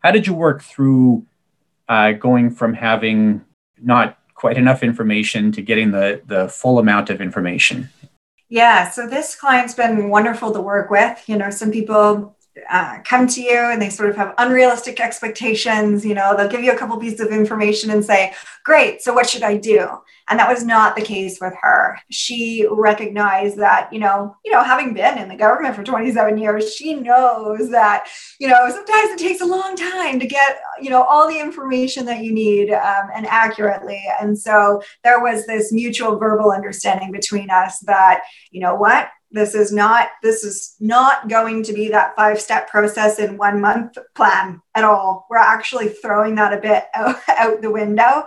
How 0.01 0.11
did 0.11 0.27
you 0.27 0.35
work 0.35 0.63
through 0.63 1.27
uh, 1.89 2.13
going 2.13 2.51
from 2.51 2.75
having 2.75 3.45
not 3.83 4.19
quite 4.35 4.57
enough 4.57 4.83
information 4.83 5.53
to 5.53 5.63
getting 5.63 5.91
the, 5.91 6.23
the 6.27 6.49
full 6.49 6.79
amount 6.79 7.11
of 7.11 7.21
information? 7.21 7.89
Yeah, 8.49 8.91
so 8.91 9.07
this 9.07 9.37
client's 9.37 9.75
been 9.75 10.09
wonderful 10.09 10.53
to 10.53 10.61
work 10.61 10.91
with. 10.91 11.23
You 11.29 11.37
know, 11.37 11.51
some 11.51 11.71
people 11.71 12.37
uh, 12.69 12.99
come 13.05 13.27
to 13.27 13.41
you 13.41 13.57
and 13.57 13.81
they 13.81 13.91
sort 13.91 14.11
of 14.11 14.17
have 14.17 14.35
unrealistic 14.39 15.01
expectations. 15.01 16.05
You 16.05 16.15
know, 16.15 16.37
they'll 16.37 16.49
give 16.49 16.63
you 16.63 16.73
a 16.73 16.77
couple 16.77 16.97
pieces 16.99 17.21
of 17.21 17.29
information 17.29 17.91
and 17.91 18.05
say, 18.05 18.35
Great, 18.65 19.03
so 19.03 19.15
what 19.15 19.29
should 19.29 19.43
I 19.43 19.57
do? 19.57 19.89
And 20.29 20.39
that 20.39 20.49
was 20.49 20.65
not 20.65 20.95
the 20.95 21.03
case 21.03 21.39
with 21.41 21.55
her. 21.61 21.99
She 22.11 22.65
recognized 22.71 23.59
that, 23.59 23.93
you 23.93 23.99
know, 23.99 24.37
you 24.45 24.53
know, 24.53 24.63
having 24.63 24.95
been 24.95 25.19
in 25.19 25.29
the 25.29 25.35
government 25.35 25.75
for 25.75 25.83
27 25.83 26.39
years, 26.39 26.73
she 26.73 26.95
knows 26.95 27.69
that, 27.71 28.07
you 28.39 28.47
know, 28.47 28.69
sometimes 28.71 29.11
it 29.11 29.19
takes 29.19 29.41
a 29.41 29.47
long 29.47 29.75
time 29.75 30.21
to 30.21 30.27
get, 30.27 30.61
you 30.81 30.89
know, 30.89 31.03
all 31.03 31.29
the 31.29 31.41
information 31.41 32.05
that 32.07 32.23
you 32.23 32.33
need 32.33 32.71
um, 32.71 33.09
and 33.13 33.27
accurately. 33.27 34.05
And 34.21 34.39
so 34.39 34.83
there 35.03 35.21
was 35.21 35.47
this 35.47 35.73
mutual 35.73 36.17
verbal 36.17 36.53
understanding 36.53 37.11
between 37.11 37.51
us 37.51 37.81
that, 37.81 38.23
you 38.53 38.61
know 38.61 38.77
what, 38.77 39.09
this 39.33 39.55
is 39.55 39.73
not 39.73 40.09
this 40.23 40.43
is 40.45 40.75
not 40.81 41.29
going 41.29 41.63
to 41.63 41.73
be 41.73 41.89
that 41.89 42.17
five 42.17 42.41
step 42.41 42.69
process 42.69 43.19
in 43.19 43.37
one 43.37 43.61
month 43.61 43.97
plan 44.15 44.61
at 44.75 44.85
all. 44.85 45.27
We're 45.31 45.39
actually 45.39 45.89
throwing 45.89 46.35
that 46.37 46.53
a 46.53 46.61
bit 46.61 46.85
out, 46.95 47.63
the 47.63 47.71
window. 47.71 48.25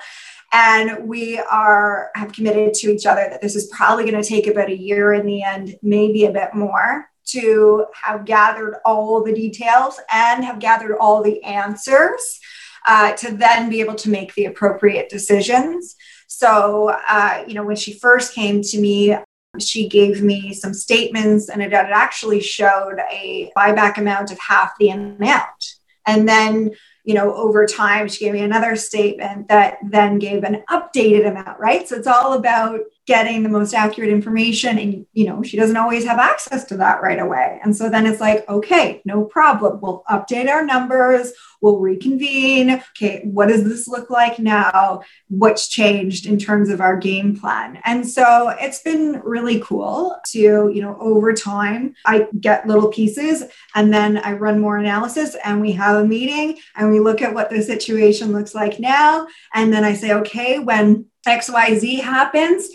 And 0.51 1.08
we 1.08 1.39
are 1.39 2.12
have 2.16 2.32
committed 2.32 2.74
to 2.76 2.91
each 2.91 3.06
other 3.06 3.28
that 3.30 3.41
this 3.41 3.56
is 3.56 3.68
probably 3.68 4.10
going 4.10 4.22
to 4.22 4.28
take 4.28 4.47
about 4.47 4.70
a 4.70 4.78
year 4.78 5.14
in 5.14 5.26
the 5.26 5.43
end 5.43 5.76
maybe 5.82 6.26
a 6.26 6.32
bit 6.32 6.54
more 6.54 7.10
to 7.26 7.86
have 8.01 8.26
gathered 8.26 8.76
all 8.86 9.24
the 9.24 9.34
details 9.34 9.99
and 10.12 10.43
have 10.43 10.60
gathered 10.60 10.97
all 10.97 11.24
the 11.24 11.41
answers 11.43 12.39
uh, 12.86 13.14
to 13.14 13.32
then 13.32 13.70
be 13.70 13.80
able 13.80 13.95
to 13.95 14.10
make 14.10 14.34
the 14.36 14.45
appropriate 14.45 15.10
decisions. 15.10 15.95
So, 16.28 16.95
uh, 17.08 17.43
you 17.47 17.54
know, 17.54 17.64
when 17.64 17.76
she 17.76 17.93
first 17.93 18.34
came 18.34 18.62
to 18.62 18.80
me, 18.80 19.16
she 19.60 19.88
gave 19.88 20.22
me 20.24 20.54
some 20.54 20.74
statements 20.74 21.49
and 21.49 21.62
it 21.62 21.74
actually 21.74 22.41
showed 22.41 22.97
a 23.12 23.51
buyback 23.56 23.97
amount 23.97 24.32
of 24.32 24.39
half 24.39 24.72
the 24.80 24.89
amount. 24.89 25.76
And 26.08 26.28
then, 26.28 26.72
you 27.04 27.14
know, 27.14 27.34
over 27.36 27.66
time, 27.66 28.08
she 28.08 28.26
gave 28.26 28.34
me 28.34 28.41
another 28.41 28.76
statement 28.76 29.47
that 29.49 29.78
then 29.84 30.20
gave 30.20 30.43
an 30.43 30.64
updated 30.70 31.28
amount, 31.28 31.60
right? 31.60 31.88
So 31.88 31.95
it's 31.97 32.08
all 32.08 32.34
about 32.34 32.80
getting 33.06 33.43
the 33.43 33.49
most 33.49 33.74
accurate 33.74 34.10
information 34.10 34.80
and 34.80 35.06
you 35.12 35.26
know 35.26 35.43
she 35.43 35.58
doesn't 35.58 35.76
always 35.76 36.06
have 36.06 36.20
access 36.20 36.64
to 36.66 36.78
that 36.78 37.01
right 37.01 37.20
away. 37.20 37.60
And 37.64 37.76
so 37.76 37.89
then 37.89 38.06
it's 38.06 38.22
like 38.22 38.47
okay 38.47 39.01
no 39.06 39.26
problem. 39.26 39.80
We'll 39.82 40.04
update 40.10 40.49
our 40.49 40.66
numbers. 40.66 41.34
We'll 41.62 41.80
reconvene. 41.80 42.72
Okay 42.72 43.22
what 43.26 43.49
does 43.49 43.64
this 43.64 43.88
look 43.88 44.10
like 44.10 44.39
now? 44.39 45.01
What's 45.28 45.68
changed 45.68 46.26
in 46.26 46.38
terms 46.38 46.70
of 46.70 46.80
our 46.80 46.95
game 46.95 47.38
plan? 47.38 47.80
And 47.84 48.08
so 48.08 48.49
it's 48.60 48.82
been 48.82 49.22
really 49.24 49.60
cool 49.60 50.18
to 50.28 50.39
you 50.74 50.82
know 50.82 50.97
over 50.99 51.34
time 51.34 51.95
i 52.06 52.28
get 52.39 52.68
little 52.68 52.89
pieces 52.89 53.43
and 53.76 53.93
then 53.93 54.18
i 54.18 54.32
run 54.34 54.60
more 54.60 54.78
analysis 54.78 55.36
and 55.43 55.60
we 55.60 55.72
have 55.74 55.97
a 55.97 56.08
meeting 56.08 56.58
and 56.76 56.91
we 56.91 56.99
look 56.99 57.22
at 57.22 57.34
what 57.34 57.49
the 57.49 57.62
situation 57.62 58.32
looks 58.32 58.56
like 58.56 58.80
now. 58.80 59.28
And 59.54 59.74
then 59.74 59.84
i 59.84 59.93
say 59.93 60.14
okay 60.14 60.60
when 60.60 61.06
xyz 61.28 62.01
happens 62.01 62.70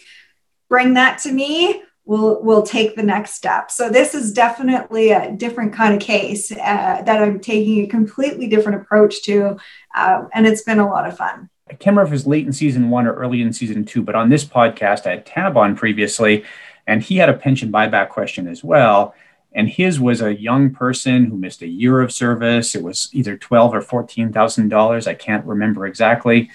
bring 0.69 0.95
that 0.95 1.19
to 1.19 1.33
me 1.33 1.83
we'll 2.05 2.43
we'll 2.43 2.62
take 2.62 2.97
the 2.97 3.03
next 3.03 3.35
step 3.35 3.71
so 3.71 3.89
this 3.91 4.14
is 4.14 4.33
definitely 4.33 5.11
a 5.11 5.33
different 5.33 5.73
kind 5.73 5.95
of 5.95 6.01
case 6.01 6.51
uh, 6.53 7.03
that 7.05 7.23
i'm 7.23 7.41
taking 7.41 7.85
a 7.85 7.87
completely 7.87 8.47
different 8.47 8.81
approach 8.81 9.23
to 9.23 9.57
uh, 9.95 10.25
and 10.35 10.47
it's 10.47 10.62
been 10.62 10.79
a 10.79 10.89
lot 10.89 11.07
of 11.07 11.16
fun 11.16 11.49
i 11.69 11.75
can't 11.75 11.97
remember 11.97 12.03
if 12.03 12.09
it 12.09 12.12
was 12.12 12.27
late 12.27 12.47
in 12.47 12.53
season 12.53 12.91
one 12.91 13.07
or 13.07 13.14
early 13.14 13.43
in 13.43 13.53
season 13.53 13.85
two 13.85 14.03
but 14.03 14.14
on 14.14 14.29
this 14.29 14.45
podcast 14.45 15.07
i 15.07 15.11
had 15.11 15.27
tab 15.27 15.57
on 15.57 15.77
previously 15.77 16.45
And 16.89 17.03
he 17.03 17.19
had 17.19 17.29
a 17.29 17.35
pension 17.35 17.71
buyback 17.71 18.09
question 18.09 18.49
as 18.49 18.64
well. 18.64 19.14
And 19.53 19.69
his 19.69 20.01
was 20.01 20.23
a 20.23 20.35
young 20.35 20.73
person 20.73 21.27
who 21.27 21.37
missed 21.37 21.61
a 21.61 21.66
year 21.66 22.01
of 22.01 22.12
service. 22.12 22.75
It 22.75 22.83
was 22.83 23.11
either 23.12 23.37
twelve 23.37 23.75
or 23.75 23.83
fourteen 23.83 24.33
thousand 24.33 24.71
dollars. 24.71 25.07
I 25.07 25.14
can't 25.14 25.45
remember 25.45 25.87
exactly. 25.87 26.51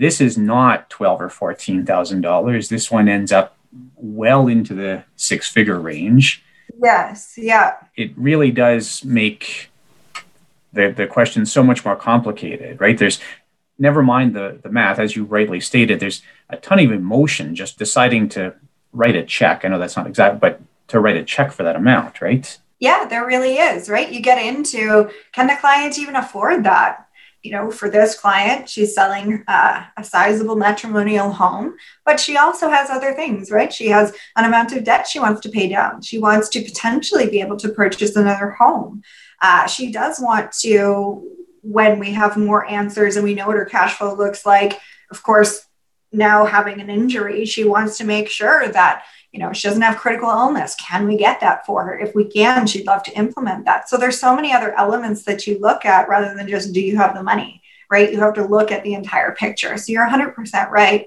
This 0.00 0.18
is 0.18 0.38
not 0.38 0.88
twelve 0.88 1.20
or 1.20 1.28
fourteen 1.28 1.84
thousand 1.84 2.22
dollars. 2.22 2.70
This 2.70 2.90
one 2.90 3.06
ends 3.06 3.32
up 3.32 3.54
well 3.96 4.48
into 4.48 4.72
the 4.74 5.04
six-figure 5.16 5.78
range. 5.78 6.42
Yes. 6.82 7.34
Yeah. 7.36 7.74
It 7.96 8.12
really 8.16 8.50
does 8.50 9.04
make 9.04 9.70
the 10.72 10.90
the 10.90 11.06
question 11.06 11.44
so 11.44 11.62
much 11.62 11.84
more 11.84 11.96
complicated, 11.96 12.80
right? 12.80 12.96
There's 12.96 13.20
never 13.78 14.02
mind 14.02 14.34
the 14.34 14.58
the 14.62 14.70
math, 14.70 14.98
as 14.98 15.16
you 15.16 15.24
rightly 15.24 15.60
stated. 15.60 16.00
There's 16.00 16.22
a 16.48 16.56
ton 16.56 16.78
of 16.78 16.92
emotion 16.92 17.54
just 17.54 17.78
deciding 17.78 18.30
to 18.30 18.54
write 18.94 19.16
a 19.16 19.24
check. 19.24 19.64
I 19.64 19.68
know 19.68 19.78
that's 19.78 19.98
not 19.98 20.06
exact, 20.06 20.40
but 20.40 20.62
to 20.88 20.98
write 20.98 21.16
a 21.16 21.24
check 21.24 21.52
for 21.52 21.62
that 21.64 21.76
amount, 21.76 22.22
right? 22.22 22.58
Yeah, 22.78 23.04
there 23.04 23.26
really 23.26 23.58
is, 23.58 23.90
right? 23.90 24.10
You 24.10 24.20
get 24.22 24.42
into 24.42 25.10
can 25.32 25.46
the 25.46 25.58
client 25.60 25.98
even 25.98 26.16
afford 26.16 26.64
that? 26.64 27.06
You 27.42 27.52
know, 27.52 27.70
for 27.70 27.88
this 27.88 28.18
client, 28.18 28.68
she's 28.68 28.94
selling 28.94 29.44
uh, 29.48 29.84
a 29.96 30.04
sizable 30.04 30.56
matrimonial 30.56 31.32
home, 31.32 31.76
but 32.04 32.20
she 32.20 32.36
also 32.36 32.68
has 32.68 32.90
other 32.90 33.14
things, 33.14 33.50
right? 33.50 33.72
She 33.72 33.88
has 33.88 34.12
an 34.36 34.44
amount 34.44 34.72
of 34.72 34.84
debt 34.84 35.06
she 35.06 35.20
wants 35.20 35.40
to 35.42 35.48
pay 35.48 35.68
down. 35.68 36.02
She 36.02 36.18
wants 36.18 36.50
to 36.50 36.62
potentially 36.62 37.30
be 37.30 37.40
able 37.40 37.56
to 37.56 37.70
purchase 37.70 38.14
another 38.14 38.50
home. 38.50 39.02
Uh, 39.40 39.66
she 39.66 39.90
does 39.90 40.20
want 40.20 40.52
to, 40.60 41.26
when 41.62 41.98
we 41.98 42.12
have 42.12 42.36
more 42.36 42.68
answers 42.68 43.16
and 43.16 43.24
we 43.24 43.34
know 43.34 43.46
what 43.46 43.56
her 43.56 43.64
cash 43.64 43.94
flow 43.94 44.14
looks 44.14 44.44
like, 44.44 44.78
of 45.10 45.22
course, 45.22 45.66
now 46.12 46.44
having 46.44 46.80
an 46.80 46.90
injury, 46.90 47.46
she 47.46 47.64
wants 47.64 47.96
to 47.98 48.04
make 48.04 48.28
sure 48.28 48.68
that 48.68 49.04
you 49.32 49.40
know 49.40 49.52
she 49.52 49.68
doesn't 49.68 49.82
have 49.82 49.96
critical 49.96 50.28
illness. 50.28 50.74
Can 50.76 51.06
we 51.06 51.16
get 51.16 51.40
that 51.40 51.64
for 51.66 51.84
her? 51.84 51.98
If 51.98 52.14
we 52.14 52.24
can 52.24 52.66
she'd 52.66 52.86
love 52.86 53.02
to 53.04 53.18
implement 53.18 53.64
that. 53.64 53.88
So 53.88 53.96
there's 53.96 54.18
so 54.18 54.34
many 54.34 54.52
other 54.52 54.76
elements 54.78 55.24
that 55.24 55.46
you 55.46 55.58
look 55.58 55.84
at 55.84 56.08
rather 56.08 56.34
than 56.34 56.48
just 56.48 56.72
do 56.72 56.80
you 56.80 56.96
have 56.96 57.14
the 57.14 57.22
money 57.22 57.60
right? 57.90 58.12
You 58.12 58.20
have 58.20 58.34
to 58.34 58.44
look 58.44 58.70
at 58.70 58.84
the 58.84 58.94
entire 58.94 59.32
picture. 59.32 59.76
So 59.76 59.92
you're 59.92 60.08
100% 60.08 60.70
right. 60.70 61.06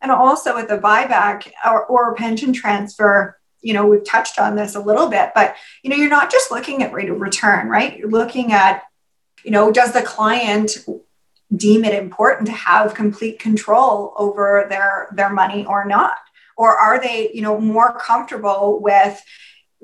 And 0.00 0.10
also 0.10 0.56
with 0.56 0.68
the 0.68 0.78
buyback 0.78 1.52
or, 1.64 1.84
or 1.84 2.14
pension 2.14 2.52
transfer 2.52 3.38
you 3.64 3.72
know 3.72 3.86
we've 3.86 4.04
touched 4.04 4.40
on 4.40 4.56
this 4.56 4.74
a 4.74 4.80
little 4.80 5.08
bit 5.08 5.30
but 5.36 5.54
you 5.84 5.90
know 5.90 5.94
you're 5.94 6.08
not 6.08 6.32
just 6.32 6.50
looking 6.50 6.82
at 6.82 6.92
rate 6.92 7.08
of 7.08 7.20
return 7.20 7.68
right? 7.68 7.96
You're 7.96 8.10
looking 8.10 8.52
at 8.52 8.82
you 9.44 9.52
know 9.52 9.70
does 9.70 9.92
the 9.92 10.02
client 10.02 10.78
deem 11.54 11.84
it 11.84 11.94
important 11.94 12.46
to 12.46 12.52
have 12.52 12.92
complete 12.94 13.38
control 13.38 14.14
over 14.16 14.66
their 14.68 15.08
their 15.12 15.30
money 15.30 15.64
or 15.64 15.84
not 15.84 16.16
or 16.56 16.76
are 16.76 17.00
they 17.00 17.30
you 17.32 17.42
know 17.42 17.60
more 17.60 17.98
comfortable 17.98 18.80
with 18.80 19.22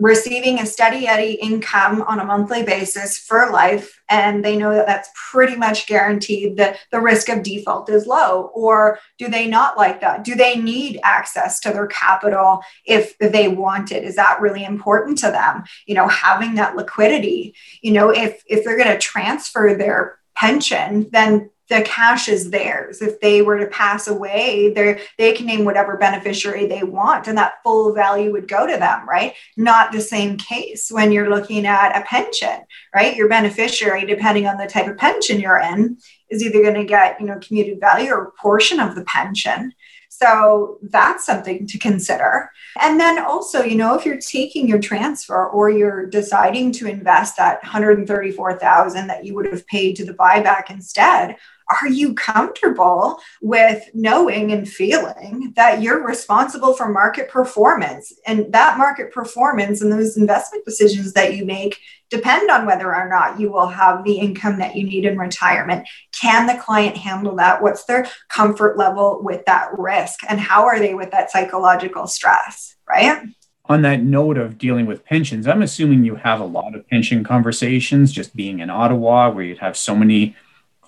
receiving 0.00 0.60
a 0.60 0.66
steady 0.66 1.08
eddy 1.08 1.32
income 1.32 2.02
on 2.02 2.20
a 2.20 2.24
monthly 2.24 2.62
basis 2.62 3.18
for 3.18 3.50
life? 3.50 4.00
And 4.08 4.44
they 4.44 4.56
know 4.56 4.72
that 4.72 4.86
that's 4.86 5.10
pretty 5.30 5.56
much 5.56 5.88
guaranteed 5.88 6.56
that 6.56 6.78
the 6.92 7.00
risk 7.00 7.28
of 7.28 7.42
default 7.42 7.90
is 7.90 8.06
low. 8.06 8.52
Or 8.54 9.00
do 9.18 9.28
they 9.28 9.48
not 9.48 9.76
like 9.76 10.00
that? 10.00 10.22
Do 10.22 10.36
they 10.36 10.54
need 10.56 11.00
access 11.02 11.58
to 11.60 11.72
their 11.72 11.88
capital 11.88 12.62
if 12.86 13.18
they 13.18 13.48
want 13.48 13.90
it? 13.90 14.04
Is 14.04 14.14
that 14.14 14.40
really 14.40 14.64
important 14.64 15.18
to 15.18 15.32
them? 15.32 15.64
You 15.86 15.96
know 15.96 16.08
having 16.08 16.54
that 16.54 16.76
liquidity 16.76 17.54
you 17.82 17.92
know 17.92 18.10
if 18.10 18.42
if 18.46 18.64
they're 18.64 18.76
going 18.76 18.90
to 18.90 18.98
transfer 18.98 19.74
their 19.74 20.18
pension 20.34 21.08
then 21.12 21.50
the 21.68 21.82
cash 21.82 22.28
is 22.28 22.50
theirs. 22.50 23.02
If 23.02 23.20
they 23.20 23.42
were 23.42 23.58
to 23.58 23.66
pass 23.66 24.08
away, 24.08 24.72
they 24.72 25.00
they 25.18 25.32
can 25.32 25.46
name 25.46 25.64
whatever 25.64 25.96
beneficiary 25.96 26.66
they 26.66 26.82
want, 26.82 27.28
and 27.28 27.36
that 27.36 27.62
full 27.62 27.94
value 27.94 28.32
would 28.32 28.48
go 28.48 28.66
to 28.66 28.76
them, 28.76 29.08
right? 29.08 29.34
Not 29.56 29.92
the 29.92 30.00
same 30.00 30.36
case 30.36 30.90
when 30.90 31.12
you're 31.12 31.30
looking 31.30 31.66
at 31.66 31.96
a 31.96 32.04
pension, 32.04 32.60
right? 32.94 33.16
Your 33.16 33.28
beneficiary, 33.28 34.06
depending 34.06 34.46
on 34.46 34.56
the 34.56 34.66
type 34.66 34.88
of 34.88 34.96
pension 34.96 35.40
you're 35.40 35.60
in, 35.60 35.98
is 36.30 36.42
either 36.42 36.62
going 36.62 36.74
to 36.74 36.84
get 36.84 37.20
you 37.20 37.26
know 37.26 37.38
commuted 37.40 37.80
value 37.80 38.12
or 38.12 38.24
a 38.24 38.32
portion 38.40 38.80
of 38.80 38.94
the 38.94 39.04
pension. 39.04 39.72
So 40.08 40.78
that's 40.82 41.24
something 41.24 41.66
to 41.66 41.78
consider. 41.78 42.50
And 42.80 42.98
then 42.98 43.18
also, 43.18 43.62
you 43.62 43.76
know, 43.76 43.94
if 43.94 44.04
you're 44.04 44.18
taking 44.18 44.66
your 44.66 44.80
transfer 44.80 45.46
or 45.46 45.70
you're 45.70 46.06
deciding 46.06 46.72
to 46.72 46.86
invest 46.86 47.36
that 47.36 47.62
134,000 47.62 49.06
that 49.06 49.24
you 49.24 49.34
would 49.34 49.46
have 49.46 49.66
paid 49.66 49.96
to 49.96 50.04
the 50.04 50.14
buyback 50.14 50.70
instead, 50.70 51.36
are 51.70 51.88
you 51.88 52.14
comfortable 52.14 53.20
with 53.42 53.88
knowing 53.94 54.52
and 54.52 54.68
feeling 54.68 55.52
that 55.56 55.82
you're 55.82 56.06
responsible 56.06 56.74
for 56.74 56.88
market 56.88 57.28
performance? 57.28 58.12
And 58.26 58.52
that 58.52 58.78
market 58.78 59.12
performance 59.12 59.82
and 59.82 59.92
those 59.92 60.16
investment 60.16 60.64
decisions 60.64 61.12
that 61.12 61.36
you 61.36 61.44
make 61.44 61.78
depend 62.10 62.50
on 62.50 62.64
whether 62.64 62.94
or 62.94 63.08
not 63.08 63.38
you 63.38 63.52
will 63.52 63.68
have 63.68 64.02
the 64.02 64.18
income 64.18 64.58
that 64.58 64.76
you 64.76 64.84
need 64.84 65.04
in 65.04 65.18
retirement. 65.18 65.86
Can 66.12 66.46
the 66.46 66.60
client 66.62 66.96
handle 66.96 67.36
that? 67.36 67.62
What's 67.62 67.84
their 67.84 68.08
comfort 68.28 68.78
level 68.78 69.20
with 69.22 69.44
that 69.44 69.78
risk? 69.78 70.20
And 70.26 70.40
how 70.40 70.64
are 70.64 70.78
they 70.78 70.94
with 70.94 71.10
that 71.10 71.30
psychological 71.30 72.06
stress 72.06 72.76
right? 72.88 73.22
On 73.66 73.82
that 73.82 74.02
note 74.02 74.38
of 74.38 74.56
dealing 74.56 74.86
with 74.86 75.04
pensions, 75.04 75.46
I'm 75.46 75.62
assuming 75.62 76.04
you 76.04 76.16
have 76.16 76.40
a 76.40 76.44
lot 76.44 76.74
of 76.74 76.88
pension 76.88 77.22
conversations 77.22 78.12
just 78.12 78.34
being 78.34 78.60
in 78.60 78.70
Ottawa, 78.70 79.30
where 79.30 79.44
you'd 79.44 79.58
have 79.58 79.76
so 79.76 79.94
many 79.94 80.34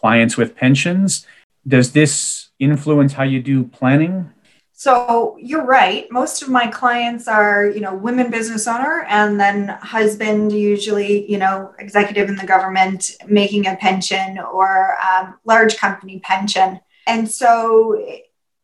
clients 0.01 0.37
with 0.37 0.57
pensions. 0.57 1.27
Does 1.67 1.93
this 1.93 2.49
influence 2.59 3.13
how 3.13 3.25
you 3.25 3.43
do 3.43 3.65
planning? 3.65 4.31
So 4.73 5.37
you're 5.39 5.67
right. 5.67 6.11
Most 6.11 6.41
of 6.41 6.49
my 6.49 6.67
clients 6.67 7.29
are, 7.29 7.67
you 7.67 7.81
know, 7.81 7.95
women 7.95 8.31
business 8.31 8.67
owner 8.67 9.05
and 9.11 9.39
then 9.39 9.69
husband, 9.69 10.53
usually, 10.53 11.31
you 11.31 11.37
know, 11.37 11.75
executive 11.79 12.31
in 12.31 12.37
the 12.37 12.47
government 12.47 13.13
making 13.27 13.67
a 13.67 13.77
pension 13.77 14.39
or 14.39 14.97
um, 15.03 15.39
large 15.45 15.77
company 15.77 16.21
pension. 16.21 16.81
And 17.07 17.31
so 17.31 18.03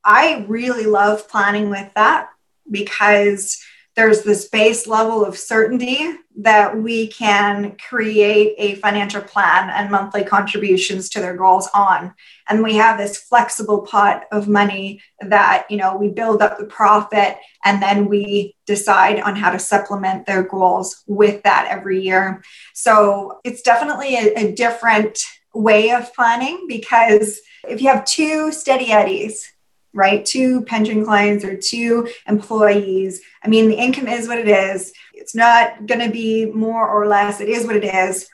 I 0.05 0.47
really 0.49 0.87
love 0.87 1.29
planning 1.29 1.69
with 1.69 1.93
that 1.97 2.31
because 2.71 3.63
there's 3.97 4.23
this 4.23 4.49
base 4.49 4.87
level 4.87 5.25
of 5.25 5.39
certainty 5.39 6.13
that 6.37 6.77
we 6.77 7.07
can 7.09 7.75
create 7.89 8.55
a 8.59 8.75
financial 8.75 9.23
plan 9.23 9.71
and 9.71 9.91
monthly 9.91 10.23
contributions 10.23 11.09
to 11.09 11.21
their 11.21 11.35
goals 11.35 11.67
on. 11.75 12.15
And 12.49 12.63
we 12.63 12.77
have 12.77 12.99
this 12.99 13.17
flexible 13.17 13.81
pot 13.81 14.25
of 14.31 14.49
money 14.49 15.01
that 15.21 15.67
you 15.71 15.79
know 15.79 15.97
we 15.97 16.09
build 16.09 16.43
up 16.43 16.59
the 16.59 16.67
profit 16.67 17.39
and 17.65 17.83
then 17.83 18.07
we 18.07 18.55
decide 18.67 19.19
on 19.21 19.35
how 19.35 19.51
to 19.51 19.59
supplement 19.59 20.27
their 20.27 20.43
goals 20.43 21.03
with 21.07 21.43
that 21.45 21.67
every 21.71 22.03
year. 22.03 22.43
So 22.75 23.41
it's 23.45 23.63
definitely 23.63 24.17
a, 24.17 24.35
a 24.35 24.53
different 24.53 25.19
way 25.55 25.91
of 25.93 26.13
planning 26.15 26.67
because 26.69 27.41
if 27.67 27.81
you 27.81 27.89
have 27.89 28.05
two 28.05 28.53
steady 28.53 28.93
eddies 28.93 29.53
right? 29.97 30.25
Two 30.25 30.63
pension 30.63 31.05
clients 31.05 31.45
or 31.45 31.57
two 31.57 32.09
employees. 32.29 33.23
I 33.43 33.49
mean, 33.49 33.69
the 33.69 33.77
income 33.77 34.07
is 34.07 34.29
what 34.29 34.39
it 34.39 34.49
is. 34.49 34.93
It's 35.15 35.35
not 35.35 35.87
going 35.87 36.01
to 36.07 36.11
be 36.11 36.47
more 36.47 36.87
or 36.87 37.07
less. 37.07 37.41
It 37.41 37.49
is 37.49 37.67
what 37.67 37.77
it 37.77 37.85
is, 37.85 38.29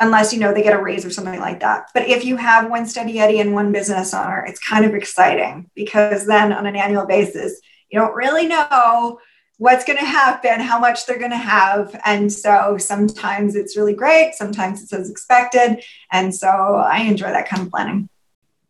unless 0.00 0.32
you 0.32 0.38
know 0.38 0.54
they 0.54 0.62
get 0.62 0.78
a 0.78 0.82
raise 0.82 1.04
or 1.04 1.10
something 1.10 1.40
like 1.40 1.60
that. 1.60 1.88
But 1.92 2.08
if 2.08 2.24
you 2.24 2.36
have 2.36 2.70
one 2.70 2.86
steady 2.86 3.18
Eddie 3.18 3.40
and 3.40 3.52
one 3.52 3.72
business 3.72 4.14
owner, 4.14 4.46
it's 4.46 4.60
kind 4.60 4.84
of 4.84 4.94
exciting 4.94 5.70
because 5.74 6.26
then 6.26 6.52
on 6.52 6.66
an 6.66 6.76
annual 6.76 7.06
basis, 7.06 7.60
you 7.90 7.98
don't 7.98 8.14
really 8.14 8.46
know 8.46 9.18
what's 9.56 9.84
going 9.84 9.98
to 9.98 10.04
happen, 10.04 10.60
how 10.60 10.78
much 10.78 11.04
they're 11.04 11.18
going 11.18 11.32
to 11.32 11.36
have. 11.36 12.00
And 12.04 12.32
so 12.32 12.78
sometimes 12.78 13.56
it's 13.56 13.76
really 13.76 13.94
great, 13.94 14.34
sometimes 14.34 14.82
it's 14.82 14.92
as 14.92 15.10
expected. 15.10 15.82
And 16.12 16.32
so 16.32 16.48
I 16.48 17.00
enjoy 17.00 17.26
that 17.26 17.48
kind 17.48 17.62
of 17.62 17.70
planning 17.70 18.08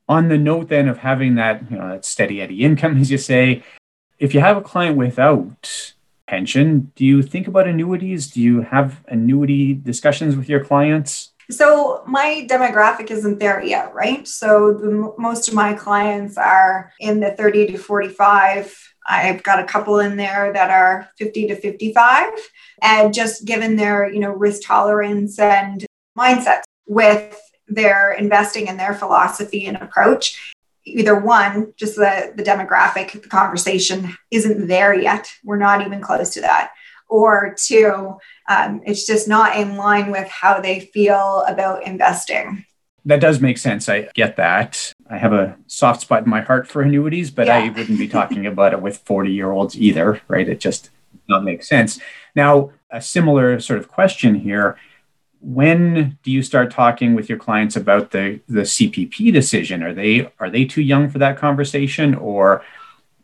on 0.09 0.29
the 0.29 0.39
note 0.39 0.69
then 0.69 0.89
of 0.89 0.99
having 0.99 1.35
that, 1.35 1.71
you 1.71 1.77
know, 1.77 1.89
that 1.89 2.05
steady 2.05 2.41
eddy 2.41 2.65
income, 2.65 2.99
as 2.99 3.11
you 3.11 3.19
say, 3.19 3.63
if 4.19 4.35
you 4.35 4.41
have 4.41 4.57
a 4.57 4.63
client 4.63 4.97
without 4.97 5.95
pension, 6.27 6.93
do 6.97 7.05
you 7.05 7.23
think 7.23 7.47
about 7.47 7.69
annuities? 7.69 8.31
Do 8.31 8.41
you 8.41 8.63
have 8.63 9.03
annuity 9.09 9.75
discussions 9.75 10.37
with 10.37 10.49
your 10.49 10.65
clients? 10.65 11.33
So 11.51 12.03
my 12.07 12.47
demographic 12.51 13.11
isn't 13.11 13.39
there 13.39 13.63
yet, 13.63 13.95
right? 13.95 14.29
So 14.29 14.75
the, 14.75 15.15
most 15.17 15.49
of 15.49 15.55
my 15.55 15.73
clients 15.73 16.37
are 16.37 16.93
in 17.01 17.21
the 17.21 17.31
30 17.31 17.69
to 17.69 17.79
45. 17.79 18.77
I've 19.09 19.43
got 19.43 19.59
a 19.59 19.65
couple 19.65 20.01
in 20.01 20.17
there 20.17 20.53
that 20.53 20.71
are 20.71 21.09
50 21.17 21.49
to 21.49 21.57
55 21.57 22.33
and 22.83 23.15
just 23.15 23.47
given 23.47 23.77
their, 23.77 24.13
you 24.13 24.21
know, 24.21 24.33
risk 24.33 24.61
tolerance 24.67 25.39
and 25.39 25.87
mindset 26.19 26.63
with 26.87 27.41
their 27.69 28.13
investing 28.13 28.67
in 28.67 28.77
their 28.77 28.95
philosophy 28.95 29.67
and 29.67 29.77
approach. 29.77 30.55
Either 30.85 31.19
one 31.19 31.75
just 31.77 31.97
the, 31.97 32.33
the 32.35 32.43
demographic 32.43 33.13
the 33.13 33.29
conversation 33.29 34.17
isn't 34.31 34.69
there 34.69 34.95
yet. 34.95 35.31
We're 35.45 35.59
not 35.59 35.85
even 35.85 36.01
close 36.01 36.31
to 36.35 36.41
that. 36.41 36.73
Or 37.09 37.55
two 37.59 38.17
um, 38.49 38.83
it's 38.87 39.07
just 39.07 39.29
not 39.29 39.57
in 39.57 39.77
line 39.77 40.11
with 40.11 40.29
how 40.29 40.61
they 40.61 40.81
feel 40.81 41.45
about 41.47 41.87
investing. 41.87 42.65
That 43.05 43.21
does 43.21 43.41
make 43.41 43.59
sense. 43.59 43.89
I 43.89 44.09
get 44.15 44.37
that. 44.37 44.93
I 45.09 45.17
have 45.19 45.33
a 45.33 45.57
soft 45.67 46.03
spot 46.03 46.25
in 46.25 46.31
my 46.31 46.41
heart 46.41 46.67
for 46.67 46.83
annuities 46.83 47.31
but 47.31 47.47
yeah. 47.47 47.59
i 47.59 47.69
wouldn't 47.69 47.99
be 47.99 48.09
talking 48.19 48.47
about 48.47 48.73
it 48.73 48.81
with 48.81 48.99
40 48.99 49.31
year 49.31 49.51
olds 49.51 49.79
either 49.79 50.21
right? 50.29 50.49
It 50.49 50.61
just 50.61 50.91
not 51.29 51.45
make 51.45 51.63
sense. 51.63 52.01
Now, 52.35 52.73
a 52.91 53.01
similar 53.01 53.61
sort 53.61 53.79
of 53.79 53.89
question 53.89 54.35
here. 54.35 54.79
When 55.41 56.19
do 56.23 56.31
you 56.31 56.43
start 56.43 56.71
talking 56.71 57.15
with 57.15 57.29
your 57.29 57.39
clients 57.39 57.77
about 57.77 58.11
the, 58.11 58.41
the 58.49 58.63
CPP 58.63 59.33
decision? 59.33 59.83
Are 59.83 59.95
they 59.95 60.33
are 60.41 60.51
they 60.51 60.65
too 60.65 60.83
young 60.83 61.09
for 61.09 61.19
that 61.19 61.39
conversation, 61.39 62.15
or 62.15 62.65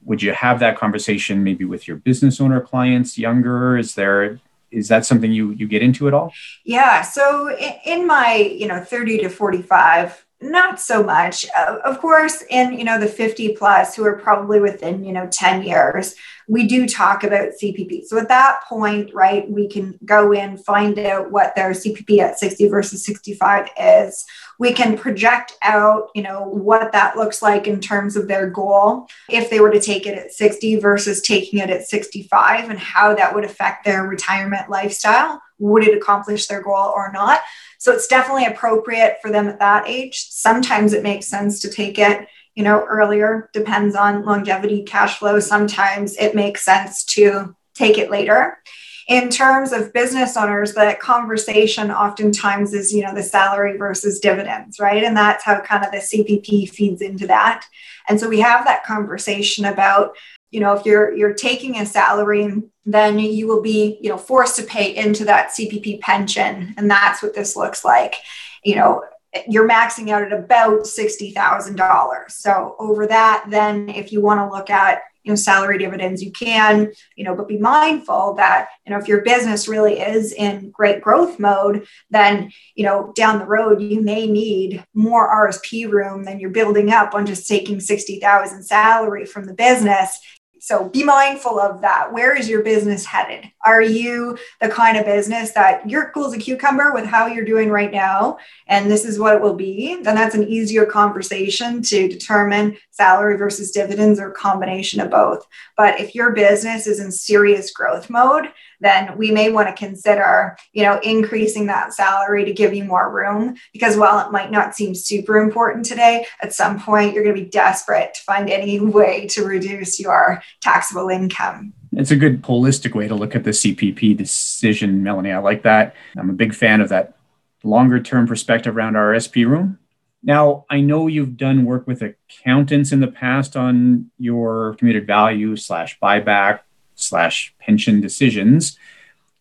would 0.04 0.22
you 0.22 0.32
have 0.32 0.60
that 0.60 0.78
conversation 0.78 1.42
maybe 1.42 1.64
with 1.64 1.88
your 1.88 1.96
business 1.96 2.40
owner 2.40 2.60
clients 2.60 3.18
younger? 3.18 3.76
Is 3.76 3.94
there 3.94 4.38
is 4.70 4.88
that 4.88 5.06
something 5.06 5.32
you 5.32 5.50
you 5.52 5.66
get 5.66 5.82
into 5.82 6.06
at 6.06 6.14
all? 6.14 6.32
Yeah. 6.64 7.02
So 7.02 7.50
in, 7.56 7.72
in 7.84 8.06
my 8.06 8.36
you 8.36 8.68
know 8.68 8.80
thirty 8.80 9.18
to 9.18 9.28
forty 9.28 9.62
five 9.62 10.24
not 10.40 10.78
so 10.78 11.02
much 11.02 11.46
of 11.56 11.98
course 12.00 12.44
in 12.50 12.74
you 12.74 12.84
know 12.84 12.98
the 12.98 13.06
50 13.06 13.56
plus 13.56 13.96
who 13.96 14.04
are 14.04 14.18
probably 14.18 14.60
within 14.60 15.02
you 15.02 15.12
know 15.12 15.26
10 15.30 15.62
years 15.62 16.16
we 16.48 16.66
do 16.66 16.86
talk 16.86 17.24
about 17.24 17.50
cpp 17.62 18.04
so 18.04 18.18
at 18.18 18.28
that 18.28 18.60
point 18.68 19.12
right 19.14 19.50
we 19.50 19.66
can 19.66 19.98
go 20.04 20.32
in 20.32 20.56
find 20.56 20.98
out 20.98 21.30
what 21.30 21.54
their 21.54 21.70
cpp 21.70 22.18
at 22.18 22.38
60 22.38 22.68
versus 22.68 23.04
65 23.04 23.68
is. 23.78 24.24
We 24.58 24.72
can 24.72 24.96
project 24.96 25.52
out 25.62 26.10
you 26.14 26.22
know 26.22 26.44
what 26.48 26.92
that 26.92 27.16
looks 27.16 27.42
like 27.42 27.66
in 27.66 27.80
terms 27.80 28.16
of 28.16 28.28
their 28.28 28.48
goal. 28.48 29.08
If 29.28 29.50
they 29.50 29.60
were 29.60 29.70
to 29.70 29.80
take 29.80 30.06
it 30.06 30.18
at 30.18 30.32
60 30.32 30.76
versus 30.76 31.20
taking 31.22 31.58
it 31.58 31.70
at 31.70 31.86
65 31.86 32.70
and 32.70 32.78
how 32.78 33.14
that 33.14 33.34
would 33.34 33.44
affect 33.44 33.84
their 33.84 34.04
retirement 34.04 34.68
lifestyle 34.70 35.40
would 35.60 35.86
it 35.86 35.96
accomplish 35.96 36.46
their 36.46 36.60
goal 36.60 36.92
or 36.94 37.12
not? 37.12 37.40
So 37.78 37.92
it's 37.92 38.08
definitely 38.08 38.46
appropriate 38.46 39.18
for 39.22 39.30
them 39.30 39.46
at 39.46 39.60
that 39.60 39.86
age. 39.86 40.26
Sometimes 40.30 40.92
it 40.92 41.02
makes 41.02 41.26
sense 41.26 41.60
to 41.60 41.70
take 41.70 41.98
it, 41.98 42.26
you 42.54 42.62
know, 42.62 42.84
earlier, 42.86 43.50
depends 43.52 43.94
on 43.94 44.24
longevity, 44.24 44.82
cash 44.82 45.18
flow. 45.18 45.40
Sometimes 45.40 46.16
it 46.16 46.34
makes 46.34 46.64
sense 46.64 47.04
to 47.04 47.54
take 47.74 47.98
it 47.98 48.10
later. 48.10 48.58
In 49.06 49.28
terms 49.28 49.72
of 49.72 49.92
business 49.92 50.36
owners, 50.36 50.72
the 50.72 50.96
conversation 50.98 51.90
oftentimes 51.90 52.72
is, 52.72 52.92
you 52.92 53.02
know, 53.02 53.14
the 53.14 53.22
salary 53.22 53.76
versus 53.76 54.18
dividends, 54.18 54.80
right? 54.80 55.04
And 55.04 55.16
that's 55.16 55.44
how 55.44 55.60
kind 55.60 55.84
of 55.84 55.90
the 55.90 55.98
CPP 55.98 56.70
feeds 56.70 57.02
into 57.02 57.26
that. 57.26 57.66
And 58.08 58.18
so 58.18 58.28
we 58.28 58.40
have 58.40 58.64
that 58.64 58.84
conversation 58.84 59.66
about 59.66 60.16
you 60.54 60.60
know 60.60 60.72
if 60.72 60.86
you're 60.86 61.12
you're 61.12 61.34
taking 61.34 61.78
a 61.78 61.84
salary 61.84 62.62
then 62.86 63.18
you 63.18 63.48
will 63.48 63.60
be 63.60 63.98
you 64.00 64.08
know 64.08 64.16
forced 64.16 64.54
to 64.54 64.62
pay 64.62 64.94
into 64.94 65.24
that 65.24 65.48
cpp 65.48 66.00
pension 66.00 66.72
and 66.76 66.88
that's 66.88 67.22
what 67.22 67.34
this 67.34 67.56
looks 67.56 67.84
like 67.84 68.14
you 68.62 68.76
know 68.76 69.02
you're 69.48 69.68
maxing 69.68 70.10
out 70.10 70.22
at 70.22 70.32
about 70.32 70.82
$60000 70.82 72.30
so 72.30 72.76
over 72.78 73.06
that 73.06 73.44
then 73.48 73.88
if 73.88 74.12
you 74.12 74.20
want 74.20 74.40
to 74.40 74.54
look 74.54 74.70
at 74.70 75.02
you 75.24 75.32
know 75.32 75.36
salary 75.36 75.78
dividends 75.78 76.22
you 76.22 76.30
can 76.30 76.92
you 77.16 77.24
know 77.24 77.34
but 77.34 77.48
be 77.48 77.58
mindful 77.58 78.34
that 78.34 78.68
you 78.86 78.92
know 78.92 78.98
if 78.98 79.08
your 79.08 79.22
business 79.22 79.66
really 79.66 79.98
is 79.98 80.32
in 80.32 80.70
great 80.70 81.00
growth 81.00 81.40
mode 81.40 81.86
then 82.10 82.50
you 82.74 82.84
know 82.84 83.12
down 83.16 83.38
the 83.38 83.46
road 83.46 83.82
you 83.82 84.00
may 84.00 84.26
need 84.26 84.84
more 84.94 85.48
rsp 85.48 85.90
room 85.90 86.24
than 86.24 86.38
you're 86.38 86.50
building 86.50 86.90
up 86.90 87.14
on 87.14 87.26
just 87.26 87.48
taking 87.48 87.80
60000 87.80 88.62
salary 88.62 89.24
from 89.24 89.46
the 89.46 89.54
business 89.54 90.20
so 90.64 90.88
be 90.88 91.04
mindful 91.04 91.60
of 91.60 91.82
that. 91.82 92.10
Where 92.10 92.34
is 92.34 92.48
your 92.48 92.62
business 92.62 93.04
headed? 93.04 93.50
Are 93.66 93.82
you 93.82 94.38
the 94.62 94.70
kind 94.70 94.96
of 94.96 95.04
business 95.04 95.50
that 95.50 95.86
you're 95.86 96.10
cool 96.14 96.28
as 96.28 96.32
a 96.32 96.38
cucumber 96.38 96.90
with 96.94 97.04
how 97.04 97.26
you're 97.26 97.44
doing 97.44 97.68
right 97.68 97.92
now? 97.92 98.38
And 98.66 98.90
this 98.90 99.04
is 99.04 99.18
what 99.18 99.34
it 99.34 99.42
will 99.42 99.56
be. 99.56 100.00
Then 100.00 100.14
that's 100.14 100.34
an 100.34 100.48
easier 100.48 100.86
conversation 100.86 101.82
to 101.82 102.08
determine 102.08 102.78
salary 102.92 103.36
versus 103.36 103.72
dividends 103.72 104.18
or 104.18 104.30
combination 104.30 105.00
of 105.00 105.10
both. 105.10 105.46
But 105.76 106.00
if 106.00 106.14
your 106.14 106.32
business 106.32 106.86
is 106.86 106.98
in 106.98 107.12
serious 107.12 107.70
growth 107.70 108.08
mode, 108.08 108.46
then 108.80 109.16
we 109.16 109.30
may 109.30 109.50
want 109.50 109.68
to 109.68 109.74
consider, 109.74 110.56
you 110.72 110.82
know, 110.82 110.98
increasing 111.02 111.66
that 111.66 111.92
salary 111.92 112.44
to 112.44 112.52
give 112.52 112.74
you 112.74 112.84
more 112.84 113.10
room. 113.10 113.56
Because 113.72 113.96
while 113.96 114.26
it 114.26 114.32
might 114.32 114.50
not 114.50 114.74
seem 114.74 114.94
super 114.94 115.38
important 115.38 115.84
today, 115.84 116.26
at 116.42 116.52
some 116.52 116.80
point 116.80 117.14
you're 117.14 117.24
going 117.24 117.36
to 117.36 117.42
be 117.42 117.48
desperate 117.48 118.14
to 118.14 118.22
find 118.22 118.50
any 118.50 118.80
way 118.94 119.26
to 119.28 119.44
reduce 119.44 119.98
your 120.00 120.42
taxable 120.60 121.08
income. 121.08 121.72
It's 121.92 122.10
a 122.10 122.16
good 122.16 122.42
holistic 122.42 122.94
way 122.94 123.06
to 123.06 123.14
look 123.14 123.36
at 123.36 123.44
the 123.44 123.50
CPP 123.50 124.16
decision, 124.16 125.02
Melanie. 125.02 125.30
I 125.30 125.38
like 125.38 125.62
that. 125.62 125.94
I'm 126.16 126.30
a 126.30 126.34
big 126.34 126.54
fan 126.54 126.80
of 126.80 126.88
that 126.88 127.16
longer 127.62 128.00
term 128.00 128.26
perspective 128.26 128.76
around 128.76 128.94
RSP 128.94 129.46
room. 129.46 129.78
Now, 130.22 130.64
I 130.70 130.80
know 130.80 131.06
you've 131.06 131.36
done 131.36 131.66
work 131.66 131.86
with 131.86 132.02
accountants 132.02 132.92
in 132.92 133.00
the 133.00 133.08
past 133.08 133.56
on 133.56 134.10
your 134.18 134.74
commuted 134.78 135.06
value 135.06 135.54
slash 135.54 135.98
buyback 136.00 136.60
slash 136.94 137.54
pension 137.58 138.00
decisions. 138.00 138.78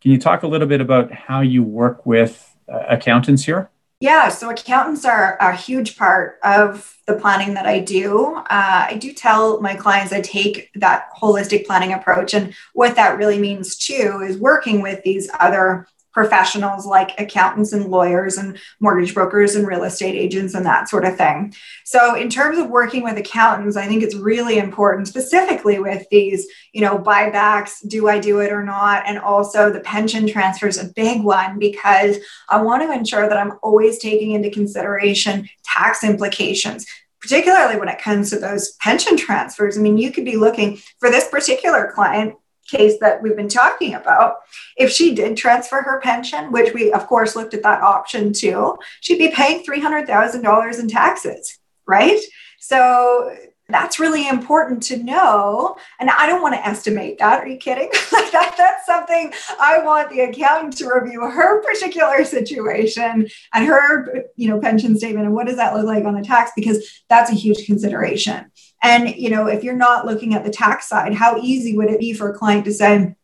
Can 0.01 0.11
you 0.11 0.17
talk 0.17 0.43
a 0.43 0.47
little 0.47 0.67
bit 0.67 0.81
about 0.81 1.11
how 1.11 1.41
you 1.41 1.63
work 1.63 2.05
with 2.05 2.55
uh, 2.71 2.83
accountants 2.89 3.45
here? 3.45 3.69
Yeah, 3.99 4.27
so 4.27 4.49
accountants 4.49 5.05
are 5.05 5.37
a 5.39 5.55
huge 5.55 5.97
part 5.97 6.37
of 6.43 6.97
the 7.07 7.15
planning 7.15 7.53
that 7.53 7.65
I 7.65 7.79
do. 7.79 8.35
Uh, 8.35 8.87
I 8.89 8.97
do 8.99 9.13
tell 9.13 9.61
my 9.61 9.75
clients 9.75 10.11
I 10.11 10.19
take 10.19 10.69
that 10.75 11.07
holistic 11.17 11.65
planning 11.65 11.93
approach. 11.93 12.33
And 12.33 12.53
what 12.73 12.97
that 12.97 13.17
really 13.17 13.39
means 13.39 13.77
too 13.77 14.21
is 14.27 14.37
working 14.37 14.81
with 14.81 15.01
these 15.03 15.29
other 15.39 15.87
professionals 16.13 16.85
like 16.85 17.19
accountants 17.19 17.73
and 17.73 17.85
lawyers 17.85 18.37
and 18.37 18.57
mortgage 18.79 19.13
brokers 19.13 19.55
and 19.55 19.67
real 19.67 19.83
estate 19.83 20.15
agents 20.15 20.53
and 20.53 20.65
that 20.65 20.87
sort 20.87 21.05
of 21.05 21.17
thing. 21.17 21.53
So 21.85 22.15
in 22.15 22.29
terms 22.29 22.57
of 22.57 22.69
working 22.69 23.03
with 23.03 23.17
accountants, 23.17 23.75
I 23.75 23.87
think 23.87 24.03
it's 24.03 24.15
really 24.15 24.57
important 24.57 25.07
specifically 25.07 25.79
with 25.79 26.05
these, 26.11 26.47
you 26.71 26.81
know, 26.81 26.97
buybacks, 26.97 27.87
do 27.87 28.07
I 28.07 28.19
do 28.19 28.39
it 28.39 28.51
or 28.51 28.63
not? 28.63 29.03
And 29.07 29.17
also 29.17 29.71
the 29.71 29.79
pension 29.79 30.27
transfer 30.27 30.67
is 30.67 30.77
a 30.77 30.93
big 30.95 31.23
one 31.23 31.59
because 31.59 32.17
I 32.47 32.61
want 32.61 32.83
to 32.83 32.93
ensure 32.93 33.27
that 33.27 33.37
I'm 33.37 33.53
always 33.63 33.97
taking 33.97 34.31
into 34.31 34.49
consideration 34.49 35.49
tax 35.63 36.03
implications 36.03 36.85
particularly 37.23 37.79
when 37.79 37.87
it 37.87 38.01
comes 38.01 38.29
to 38.29 38.37
those 38.37 38.73
pension 38.81 39.15
transfers. 39.15 39.77
I 39.77 39.81
mean, 39.81 39.97
you 39.97 40.11
could 40.11 40.25
be 40.25 40.35
looking 40.35 40.77
for 40.99 41.09
this 41.09 41.29
particular 41.29 41.89
client, 41.95 42.35
case 42.69 42.99
that 42.99 43.21
we've 43.21 43.35
been 43.35 43.49
talking 43.49 43.93
about, 43.93 44.37
if 44.77 44.89
she 44.89 45.13
did 45.13 45.37
transfer 45.37 45.81
her 45.81 45.99
pension, 46.01 46.51
which 46.51 46.73
we 46.73 46.91
of 46.91 47.07
course 47.07 47.35
looked 47.35 47.53
at 47.53 47.63
that 47.63 47.81
option 47.81 48.33
too, 48.33 48.77
she'd 49.01 49.17
be 49.17 49.29
paying 49.29 49.63
$300,000 49.63 50.79
in 50.79 50.87
taxes, 50.87 51.59
right? 51.85 52.19
So 52.59 53.35
that's 53.69 53.99
really 53.99 54.27
important 54.27 54.83
to 54.83 54.97
know. 54.97 55.75
And 55.99 56.09
I 56.09 56.27
don't 56.27 56.41
want 56.41 56.53
to 56.55 56.65
estimate 56.65 57.17
that. 57.19 57.41
Are 57.41 57.47
you 57.47 57.57
kidding? 57.57 57.89
that, 58.11 58.55
that's 58.57 58.85
something 58.85 59.33
I 59.59 59.79
want 59.79 60.09
the 60.09 60.21
accountant 60.21 60.77
to 60.77 60.93
review 60.93 61.21
her 61.21 61.61
particular 61.61 62.25
situation 62.25 63.27
and 63.53 63.65
her, 63.65 64.25
you 64.35 64.49
know, 64.49 64.59
pension 64.59 64.97
statement 64.97 65.25
and 65.25 65.33
what 65.33 65.47
does 65.47 65.55
that 65.55 65.73
look 65.73 65.85
like 65.85 66.03
on 66.03 66.15
the 66.15 66.21
tax 66.21 66.51
because 66.55 67.01
that's 67.09 67.31
a 67.31 67.35
huge 67.35 67.65
consideration. 67.65 68.51
And, 68.83 69.15
you 69.15 69.29
know, 69.29 69.47
if 69.47 69.63
you're 69.63 69.75
not 69.75 70.05
looking 70.05 70.33
at 70.35 70.43
the 70.43 70.51
tax 70.51 70.89
side, 70.89 71.13
how 71.13 71.37
easy 71.37 71.75
would 71.75 71.89
it 71.89 72.01
be 72.01 72.13
for 72.13 72.29
a 72.29 72.37
client 72.37 72.65
to 72.65 72.73
say, 72.73 73.15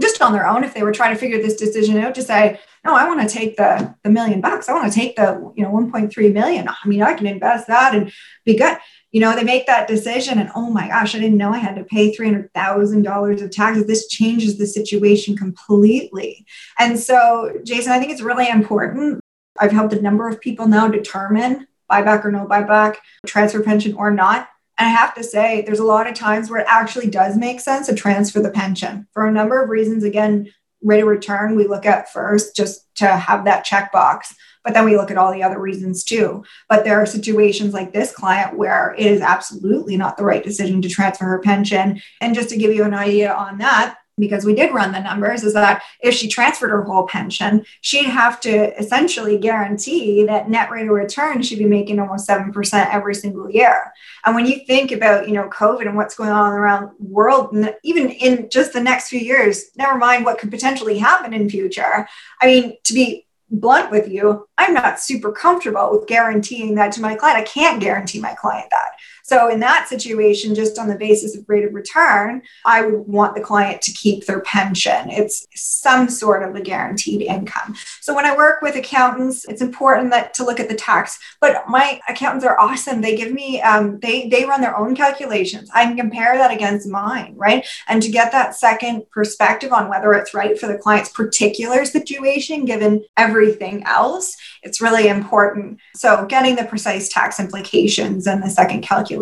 just 0.00 0.22
on 0.22 0.32
their 0.32 0.46
own, 0.46 0.64
if 0.64 0.72
they 0.72 0.82
were 0.82 0.92
trying 0.92 1.14
to 1.14 1.20
figure 1.20 1.40
this 1.40 1.56
decision 1.56 1.98
out, 1.98 2.14
to 2.14 2.22
say, 2.22 2.58
no, 2.82 2.94
I 2.94 3.06
want 3.06 3.20
to 3.20 3.32
take 3.32 3.56
the, 3.56 3.94
the 4.02 4.10
million 4.10 4.40
bucks. 4.40 4.68
I 4.68 4.72
want 4.72 4.90
to 4.90 4.98
take 4.98 5.16
the, 5.16 5.52
you 5.54 5.62
know, 5.62 5.70
1.3 5.70 6.32
million. 6.32 6.66
I 6.66 6.88
mean, 6.88 7.02
I 7.02 7.12
can 7.12 7.26
invest 7.26 7.66
that 7.68 7.94
and 7.94 8.10
be 8.46 8.56
good. 8.56 8.78
You 9.10 9.20
know, 9.20 9.36
they 9.36 9.44
make 9.44 9.66
that 9.66 9.86
decision 9.86 10.38
and 10.38 10.50
oh 10.56 10.70
my 10.70 10.88
gosh, 10.88 11.14
I 11.14 11.18
didn't 11.18 11.36
know 11.36 11.52
I 11.52 11.58
had 11.58 11.76
to 11.76 11.84
pay 11.84 12.16
$300,000 12.16 13.42
of 13.42 13.50
taxes. 13.50 13.86
This 13.86 14.08
changes 14.08 14.56
the 14.56 14.66
situation 14.66 15.36
completely. 15.36 16.46
And 16.78 16.98
so, 16.98 17.52
Jason, 17.62 17.92
I 17.92 17.98
think 17.98 18.10
it's 18.10 18.22
really 18.22 18.48
important. 18.48 19.20
I've 19.60 19.72
helped 19.72 19.92
a 19.92 20.00
number 20.00 20.26
of 20.26 20.40
people 20.40 20.66
now 20.66 20.88
determine 20.88 21.66
buyback 21.90 22.24
or 22.24 22.32
no 22.32 22.46
buyback, 22.46 22.96
transfer 23.26 23.62
pension 23.62 23.92
or 23.94 24.10
not 24.10 24.48
and 24.78 24.88
I 24.88 24.90
have 24.90 25.14
to 25.14 25.24
say, 25.24 25.62
there's 25.62 25.78
a 25.78 25.84
lot 25.84 26.06
of 26.06 26.14
times 26.14 26.50
where 26.50 26.60
it 26.60 26.66
actually 26.68 27.10
does 27.10 27.36
make 27.36 27.60
sense 27.60 27.86
to 27.86 27.94
transfer 27.94 28.40
the 28.40 28.50
pension 28.50 29.06
for 29.12 29.26
a 29.26 29.32
number 29.32 29.62
of 29.62 29.68
reasons. 29.68 30.02
Again, 30.02 30.52
rate 30.82 31.00
of 31.00 31.08
return, 31.08 31.56
we 31.56 31.66
look 31.66 31.86
at 31.86 32.12
first 32.12 32.56
just 32.56 32.86
to 32.96 33.06
have 33.06 33.44
that 33.44 33.66
checkbox, 33.66 34.34
but 34.64 34.74
then 34.74 34.84
we 34.84 34.96
look 34.96 35.10
at 35.10 35.18
all 35.18 35.32
the 35.32 35.42
other 35.42 35.60
reasons 35.60 36.04
too. 36.04 36.44
But 36.68 36.84
there 36.84 37.00
are 37.00 37.06
situations 37.06 37.74
like 37.74 37.92
this 37.92 38.12
client 38.12 38.56
where 38.56 38.94
it 38.98 39.06
is 39.06 39.20
absolutely 39.20 39.96
not 39.96 40.16
the 40.16 40.24
right 40.24 40.42
decision 40.42 40.82
to 40.82 40.88
transfer 40.88 41.24
her 41.24 41.38
pension. 41.40 42.00
And 42.20 42.34
just 42.34 42.48
to 42.50 42.56
give 42.56 42.74
you 42.74 42.84
an 42.84 42.94
idea 42.94 43.32
on 43.32 43.58
that, 43.58 43.98
because 44.18 44.44
we 44.44 44.54
did 44.54 44.74
run 44.74 44.92
the 44.92 45.00
numbers 45.00 45.42
is 45.42 45.54
that 45.54 45.82
if 46.00 46.14
she 46.14 46.28
transferred 46.28 46.70
her 46.70 46.82
whole 46.82 47.06
pension, 47.06 47.64
she'd 47.80 48.06
have 48.06 48.40
to 48.40 48.78
essentially 48.78 49.38
guarantee 49.38 50.24
that 50.24 50.50
net 50.50 50.70
rate 50.70 50.86
of 50.86 50.90
return 50.90 51.42
she'd 51.42 51.58
be 51.58 51.64
making 51.64 51.98
almost 51.98 52.28
7% 52.28 52.94
every 52.94 53.14
single 53.14 53.50
year. 53.50 53.92
And 54.24 54.34
when 54.34 54.46
you 54.46 54.60
think 54.66 54.92
about, 54.92 55.28
you 55.28 55.34
know, 55.34 55.48
COVID 55.48 55.86
and 55.86 55.96
what's 55.96 56.14
going 56.14 56.30
on 56.30 56.52
around 56.52 56.90
the 56.98 57.06
world, 57.06 57.52
and 57.52 57.74
even 57.82 58.10
in 58.10 58.48
just 58.50 58.72
the 58.72 58.82
next 58.82 59.08
few 59.08 59.20
years, 59.20 59.70
never 59.76 59.96
mind 59.96 60.24
what 60.24 60.38
could 60.38 60.50
potentially 60.50 60.98
happen 60.98 61.32
in 61.32 61.48
future. 61.48 62.06
I 62.40 62.46
mean, 62.46 62.76
to 62.84 62.94
be 62.94 63.26
blunt 63.50 63.90
with 63.90 64.08
you, 64.08 64.48
I'm 64.58 64.74
not 64.74 65.00
super 65.00 65.32
comfortable 65.32 65.90
with 65.92 66.08
guaranteeing 66.08 66.74
that 66.76 66.92
to 66.92 67.00
my 67.00 67.14
client. 67.14 67.38
I 67.38 67.44
can't 67.44 67.80
guarantee 67.80 68.20
my 68.20 68.34
client 68.34 68.68
that. 68.70 68.92
So 69.32 69.48
in 69.48 69.60
that 69.60 69.88
situation, 69.88 70.54
just 70.54 70.78
on 70.78 70.88
the 70.88 70.94
basis 70.94 71.34
of 71.34 71.48
rate 71.48 71.64
of 71.64 71.72
return, 71.72 72.42
I 72.66 72.84
would 72.84 73.08
want 73.08 73.34
the 73.34 73.40
client 73.40 73.80
to 73.80 73.90
keep 73.90 74.26
their 74.26 74.40
pension. 74.42 75.08
It's 75.08 75.46
some 75.54 76.10
sort 76.10 76.42
of 76.42 76.54
a 76.54 76.60
guaranteed 76.60 77.22
income. 77.22 77.74
So 78.02 78.14
when 78.14 78.26
I 78.26 78.36
work 78.36 78.60
with 78.60 78.76
accountants, 78.76 79.46
it's 79.46 79.62
important 79.62 80.10
that 80.10 80.34
to 80.34 80.44
look 80.44 80.60
at 80.60 80.68
the 80.68 80.74
tax. 80.74 81.18
But 81.40 81.66
my 81.66 81.98
accountants 82.10 82.44
are 82.44 82.60
awesome. 82.60 83.00
They 83.00 83.16
give 83.16 83.32
me 83.32 83.62
um, 83.62 83.98
they 84.00 84.28
they 84.28 84.44
run 84.44 84.60
their 84.60 84.76
own 84.76 84.94
calculations. 84.94 85.70
I 85.72 85.86
can 85.86 85.96
compare 85.96 86.36
that 86.36 86.52
against 86.52 86.86
mine, 86.86 87.32
right? 87.34 87.66
And 87.88 88.02
to 88.02 88.10
get 88.10 88.32
that 88.32 88.54
second 88.54 89.04
perspective 89.10 89.72
on 89.72 89.88
whether 89.88 90.12
it's 90.12 90.34
right 90.34 90.58
for 90.58 90.66
the 90.66 90.76
client's 90.76 91.08
particular 91.08 91.86
situation, 91.86 92.66
given 92.66 93.02
everything 93.16 93.82
else, 93.84 94.36
it's 94.62 94.82
really 94.82 95.08
important. 95.08 95.78
So 95.94 96.26
getting 96.26 96.56
the 96.56 96.64
precise 96.64 97.08
tax 97.08 97.40
implications 97.40 98.26
and 98.26 98.42
the 98.42 98.50
second 98.50 98.82
calculation, 98.82 99.21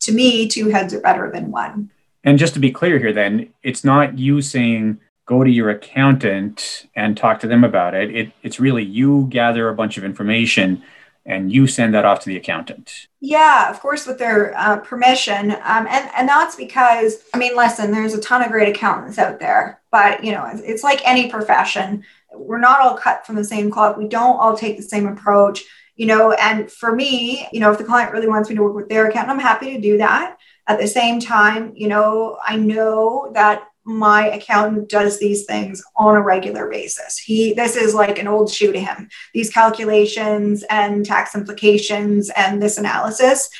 to 0.00 0.12
me, 0.12 0.48
two 0.48 0.68
heads 0.68 0.94
are 0.94 1.00
better 1.00 1.30
than 1.30 1.50
one. 1.50 1.90
And 2.24 2.38
just 2.38 2.54
to 2.54 2.60
be 2.60 2.70
clear 2.70 2.98
here, 2.98 3.12
then, 3.12 3.52
it's 3.62 3.84
not 3.84 4.18
you 4.18 4.42
saying, 4.42 5.00
go 5.26 5.44
to 5.44 5.50
your 5.50 5.70
accountant 5.70 6.86
and 6.96 7.16
talk 7.16 7.38
to 7.40 7.46
them 7.46 7.62
about 7.62 7.94
it. 7.94 8.14
it 8.14 8.32
it's 8.42 8.58
really 8.58 8.82
you 8.82 9.26
gather 9.28 9.68
a 9.68 9.74
bunch 9.74 9.98
of 9.98 10.04
information 10.04 10.82
and 11.26 11.52
you 11.52 11.66
send 11.66 11.92
that 11.92 12.06
off 12.06 12.20
to 12.20 12.30
the 12.30 12.38
accountant. 12.38 13.06
Yeah, 13.20 13.68
of 13.68 13.80
course, 13.80 14.06
with 14.06 14.18
their 14.18 14.56
uh, 14.56 14.78
permission, 14.78 15.50
um, 15.50 15.86
and 15.86 16.10
and 16.16 16.26
that's 16.26 16.56
because 16.56 17.22
I 17.34 17.38
mean, 17.38 17.54
listen, 17.54 17.90
there's 17.90 18.14
a 18.14 18.20
ton 18.20 18.42
of 18.42 18.50
great 18.50 18.74
accountants 18.74 19.18
out 19.18 19.38
there, 19.38 19.80
but 19.92 20.24
you 20.24 20.32
know, 20.32 20.46
it's, 20.46 20.62
it's 20.62 20.82
like 20.82 21.06
any 21.06 21.30
profession. 21.30 22.02
We're 22.34 22.58
not 22.58 22.80
all 22.80 22.96
cut 22.96 23.26
from 23.26 23.36
the 23.36 23.44
same 23.44 23.70
cloth. 23.70 23.98
We 23.98 24.08
don't 24.08 24.38
all 24.38 24.56
take 24.56 24.78
the 24.78 24.82
same 24.82 25.06
approach, 25.06 25.64
you 25.98 26.06
know. 26.06 26.32
And 26.32 26.72
for 26.72 26.94
me, 26.94 27.46
you 27.52 27.60
know, 27.60 27.70
if 27.70 27.76
the 27.76 27.84
client 27.84 28.12
really 28.12 28.28
wants 28.28 28.48
me 28.48 28.56
to 28.56 28.62
work 28.62 28.74
with 28.74 28.88
their 28.88 29.08
accountant, 29.08 29.32
I'm 29.32 29.44
happy 29.44 29.74
to 29.74 29.80
do 29.80 29.98
that. 29.98 30.38
At 30.66 30.78
the 30.78 30.86
same 30.86 31.20
time, 31.20 31.72
you 31.74 31.88
know, 31.88 32.38
I 32.46 32.56
know 32.56 33.30
that 33.34 33.64
my 33.84 34.28
accountant 34.28 34.88
does 34.88 35.18
these 35.18 35.44
things 35.46 35.82
on 35.96 36.14
a 36.14 36.22
regular 36.22 36.68
basis. 36.68 37.18
He 37.18 37.52
this 37.54 37.74
is 37.74 37.94
like 37.94 38.18
an 38.18 38.28
old 38.28 38.50
shoe 38.50 38.72
to 38.72 38.80
him. 38.80 39.08
These 39.34 39.50
calculations 39.50 40.64
and 40.70 41.04
tax 41.04 41.34
implications 41.34 42.30
and 42.36 42.62
this 42.62 42.78
analysis, 42.78 43.50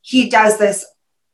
he 0.00 0.30
does 0.30 0.58
this 0.58 0.86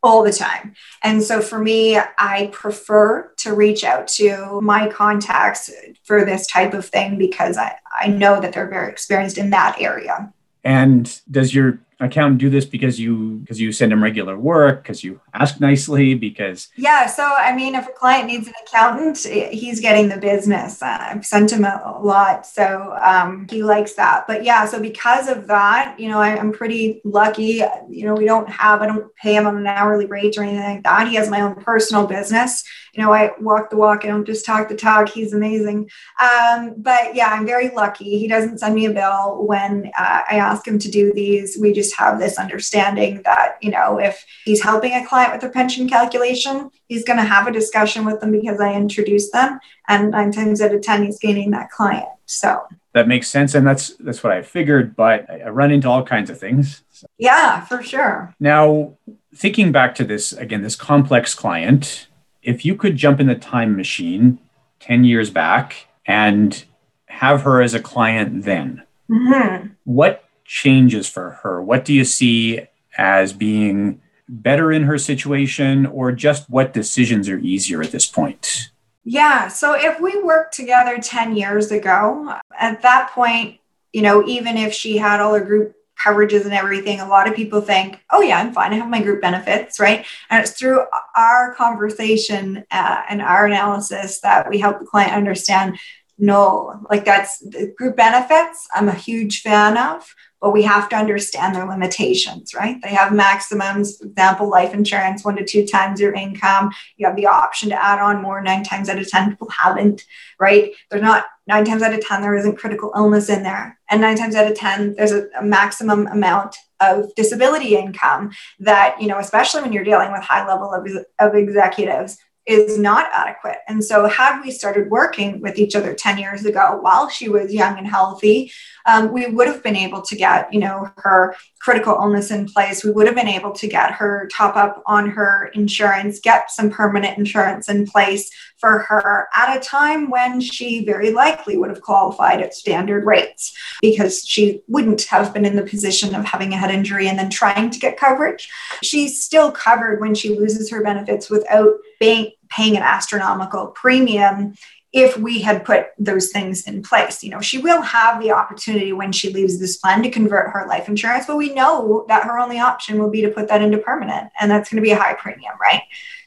all 0.03 0.23
the 0.23 0.33
time. 0.33 0.75
And 1.03 1.21
so 1.23 1.41
for 1.41 1.59
me, 1.59 1.99
I 1.99 2.51
prefer 2.53 3.33
to 3.39 3.55
reach 3.55 3.83
out 3.83 4.07
to 4.09 4.61
my 4.61 4.89
contacts 4.89 5.69
for 6.05 6.25
this 6.25 6.47
type 6.47 6.75
of 6.75 6.87
thing 6.87 7.19
because 7.19 7.57
I, 7.57 7.77
I 8.01 8.07
know 8.07 8.41
that 8.41 8.53
they're 8.53 8.69
very 8.69 8.93
experienced 8.93 9.39
in 9.39 9.51
that 9.51 9.79
area. 9.81 10.33
And 10.67 11.21
does 11.31 11.55
your 11.55 11.79
accountant 11.99 12.39
do 12.39 12.51
this 12.51 12.67
because 12.67 13.01
you 13.01 13.39
because 13.39 13.59
you 13.59 13.73
send 13.73 13.91
him 13.91 14.03
regular 14.03 14.39
work 14.39 14.83
because 14.83 15.03
you 15.03 15.19
ask 15.33 15.61
nicely 15.61 16.15
because 16.15 16.69
yeah 16.77 17.07
so 17.07 17.25
i 17.39 17.57
mean 17.57 17.75
if 17.75 17.89
a 17.89 17.93
client 17.93 18.27
needs 18.27 18.47
an 18.47 18.53
accountant 18.67 19.17
he's 19.51 19.81
getting 19.81 20.07
the 20.09 20.19
business 20.19 20.83
uh, 20.83 20.99
i've 21.01 21.25
sent 21.25 21.51
him 21.51 21.65
a, 21.65 21.99
lot 22.03 22.45
so 22.45 22.95
um, 23.01 23.47
he 23.49 23.63
likes 23.63 23.95
that 23.95 24.27
but 24.27 24.45
yeah 24.45 24.67
so 24.67 24.79
because 24.79 25.29
of 25.29 25.47
that 25.47 25.99
you 25.99 26.09
know 26.09 26.21
I, 26.21 26.37
i'm 26.37 26.53
pretty 26.53 27.01
lucky 27.05 27.63
you 27.89 28.05
know 28.05 28.15
we 28.15 28.27
don't 28.27 28.49
have 28.51 28.83
i 28.83 28.87
don't 28.87 29.15
pay 29.17 29.35
him 29.35 29.47
on 29.47 29.57
an 29.57 29.67
hourly 29.67 30.05
rate 30.05 30.37
or 30.37 30.43
anything 30.43 30.63
like 30.63 30.83
that 30.83 31.09
he 31.09 31.15
has 31.15 31.31
my 31.31 31.41
own 31.41 31.55
personal 31.55 32.07
business 32.07 32.63
you 32.97 33.03
know, 33.03 33.13
I 33.13 33.33
walk 33.41 33.69
the 33.69 33.77
walk. 33.77 34.05
I 34.05 34.09
don't 34.09 34.25
just 34.25 34.47
talk 34.47 34.69
the 34.69 34.75
talk. 34.75 35.11
He's 35.11 35.35
amazing. 35.35 35.91
Um, 36.21 36.75
but 36.79 37.15
yeah, 37.15 37.29
I'm 37.29 37.45
very 37.45 37.69
lucky. 37.69 38.19
He 38.19 38.27
doesn't 38.27 38.59
send 38.59 38.75
me 38.75 38.87
a 38.87 38.93
bill 38.93 39.45
when 39.45 39.91
uh, 39.99 40.23
I 40.31 40.37
ask 40.37 40.67
him 40.67 40.79
to 40.79 40.91
do 40.91 41.13
these. 41.13 41.59
We 41.61 41.75
just 41.75 41.86
have 41.95 42.19
this 42.19 42.39
understanding 42.39 43.23
that, 43.25 43.57
you 43.61 43.71
know, 43.71 43.99
if 43.99 44.25
he's 44.45 44.63
helping 44.63 44.93
a 44.93 45.07
client 45.07 45.33
with 45.33 45.41
their 45.41 45.51
pension 45.51 45.89
calculation, 45.89 46.71
he's 46.89 47.05
going 47.05 47.19
to 47.19 47.25
have 47.25 47.47
a 47.47 47.53
discussion 47.53 48.05
with 48.05 48.21
them 48.21 48.33
because 48.33 48.61
I 48.61 48.75
introduced 48.75 49.33
them. 49.33 49.59
And 49.89 50.11
nine 50.11 50.33
times 50.33 50.61
out 50.61 50.75
of 50.75 50.83
10, 50.83 51.05
he's 51.05 51.19
gaining 51.19 51.51
that 51.53 51.71
client. 51.71 52.09
So 52.27 52.67
that 52.93 53.09
makes 53.09 53.29
sense. 53.29 53.55
And 53.55 53.67
that's, 53.67 53.95
that's 53.97 54.23
what 54.23 54.33
I 54.33 54.43
figured, 54.43 54.97
but 54.97 55.29
I 55.31 55.49
run 55.49 55.71
into 55.71 55.89
all 55.89 56.03
kinds 56.03 56.31
of 56.31 56.39
things. 56.39 56.83
So. 56.91 57.07
Yeah, 57.19 57.65
for 57.65 57.83
sure. 57.83 58.35
Now, 58.41 58.97
thinking 59.35 59.71
back 59.71 59.95
to 59.97 60.05
this, 60.05 60.33
again, 60.33 60.63
this 60.63 60.77
complex 60.77 61.35
client, 61.35 62.09
if 62.43 62.65
you 62.65 62.75
could 62.75 62.97
jump 62.97 63.21
in 63.21 63.27
the 63.27 63.35
time 63.35 63.77
machine 63.77 64.39
10 64.81 65.05
years 65.05 65.31
back 65.31 65.89
and 66.07 66.65
have 67.07 67.43
her 67.43 67.61
as 67.61 67.75
a 67.75 67.81
client 67.81 68.45
then, 68.45 68.83
mm-hmm. 69.11 69.69
what 69.85 70.25
changes 70.47 71.09
for 71.09 71.31
her? 71.43 71.63
What 71.63 71.85
do 71.85 71.93
you 71.93 72.05
see 72.05 72.61
as 72.97 73.33
being 73.33 74.01
better 74.29 74.73
in 74.73 74.85
her 74.85 74.99
situation, 74.99 75.87
or 75.87 76.13
just 76.13 76.51
what 76.51 76.73
decisions 76.73 77.29
are 77.29 77.39
easier 77.39 77.83
at 77.83 77.93
this 77.93 78.07
point? 78.07 78.71
Yeah. 79.05 79.49
So 79.49 79.75
if 79.75 80.01
we 80.01 80.21
worked 80.23 80.55
together 80.55 80.99
10 80.99 81.37
years 81.37 81.71
ago, 81.71 82.35
at 82.59 82.83
that 82.83 83.11
point, 83.13 83.61
you 83.93 84.03
know, 84.03 84.27
even 84.27 84.57
if 84.57 84.73
she 84.73 84.97
had 84.97 85.21
all 85.21 85.35
her 85.35 85.45
group 85.45 85.75
coverages 86.05 86.45
and 86.45 86.53
everything, 86.53 87.01
a 87.01 87.09
lot 87.09 87.29
of 87.29 87.37
people 87.37 87.61
think, 87.61 88.03
oh, 88.11 88.21
yeah, 88.21 88.39
I'm 88.39 88.53
fine. 88.53 88.73
I 88.73 88.77
have 88.77 88.91
my 88.91 89.01
group 89.01 89.23
benefits, 89.23 89.79
right? 89.79 90.05
And 90.29 90.43
it's 90.43 90.59
through 90.59 90.85
our 91.17 91.55
conversation 91.55 92.65
uh, 92.71 93.03
and 93.09 93.23
our 93.23 93.47
analysis 93.47 94.21
that 94.21 94.51
we 94.51 94.59
help 94.59 94.81
the 94.81 94.87
client 94.87 95.13
understand 95.13 95.79
no, 96.19 96.81
like 96.91 97.05
that's 97.05 97.39
the 97.41 97.75
group 97.77 97.97
benefits, 97.97 98.67
I'm 98.75 98.89
a 98.89 98.95
huge 98.95 99.43
fan 99.43 99.77
of 99.77 100.15
but 100.47 100.53
we 100.53 100.63
have 100.63 100.89
to 100.89 100.95
understand 100.95 101.57
their 101.57 101.67
limitations, 101.67 102.55
right? 102.55 102.81
They 102.81 102.91
have 102.91 103.13
maximums, 103.13 103.97
for 103.97 104.07
example, 104.07 104.49
life 104.49 104.73
insurance, 104.73 105.25
one 105.25 105.35
to 105.35 105.45
two 105.45 105.67
times 105.67 106.01
your 106.01 106.15
income. 106.15 106.71
You 106.97 107.09
have 107.09 107.17
the 107.17 107.27
option 107.27 107.69
to 107.71 107.85
add 107.85 107.99
on 107.99 108.23
more. 108.23 108.41
Nine 108.41 108.63
times 108.63 108.89
out 108.89 109.01
of 109.01 109.09
10 109.09 109.31
people 109.31 109.51
haven't, 109.51 110.05
right? 110.39 110.71
They're 110.89 111.03
not, 111.03 111.25
nine 111.49 111.65
times 111.65 111.83
out 111.83 111.95
of 111.95 112.01
10, 112.01 112.23
there 112.23 112.37
isn't 112.37 112.59
critical 112.59 112.93
illness 112.95 113.29
in 113.29 113.43
there. 113.43 113.77
And 113.91 114.01
nine 114.01 114.17
times 114.17 114.37
out 114.37 114.49
of 114.49 114.57
10, 114.57 114.95
there's 114.95 115.11
a, 115.11 115.27
a 115.37 115.43
maximum 115.43 116.07
amount 116.07 116.55
of 116.79 117.13
disability 117.17 117.75
income 117.75 118.31
that, 118.61 119.03
you 119.03 119.09
know, 119.09 119.19
especially 119.19 119.63
when 119.63 119.73
you're 119.73 119.83
dealing 119.83 120.13
with 120.13 120.23
high 120.23 120.47
level 120.47 120.73
of, 120.73 120.87
of 121.19 121.35
executives, 121.35 122.19
is 122.47 122.79
not 122.79 123.11
adequate. 123.13 123.59
And 123.67 123.85
so, 123.85 124.07
had 124.07 124.41
we 124.41 124.51
started 124.51 124.91
working 124.91 125.41
with 125.41 125.59
each 125.59 125.75
other 125.75 125.95
10 125.95 126.19
years 126.19 126.45
ago 126.45 126.79
while 126.81 127.09
she 127.09 127.29
was 127.29 127.53
young 127.53 127.77
and 127.79 127.87
healthy, 127.87 128.53
um, 128.87 129.13
we 129.13 129.27
would 129.27 129.49
have 129.49 129.63
been 129.63 129.77
able 129.77 130.01
to 130.03 130.17
get, 130.17 130.53
you 130.53 130.61
know, 130.61 130.89
her 130.99 131.35
critical 131.61 131.95
illness 131.95 132.31
in 132.31 132.47
place. 132.47 132.85
We 132.85 132.93
would 132.93 133.07
have 133.07 133.17
been 133.17 133.27
able 133.27 133.51
to 133.53 133.67
get 133.67 133.93
her 133.93 134.29
top 134.33 134.57
up 134.57 134.83
on 134.87 135.11
her 135.11 135.51
insurance, 135.55 136.21
get 136.21 136.51
some 136.51 136.71
permanent 136.71 137.19
insurance 137.19 137.69
in 137.69 137.87
place 137.87 138.31
for 138.59 138.79
her 138.79 139.29
at 139.35 139.57
a 139.57 139.61
time 139.61 140.09
when 140.09 140.41
she 140.41 140.85
very 140.85 141.11
likely 141.11 141.57
would 141.57 141.71
have 141.71 141.83
qualified 141.83 142.41
at 142.41 142.55
standard 142.55 143.05
rates 143.05 143.53
because 143.83 144.25
she 144.25 144.63
wouldn't 144.69 145.03
have 145.03 145.35
been 145.35 145.45
in 145.45 145.57
the 145.57 145.63
position 145.63 146.15
of 146.15 146.25
having 146.25 146.53
a 146.53 146.57
head 146.57 146.71
injury 146.71 147.09
and 147.09 147.19
then 147.19 147.29
trying 147.29 147.71
to 147.71 147.79
get 147.81 147.99
coverage. 147.99 148.49
She's 148.83 149.23
still 149.23 149.51
covered 149.51 150.01
when 150.01 150.15
she 150.15 150.39
loses 150.39 150.71
her 150.71 150.83
benefits 150.83 151.29
without 151.29 151.75
paying 152.01 152.77
an 152.77 152.83
astronomical 152.83 153.69
premium 153.69 154.55
if 154.93 155.19
we 155.19 155.43
had 155.43 155.65
put 155.65 155.89
those 155.99 156.31
things 156.31 156.67
in 156.67 156.83
place. 156.83 157.23
You 157.23 157.31
know, 157.31 157.41
she 157.41 157.59
will 157.59 157.83
have 157.83 158.23
the 158.23 158.31
opportunity 158.31 158.93
when 158.93 159.13
she 159.13 159.33
leaves 159.33 159.59
this 159.59 159.77
plan 159.77 160.03
to 160.03 160.11
convert 160.11 160.51
her 160.53 160.67
life 160.67 160.89
insurance, 160.89 161.27
but 161.27 161.37
we 161.37 161.53
know 161.53 162.07
that 162.09 162.25
her 162.25 162.39
only 162.39 162.59
option 162.59 162.99
will 162.99 163.11
be 163.11 163.21
to 163.23 163.31
put 163.31 163.49
that 163.49 163.61
into 163.61 163.79
permanent, 163.79 164.31
and 164.41 164.51
that's 164.51 164.71
going 164.71 164.83
to 164.83 164.87
be 164.87 164.93
a 164.93 164.99
high 164.99 165.15
premium, 165.15 165.53
right? 165.61 165.83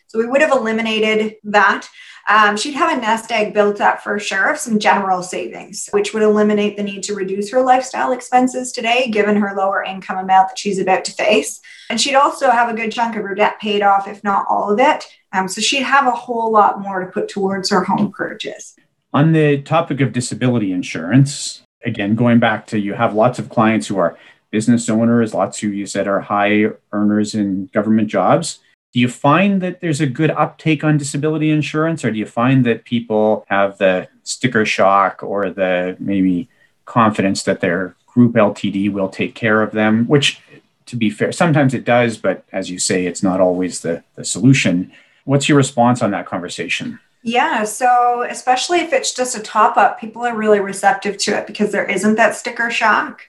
So 0.07 0.19
we 0.19 0.27
would 0.27 0.41
have 0.41 0.51
eliminated 0.51 1.37
that. 1.45 1.87
Um, 2.29 2.55
she'd 2.57 2.75
have 2.75 2.95
a 2.95 3.01
nest 3.01 3.31
egg 3.31 3.55
built 3.55 3.81
up 3.81 4.01
for 4.01 4.19
sure 4.19 4.51
of 4.51 4.59
some 4.59 4.77
general 4.77 5.23
savings, 5.23 5.89
which 5.91 6.13
would 6.13 6.21
eliminate 6.21 6.77
the 6.77 6.83
need 6.83 7.01
to 7.03 7.15
reduce 7.15 7.49
her 7.49 7.61
lifestyle 7.61 8.11
expenses 8.11 8.71
today, 8.71 9.09
given 9.09 9.35
her 9.35 9.55
lower 9.57 9.83
income 9.83 10.19
amount 10.19 10.49
that 10.49 10.59
she's 10.59 10.77
about 10.77 11.03
to 11.05 11.11
face. 11.11 11.59
And 11.89 11.99
she'd 11.99 12.13
also 12.13 12.51
have 12.51 12.69
a 12.69 12.75
good 12.75 12.91
chunk 12.91 13.15
of 13.15 13.23
her 13.23 13.33
debt 13.33 13.59
paid 13.59 13.81
off, 13.81 14.07
if 14.07 14.23
not 14.23 14.45
all 14.47 14.69
of 14.69 14.79
it. 14.79 15.07
Um, 15.33 15.47
so 15.47 15.59
she'd 15.59 15.81
have 15.81 16.05
a 16.05 16.11
whole 16.11 16.51
lot 16.51 16.79
more 16.79 17.03
to 17.03 17.11
put 17.11 17.29
towards 17.29 17.71
her 17.71 17.83
home 17.83 18.11
purchase. 18.11 18.75
On 19.11 19.31
the 19.31 19.63
topic 19.63 19.99
of 19.99 20.13
disability 20.13 20.71
insurance, 20.71 21.63
again, 21.83 22.13
going 22.13 22.37
back 22.37 22.67
to 22.67 22.79
you 22.79 22.93
have 22.93 23.15
lots 23.15 23.39
of 23.39 23.49
clients 23.49 23.87
who 23.87 23.97
are 23.97 24.19
business 24.51 24.87
owners, 24.87 25.33
lots 25.33 25.59
who 25.59 25.69
you 25.69 25.87
said 25.87 26.07
are 26.07 26.19
high 26.19 26.67
earners 26.91 27.33
in 27.33 27.71
government 27.73 28.07
jobs. 28.07 28.59
Do 28.91 28.99
you 28.99 29.07
find 29.07 29.61
that 29.61 29.81
there's 29.81 30.01
a 30.01 30.07
good 30.07 30.31
uptake 30.31 30.83
on 30.83 30.97
disability 30.97 31.51
insurance, 31.51 32.03
or 32.03 32.11
do 32.11 32.17
you 32.17 32.25
find 32.25 32.65
that 32.65 32.85
people 32.85 33.45
have 33.47 33.77
the 33.77 34.07
sticker 34.23 34.65
shock 34.65 35.21
or 35.21 35.51
the 35.51 35.95
maybe 35.99 36.49
confidence 36.85 37.43
that 37.43 37.61
their 37.61 37.95
group 38.07 38.33
LTD 38.33 38.91
will 38.91 39.09
take 39.09 39.35
care 39.35 39.61
of 39.61 39.71
them? 39.73 40.05
Which, 40.05 40.41
to 40.87 40.95
be 40.95 41.11
fair, 41.11 41.31
sometimes 41.31 41.75
it 41.75 41.85
does, 41.85 42.17
but 42.17 42.43
as 42.51 42.71
you 42.71 42.79
say, 42.79 43.05
it's 43.05 43.21
not 43.21 43.39
always 43.39 43.81
the, 43.81 44.03
the 44.15 44.25
solution. 44.25 44.91
What's 45.25 45.47
your 45.47 45.57
response 45.57 46.01
on 46.01 46.09
that 46.11 46.25
conversation? 46.25 46.99
Yeah, 47.21 47.65
so 47.65 48.25
especially 48.27 48.79
if 48.79 48.93
it's 48.93 49.13
just 49.13 49.37
a 49.37 49.41
top 49.41 49.77
up, 49.77 49.99
people 49.99 50.25
are 50.25 50.35
really 50.35 50.61
receptive 50.61 51.17
to 51.19 51.37
it 51.37 51.47
because 51.47 51.71
there 51.71 51.85
isn't 51.85 52.15
that 52.15 52.33
sticker 52.33 52.71
shock. 52.71 53.21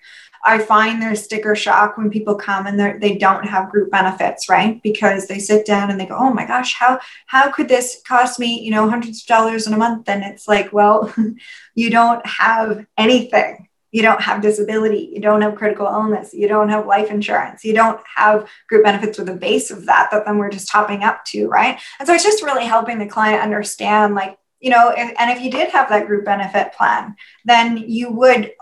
I 0.44 0.58
find 0.58 1.00
there's 1.00 1.22
sticker 1.22 1.54
shock 1.54 1.96
when 1.96 2.10
people 2.10 2.34
come 2.34 2.66
and 2.66 3.02
they 3.02 3.16
don't 3.16 3.44
have 3.44 3.70
group 3.70 3.90
benefits, 3.90 4.48
right? 4.48 4.82
Because 4.82 5.26
they 5.26 5.38
sit 5.38 5.66
down 5.66 5.90
and 5.90 6.00
they 6.00 6.06
go, 6.06 6.16
"Oh 6.18 6.32
my 6.32 6.46
gosh, 6.46 6.74
how 6.74 7.00
how 7.26 7.50
could 7.50 7.68
this 7.68 8.00
cost 8.06 8.38
me, 8.38 8.60
you 8.60 8.70
know, 8.70 8.88
hundreds 8.88 9.22
of 9.22 9.26
dollars 9.26 9.66
in 9.66 9.74
a 9.74 9.78
month?" 9.78 10.08
And 10.08 10.24
it's 10.24 10.48
like, 10.48 10.72
well, 10.72 11.12
you 11.74 11.90
don't 11.90 12.24
have 12.26 12.86
anything. 12.96 13.68
You 13.92 14.02
don't 14.02 14.20
have 14.20 14.40
disability. 14.40 15.10
You 15.12 15.20
don't 15.20 15.42
have 15.42 15.56
critical 15.56 15.86
illness. 15.86 16.32
You 16.32 16.46
don't 16.46 16.68
have 16.68 16.86
life 16.86 17.10
insurance. 17.10 17.64
You 17.64 17.74
don't 17.74 18.00
have 18.14 18.48
group 18.68 18.84
benefits 18.84 19.18
with 19.18 19.28
a 19.28 19.34
base 19.34 19.70
of 19.70 19.86
that 19.86 20.10
that 20.12 20.24
then 20.24 20.38
we're 20.38 20.50
just 20.50 20.70
topping 20.70 21.02
up 21.02 21.24
to, 21.26 21.48
right? 21.48 21.78
And 21.98 22.06
so 22.06 22.14
it's 22.14 22.24
just 22.24 22.42
really 22.42 22.64
helping 22.64 22.98
the 22.98 23.06
client 23.06 23.42
understand, 23.42 24.14
like, 24.14 24.38
you 24.60 24.70
know, 24.70 24.92
if, 24.96 25.12
and 25.18 25.30
if 25.30 25.42
you 25.42 25.50
did 25.50 25.70
have 25.70 25.88
that 25.88 26.06
group 26.06 26.24
benefit 26.24 26.72
plan, 26.74 27.16
then 27.44 27.78
you 27.78 28.12
would 28.12 28.52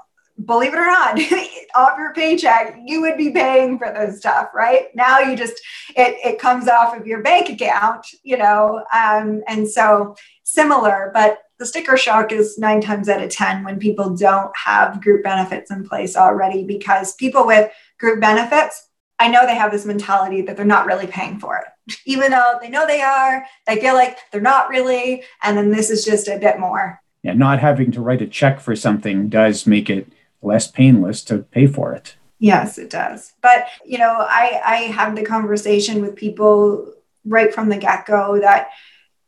believe 0.44 0.72
it 0.72 0.78
or 0.78 0.86
not, 0.86 1.18
off 1.74 1.98
your 1.98 2.12
paycheck, 2.14 2.76
you 2.84 3.00
would 3.00 3.16
be 3.16 3.30
paying 3.30 3.78
for 3.78 3.92
this 3.92 4.18
stuff, 4.18 4.48
right? 4.54 4.94
Now 4.94 5.18
you 5.18 5.36
just 5.36 5.60
it 5.96 6.16
it 6.24 6.38
comes 6.38 6.68
off 6.68 6.96
of 6.96 7.06
your 7.06 7.22
bank 7.22 7.48
account, 7.48 8.06
you 8.22 8.36
know, 8.36 8.84
um, 8.94 9.42
and 9.46 9.68
so 9.68 10.16
similar, 10.44 11.10
but 11.12 11.38
the 11.58 11.66
sticker 11.66 11.96
shock 11.96 12.30
is 12.32 12.58
nine 12.58 12.80
times 12.80 13.08
out 13.08 13.22
of 13.22 13.30
ten 13.30 13.64
when 13.64 13.78
people 13.78 14.16
don't 14.16 14.52
have 14.56 15.02
group 15.02 15.24
benefits 15.24 15.70
in 15.70 15.86
place 15.86 16.16
already 16.16 16.64
because 16.64 17.14
people 17.14 17.46
with 17.46 17.70
group 17.98 18.20
benefits. 18.20 18.84
I 19.20 19.26
know 19.28 19.44
they 19.44 19.56
have 19.56 19.72
this 19.72 19.84
mentality 19.84 20.42
that 20.42 20.56
they're 20.56 20.64
not 20.64 20.86
really 20.86 21.08
paying 21.08 21.40
for 21.40 21.56
it. 21.58 21.96
Even 22.06 22.30
though 22.30 22.58
they 22.62 22.68
know 22.68 22.86
they 22.86 23.00
are, 23.00 23.44
they 23.66 23.80
feel 23.80 23.94
like 23.94 24.18
they're 24.30 24.40
not 24.40 24.68
really. 24.68 25.24
And 25.42 25.58
then 25.58 25.72
this 25.72 25.90
is 25.90 26.04
just 26.04 26.28
a 26.28 26.38
bit 26.38 26.60
more. 26.60 27.00
Yeah, 27.24 27.32
not 27.32 27.58
having 27.58 27.90
to 27.92 28.00
write 28.00 28.22
a 28.22 28.28
check 28.28 28.60
for 28.60 28.76
something 28.76 29.28
does 29.28 29.66
make 29.66 29.90
it 29.90 30.12
less 30.42 30.70
painless 30.70 31.22
to 31.24 31.38
pay 31.38 31.66
for 31.66 31.92
it. 31.92 32.16
Yes, 32.38 32.78
it 32.78 32.90
does. 32.90 33.32
But, 33.42 33.66
you 33.84 33.98
know, 33.98 34.14
I, 34.18 34.60
I 34.64 34.76
have 34.92 35.16
the 35.16 35.24
conversation 35.24 36.00
with 36.00 36.14
people 36.16 36.94
right 37.24 37.52
from 37.52 37.68
the 37.68 37.76
get 37.76 38.06
go 38.06 38.38
that 38.40 38.70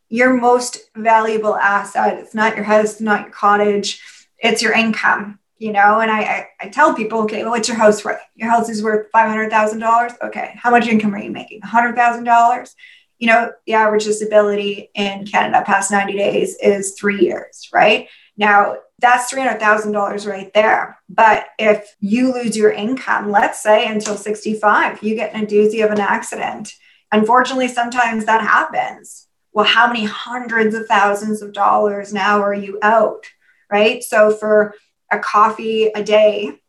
your 0.09 0.35
most 0.35 0.79
valuable 0.97 1.57
asset, 1.57 2.19
it's 2.19 2.35
not 2.35 2.57
your 2.57 2.65
house, 2.65 3.01
not 3.01 3.23
your 3.23 3.31
cottage, 3.31 4.03
it's 4.39 4.63
your 4.63 4.73
income, 4.73 5.39
you 5.59 5.73
know. 5.73 6.01
And 6.01 6.11
I, 6.11 6.21
I, 6.21 6.49
I 6.61 6.69
tell 6.69 6.95
people, 6.95 7.21
okay, 7.23 7.43
well, 7.43 7.53
what's 7.53 7.69
your 7.69 7.77
house 7.77 8.05
worth? 8.05 8.21
Your 8.35 8.51
house 8.51 8.69
is 8.69 8.83
worth 8.83 9.11
$500,000. 9.13 10.23
Okay, 10.23 10.53
how 10.57 10.71
much 10.71 10.89
income 10.89 11.15
are 11.15 11.23
you 11.23 11.31
making? 11.31 11.61
$100,000? 11.63 12.75
You 13.19 13.27
know, 13.27 13.53
the 13.67 13.75
average 13.75 14.05
disability 14.05 14.91
in 14.95 15.27
Canada 15.27 15.63
past 15.65 15.91
90 15.91 16.15
days 16.15 16.57
is 16.61 16.95
three 16.99 17.21
years, 17.21 17.69
right? 17.73 18.09
Now, 18.37 18.79
that's 19.01 19.33
$300,000 19.33 20.27
right 20.27 20.53
there. 20.53 20.99
But 21.09 21.47
if 21.59 21.97
you 22.01 22.33
lose 22.33 22.57
your 22.57 22.71
income, 22.71 23.31
let's 23.31 23.63
say 23.63 23.87
until 23.87 24.17
65, 24.17 25.03
you 25.03 25.15
get 25.15 25.35
in 25.35 25.45
a 25.45 25.47
doozy 25.47 25.85
of 25.85 25.91
an 25.91 26.01
accident. 26.01 26.73
Unfortunately, 27.11 27.69
sometimes 27.69 28.27
that 28.27 28.43
happens. 28.43 29.27
Well, 29.53 29.67
how 29.67 29.89
many 29.89 30.05
hundreds 30.05 30.75
of 30.75 30.87
thousands 30.87 31.43
of 31.43 31.53
dollars 31.53 32.13
now 32.13 32.41
are 32.41 32.55
you 32.55 32.79
out? 32.83 33.27
Right. 33.71 34.03
So 34.03 34.31
for 34.33 34.75
a 35.11 35.19
coffee 35.19 35.87
a 35.87 36.03
day, 36.03 36.61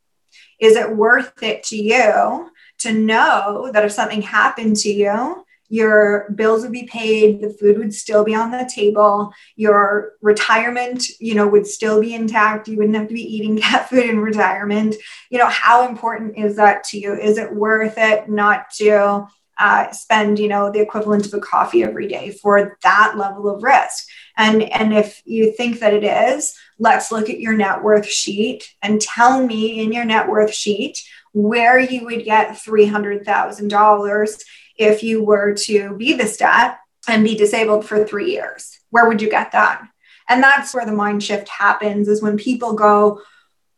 is 0.60 0.76
it 0.76 0.96
worth 0.96 1.44
it 1.44 1.64
to 1.66 1.76
you 1.76 2.50
to 2.80 2.94
know 2.94 3.70
that 3.74 3.86
if 3.86 3.92
something 3.92 4.22
happened 4.22 4.78
to 4.78 4.90
you, 4.90 5.46
your 5.72 6.30
bills 6.36 6.62
would 6.62 6.72
be 6.72 6.84
paid 6.84 7.42
the 7.42 7.50
food 7.50 7.78
would 7.78 7.94
still 7.94 8.24
be 8.24 8.36
on 8.36 8.52
the 8.52 8.70
table 8.74 9.34
your 9.56 10.14
retirement 10.22 11.04
you 11.20 11.36
know 11.36 11.48
would 11.48 11.68
still 11.68 12.02
be 12.02 12.14
intact. 12.14 12.68
You 12.68 12.78
wouldn't 12.78 12.96
have 12.96 13.08
to 13.08 13.14
be 13.14 13.36
eating 13.36 13.58
cat 13.62 13.90
food 13.90 14.06
in 14.06 14.20
retirement. 14.20 14.96
You 15.30 15.40
know 15.40 15.50
how 15.50 15.88
important 15.88 16.38
is 16.38 16.56
that 16.56 16.84
to 16.86 17.00
you? 17.00 17.14
Is 17.14 17.38
it 17.38 17.54
worth 17.54 17.96
it 17.98 18.30
not 18.30 18.72
to 18.78 19.28
uh, 19.60 19.92
spend 19.92 20.40
you 20.40 20.48
know 20.48 20.72
the 20.72 20.82
equivalent 20.82 21.26
of 21.26 21.34
a 21.34 21.40
coffee 21.40 21.84
every 21.84 22.08
day 22.08 22.32
for 22.32 22.78
that 22.84 23.14
level 23.18 23.50
of 23.50 23.64
risk? 23.64 24.08
And 24.38 24.64
and 24.64 24.94
if 24.94 25.22
you 25.26 25.52
think 25.54 25.80
that 25.80 25.94
it 25.94 26.04
is 26.04 26.54
let's 26.80 27.12
look 27.12 27.30
at 27.30 27.40
your 27.40 27.54
net 27.54 27.84
worth 27.84 28.08
sheet 28.08 28.74
and 28.82 29.00
tell 29.00 29.46
me 29.46 29.82
in 29.82 29.92
your 29.92 30.06
net 30.06 30.28
worth 30.28 30.54
sheet 30.54 30.98
where 31.34 31.80
you 31.80 32.04
would 32.04 32.26
get 32.26 32.58
$300,000 32.58 34.44
if 34.78 35.04
you 35.04 35.24
were 35.24 35.54
to 35.54 35.96
be 35.98 36.14
the 36.14 36.28
stat 36.28 36.80
and 37.08 37.24
be 37.24 37.36
disabled 37.36 37.86
for 37.86 38.04
three 38.06 38.32
years? 38.32 38.80
Where 38.90 39.08
would 39.08 39.22
you 39.22 39.30
get 39.30 39.52
that? 39.52 39.84
And 40.30 40.42
that's 40.42 40.74
where 40.74 40.86
the 40.86 40.92
mind 40.92 41.24
shift 41.24 41.50
happens 41.50 42.08
is 42.08 42.22
when 42.22 42.38
people 42.38 42.74
go, 42.74 43.22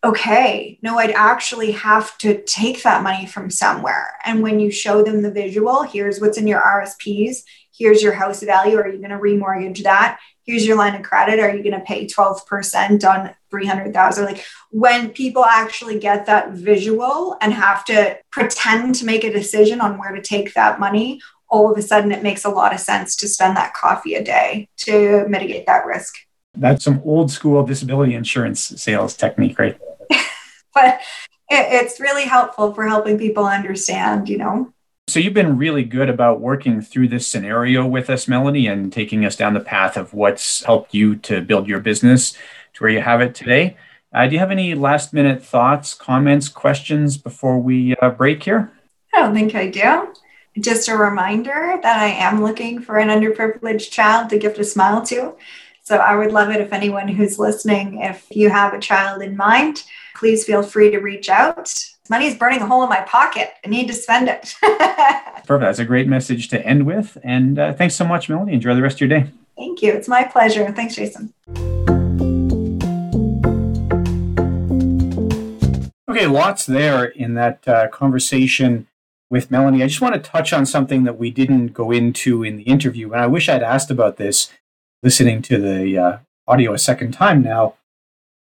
okay, 0.04 0.78
no, 0.82 0.98
I'd 0.98 1.12
actually 1.12 1.72
have 1.72 2.18
to 2.20 2.44
take 2.44 2.84
that 2.84 3.04
money 3.04 3.26
from 3.26 3.50
somewhere. 3.50 4.18
And 4.26 4.44
when 4.44 4.60
you 4.60 4.70
show 4.70 5.02
them 5.02 5.22
the 5.22 5.32
visual, 5.32 5.84
here's 5.84 6.20
what's 6.20 6.38
in 6.38 6.46
your 6.46 6.62
RSPs, 6.62 7.44
here's 7.76 8.04
your 8.04 8.14
house 8.14 8.44
value. 8.44 8.78
Are 8.78 8.88
you 8.88 8.98
going 9.00 9.12
to 9.12 9.18
remortgage 9.18 9.84
that? 9.84 10.20
Here's 10.46 10.66
your 10.66 10.78
line 10.78 10.96
of 10.96 11.04
credit. 11.04 11.40
Are 11.40 11.56
you 11.56 11.64
going 11.64 11.80
to 11.80 11.86
pay 11.86 12.06
12% 12.06 13.04
on 13.10 13.34
300,000? 13.50 14.26
Like 14.26 14.46
when 14.72 15.10
people 15.12 15.46
actually 15.46 16.00
get 16.00 16.26
that 16.26 16.52
visual 16.52 17.38
and 17.42 17.54
have 17.54 17.86
to 17.86 18.18
pretend 18.32 18.96
to 18.96 19.06
make 19.06 19.24
a 19.24 19.32
decision 19.32 19.80
on 19.80 19.98
where 19.98 20.14
to 20.14 20.22
take 20.22 20.54
that 20.54 20.80
money, 20.80 21.22
all 21.50 21.72
of 21.72 21.78
a 21.78 21.82
sudden 21.82 22.12
it 22.12 22.24
makes 22.24 22.44
a 22.44 22.50
lot 22.50 22.74
of 22.74 22.80
sense 22.80 23.16
to 23.18 23.28
spend 23.28 23.56
that 23.56 23.74
coffee 23.74 24.16
a 24.16 24.24
day 24.24 24.68
to 24.78 25.26
mitigate 25.30 25.66
that 25.66 25.86
risk. 25.86 26.16
That's 26.56 26.84
some 26.84 27.02
old 27.06 27.32
school 27.32 27.64
disability 27.64 28.16
insurance 28.16 28.62
sales 28.82 29.16
technique, 29.16 29.58
right? 29.58 29.80
but 30.74 31.00
it's 31.50 32.00
really 32.00 32.26
helpful 32.26 32.74
for 32.74 32.88
helping 32.88 33.18
people 33.18 33.46
understand, 33.46 34.28
you 34.28 34.38
know, 34.38 34.74
so 35.08 35.20
you've 35.20 35.34
been 35.34 35.58
really 35.58 35.84
good 35.84 36.10
about 36.10 36.40
working 36.40 36.82
through 36.82 37.10
this 37.10 37.28
scenario 37.28 37.86
with 37.86 38.10
us, 38.10 38.28
Melanie, 38.28 38.68
and 38.68 38.92
taking 38.92 39.26
us 39.26 39.36
down 39.36 39.54
the 39.54 39.60
path 39.60 39.98
of 39.98 40.14
what's 40.14 40.64
helped 40.64 40.94
you 40.94 41.16
to 41.18 41.42
build 41.42 41.68
your 41.68 41.82
business 41.82 42.34
to 42.74 42.84
where 42.84 42.92
you 42.92 43.02
have 43.02 43.22
it 43.22 43.36
today. 43.36 43.76
Uh, 44.14 44.28
do 44.28 44.34
you 44.34 44.40
have 44.40 44.52
any 44.52 44.76
last 44.76 45.14
minute 45.14 45.44
thoughts, 45.44 45.94
comments, 45.94 46.48
questions 46.48 47.18
before 47.18 47.60
we 47.60 47.96
uh, 47.98 48.10
break 48.12 48.44
here? 48.44 48.72
I 49.14 49.20
don't 49.20 49.34
think 49.34 49.56
I 49.56 49.70
do. 49.70 50.14
Just 50.60 50.88
a 50.88 50.96
reminder 50.96 51.80
that 51.82 52.00
I 52.00 52.08
am 52.08 52.42
looking 52.42 52.82
for 52.82 52.98
an 52.98 53.10
underprivileged 53.10 53.92
child 53.92 54.30
to 54.30 54.38
gift 54.38 54.60
a 54.60 54.64
smile 54.64 55.02
to. 55.08 55.36
So 55.84 55.98
I 55.98 56.16
would 56.16 56.32
love 56.32 56.50
it 56.50 56.62
if 56.62 56.72
anyone 56.72 57.10
who's 57.10 57.38
listening, 57.38 58.00
if 58.02 58.26
you 58.32 58.50
have 58.50 58.74
a 58.74 58.80
child 58.80 59.22
in 59.22 59.36
mind, 59.36 59.84
please 60.16 60.46
feel 60.46 60.64
free 60.64 60.92
to 60.92 61.00
reach 61.00 61.28
out 61.28 61.74
money 62.10 62.26
is 62.26 62.36
burning 62.36 62.62
a 62.62 62.66
hole 62.66 62.84
in 62.84 62.90
my 62.90 63.02
pocket. 63.02 63.54
I 63.66 63.70
need 63.70 63.88
to 63.88 63.94
spend 63.94 64.28
it. 64.28 64.56
Perfect. 64.62 65.46
That's 65.48 65.80
a 65.80 65.86
great 65.86 66.08
message 66.08 66.50
to 66.50 66.66
end 66.66 66.86
with. 66.86 67.18
And 67.24 67.58
uh, 67.58 67.74
thanks 67.74 67.96
so 67.96 68.06
much, 68.06 68.30
Melanie. 68.30 68.54
Enjoy 68.54 68.76
the 68.76 68.82
rest 68.82 69.02
of 69.02 69.10
your 69.10 69.20
day. 69.20 69.30
Thank 69.56 69.82
you. 69.82 69.94
It's 69.94 70.08
my 70.08 70.24
pleasure. 70.24 70.70
Thanks, 70.72 70.96
Jason. 70.96 71.34
Okay, 76.10 76.28
lots 76.28 76.66
there 76.66 77.06
in 77.06 77.36
that 77.36 77.68
uh, 77.68 77.88
conversation 77.88 78.88
with 79.30 79.50
Melanie. 79.50 79.82
I 79.82 79.88
just 79.88 80.02
want 80.02 80.14
to 80.14 80.20
touch 80.20 80.54
on 80.54 80.66
something 80.66 81.06
that 81.06 81.18
we 81.18 81.32
didn't 81.32 81.70
go 81.70 81.90
into 81.92 82.44
in 82.44 82.58
the 82.58 82.64
interview. 82.64 83.12
And 83.12 83.22
I 83.22 83.28
wish 83.28 83.50
I'd 83.50 83.64
asked 83.64 83.90
about 83.90 84.18
this 84.18 84.52
listening 85.02 85.42
to 85.44 85.58
the 85.58 85.98
uh, 85.98 86.18
audio 86.48 86.74
a 86.74 86.78
second 86.78 87.14
time 87.14 87.42
now. 87.42 87.76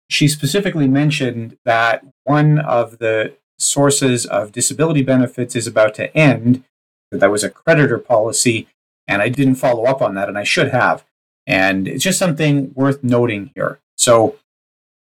She 0.10 0.28
specifically 0.28 0.88
mentioned 0.88 1.58
that 1.64 2.04
one 2.26 2.60
of 2.60 2.98
the 2.98 3.36
sources 3.62 4.26
of 4.26 4.52
disability 4.52 5.02
benefits 5.02 5.56
is 5.56 5.68
about 5.68 5.94
to 5.96 6.16
end. 6.16 6.64
That 7.12 7.32
was 7.32 7.44
a 7.44 7.50
creditor 7.50 7.98
policy, 7.98 8.68
and 9.08 9.22
I 9.22 9.30
didn't 9.30 9.56
follow 9.56 9.84
up 9.86 10.02
on 10.02 10.16
that, 10.16 10.30
and 10.30 10.38
I 10.38 10.44
should 10.44 10.70
have. 10.70 11.06
And 11.46 11.88
it's 11.88 12.04
just 12.04 12.20
something 12.20 12.72
worth 12.76 13.04
noting 13.04 13.52
here. 13.56 13.80
So 13.98 14.38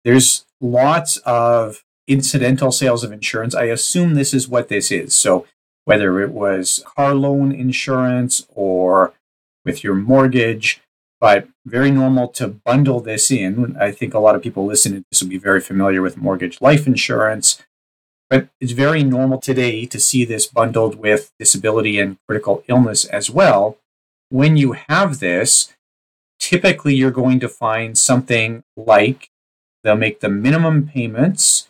there's 0.05 0.45
lots 0.61 1.17
of 1.19 1.85
incidental 2.07 2.71
sales 2.71 3.03
of 3.05 3.13
insurance. 3.13 3.55
I 3.55 3.65
assume 3.65 4.15
this 4.15 4.35
is 4.35 4.49
what 4.49 4.69
this 4.69 4.91
is. 4.93 5.15
So 5.15 5.47
whether 5.85 6.21
it 6.21 6.31
was 6.31 6.83
car 6.97 7.15
loan 7.15 7.53
insurance 7.53 8.47
or 8.55 9.15
with 9.65 9.83
your 9.83 9.95
mortgage, 9.95 10.83
but 11.21 11.49
very 11.65 11.91
normal 11.91 12.29
to 12.29 12.49
bundle 12.49 13.01
this 13.01 13.31
in. 13.31 13.77
I 13.79 13.91
think 13.91 14.13
a 14.13 14.19
lot 14.19 14.35
of 14.35 14.43
people 14.43 14.67
listening 14.67 15.01
to 15.01 15.07
this 15.11 15.23
will 15.23 15.31
be 15.31 15.39
very 15.39 15.61
familiar 15.61 16.03
with 16.03 16.19
mortgage 16.19 16.61
life 16.61 16.87
insurance, 16.87 17.63
but 18.31 18.49
it's 18.61 18.73
very 18.73 19.05
normal 19.05 19.39
today 19.39 19.87
to 19.87 20.01
see 20.01 20.25
this 20.25 20.47
bundled 20.47 20.97
with 20.97 21.33
disability 21.39 21.99
and 21.99 22.19
critical 22.27 22.65
illness 22.69 23.05
as 23.05 23.31
well. 23.31 23.79
When 24.31 24.57
you 24.57 24.73
have 24.89 25.21
this, 25.21 25.73
typically 26.41 26.95
you're 26.95 27.11
going 27.11 27.41
to 27.41 27.49
find 27.49 27.97
something 27.97 28.65
like 28.77 29.31
they'll 29.83 29.97
make 29.97 30.21
the 30.21 30.29
minimum 30.29 30.89
payments 30.89 31.69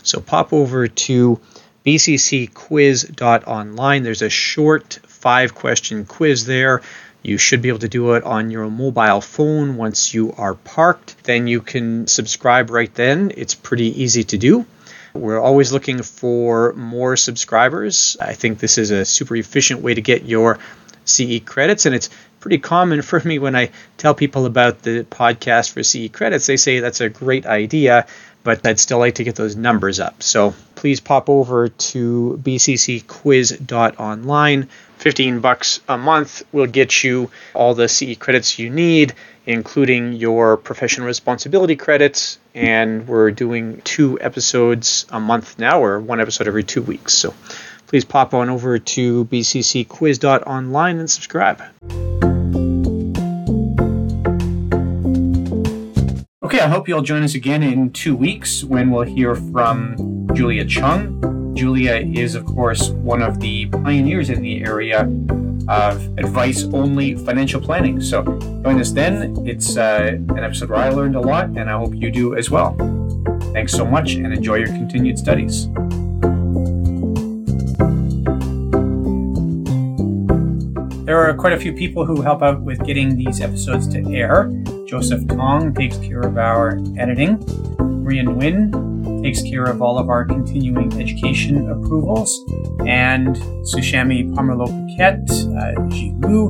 So 0.04 0.22
pop 0.22 0.54
over 0.54 0.88
to 0.88 1.42
bccquiz.online. 1.86 4.04
There's 4.04 4.22
a 4.22 4.30
short 4.30 5.00
five 5.08 5.56
question 5.56 6.06
quiz 6.06 6.46
there. 6.46 6.82
You 7.22 7.38
should 7.38 7.62
be 7.62 7.70
able 7.70 7.80
to 7.80 7.90
do 7.90 8.14
it 8.14 8.24
on 8.24 8.50
your 8.50 8.70
mobile 8.70 9.22
phone 9.22 9.76
once 9.76 10.14
you 10.14 10.34
are 10.38 10.56
parked. 10.56 11.24
Then 11.24 11.48
you 11.48 11.62
can 11.62 12.08
subscribe 12.08 12.70
right 12.70 12.94
then. 12.96 13.32
It's 13.36 13.56
pretty 13.56 14.02
easy 14.02 14.24
to 14.26 14.38
do. 14.38 14.66
We're 15.14 15.40
always 15.40 15.74
looking 15.74 16.02
for 16.02 16.74
more 16.74 17.18
subscribers. 17.18 18.16
I 18.22 18.34
think 18.34 18.60
this 18.60 18.78
is 18.78 18.92
a 18.92 19.06
super 19.06 19.36
efficient 19.36 19.82
way 19.82 19.96
to 19.96 20.02
get 20.02 20.24
your 20.24 20.60
CE 21.06 21.40
credits. 21.44 21.86
And 21.86 21.96
it's 21.96 22.10
pretty 22.40 22.60
common 22.60 23.02
for 23.10 23.20
me 23.22 23.40
when 23.40 23.56
I 23.56 23.72
tell 23.98 24.14
people 24.14 24.46
about 24.46 24.84
the 24.84 25.04
podcast 25.04 25.72
for 25.72 25.84
CE 25.84 26.10
credits, 26.12 26.46
they 26.46 26.58
say 26.58 26.80
that's 26.80 27.02
a 27.02 27.10
great 27.10 27.46
idea, 27.46 28.08
but 28.44 28.66
I'd 28.66 28.80
still 28.80 29.00
like 29.00 29.16
to 29.16 29.26
get 29.26 29.36
those 29.36 29.58
numbers 29.58 30.00
up. 30.00 30.24
So 30.24 30.56
please 30.76 31.02
pop 31.02 31.30
over 31.30 31.70
to 31.70 32.40
bccquiz.online. 32.44 34.70
15 35.00 35.40
bucks 35.40 35.80
a 35.88 35.98
month 35.98 36.44
will 36.52 36.68
get 36.68 37.04
you 37.04 37.32
all 37.54 37.74
the 37.74 37.88
CE 37.88 38.18
credits 38.18 38.60
you 38.60 38.70
need, 38.70 39.14
including 39.46 40.14
your 40.14 40.58
professional 40.58 41.08
responsibility 41.08 41.76
credits. 41.76 42.38
And 42.54 43.08
we're 43.08 43.32
doing 43.32 43.82
two 43.84 44.20
episodes 44.20 45.06
a 45.10 45.20
month 45.20 45.58
now, 45.58 45.82
or 45.82 46.00
one 46.00 46.20
episode 46.20 46.48
every 46.48 46.64
two 46.64 46.82
weeks. 46.82 47.14
So 47.14 47.34
please 47.88 48.06
pop 48.06 48.34
on 48.34 48.50
over 48.50 48.78
to 48.78 49.26
bccquiz.online 49.26 51.00
and 51.00 51.10
subscribe. 51.10 51.62
Okay, 56.44 56.60
I 56.60 56.68
hope 56.68 56.90
you'll 56.90 57.04
join 57.04 57.24
us 57.24 57.36
again 57.36 57.64
in 57.64 57.92
two 57.92 58.16
weeks 58.16 58.64
when 58.64 58.92
we'll 58.92 59.04
hear 59.04 59.36
from 59.36 60.28
Julia 60.34 60.66
Chung. 60.66 61.49
Julia 61.60 61.96
is, 61.96 62.36
of 62.36 62.46
course, 62.46 62.88
one 62.88 63.22
of 63.22 63.42
the 63.42 63.66
pioneers 63.66 64.30
in 64.30 64.42
the 64.42 64.64
area 64.64 65.02
of 65.68 66.18
advice 66.18 66.64
only 66.64 67.16
financial 67.16 67.60
planning. 67.60 68.00
So 68.00 68.24
join 68.64 68.80
us 68.80 68.92
then. 68.92 69.46
It's 69.46 69.76
uh, 69.76 70.12
an 70.30 70.40
episode 70.40 70.70
where 70.70 70.80
I 70.80 70.88
learned 70.88 71.18
a 71.18 71.20
lot, 71.20 71.48
and 71.48 71.70
I 71.70 71.78
hope 71.78 71.94
you 71.94 72.12
do 72.12 72.38
as 72.38 72.50
well. 72.50 72.78
Thanks 73.52 73.74
so 73.74 73.86
much 73.86 74.14
and 74.14 74.32
enjoy 74.32 74.56
your 74.56 74.68
continued 74.68 75.20
studies. 75.20 75.68
There 81.04 81.18
are 81.18 81.34
quite 81.34 81.52
a 81.52 81.60
few 81.60 81.74
people 81.74 82.06
who 82.06 82.22
help 82.22 82.42
out 82.42 82.62
with 82.62 82.86
getting 82.86 83.18
these 83.18 83.42
episodes 83.42 83.86
to 83.90 84.00
air. 84.16 84.50
Joseph 84.88 85.28
Tong 85.28 85.74
takes 85.74 85.98
care 85.98 86.22
of 86.22 86.38
our 86.38 86.80
editing. 86.98 87.38
Maria 87.80 88.24
Nguyen 88.24 88.89
takes 89.22 89.42
care 89.42 89.66
of 89.66 89.82
all 89.82 89.98
of 89.98 90.10
our 90.10 90.26
continuing 90.26 90.94
education 91.00 91.70
approvals. 91.70 92.44
And 92.86 93.36
Sushami 93.66 94.34
Pomerlo 94.34 94.68
Paquette, 94.68 95.30
uh, 95.30 95.90
Ji 95.90 96.12
Wu, 96.20 96.50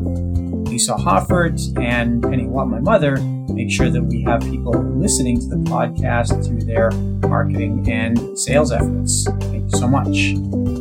Lisa 0.66 0.94
Hoffert, 0.94 1.60
and 1.82 2.22
Penny 2.22 2.46
Watt, 2.46 2.68
my 2.68 2.80
mother, 2.80 3.18
make 3.50 3.72
sure 3.72 3.90
that 3.90 4.04
we 4.04 4.22
have 4.24 4.42
people 4.42 4.74
listening 4.74 5.40
to 5.40 5.48
the 5.48 5.58
podcast 5.58 6.46
through 6.46 6.62
their 6.62 6.92
marketing 7.28 7.90
and 7.90 8.38
sales 8.38 8.72
efforts. 8.72 9.26
Thank 9.26 9.72
you 9.72 9.78
so 9.78 9.88
much. 9.88 10.79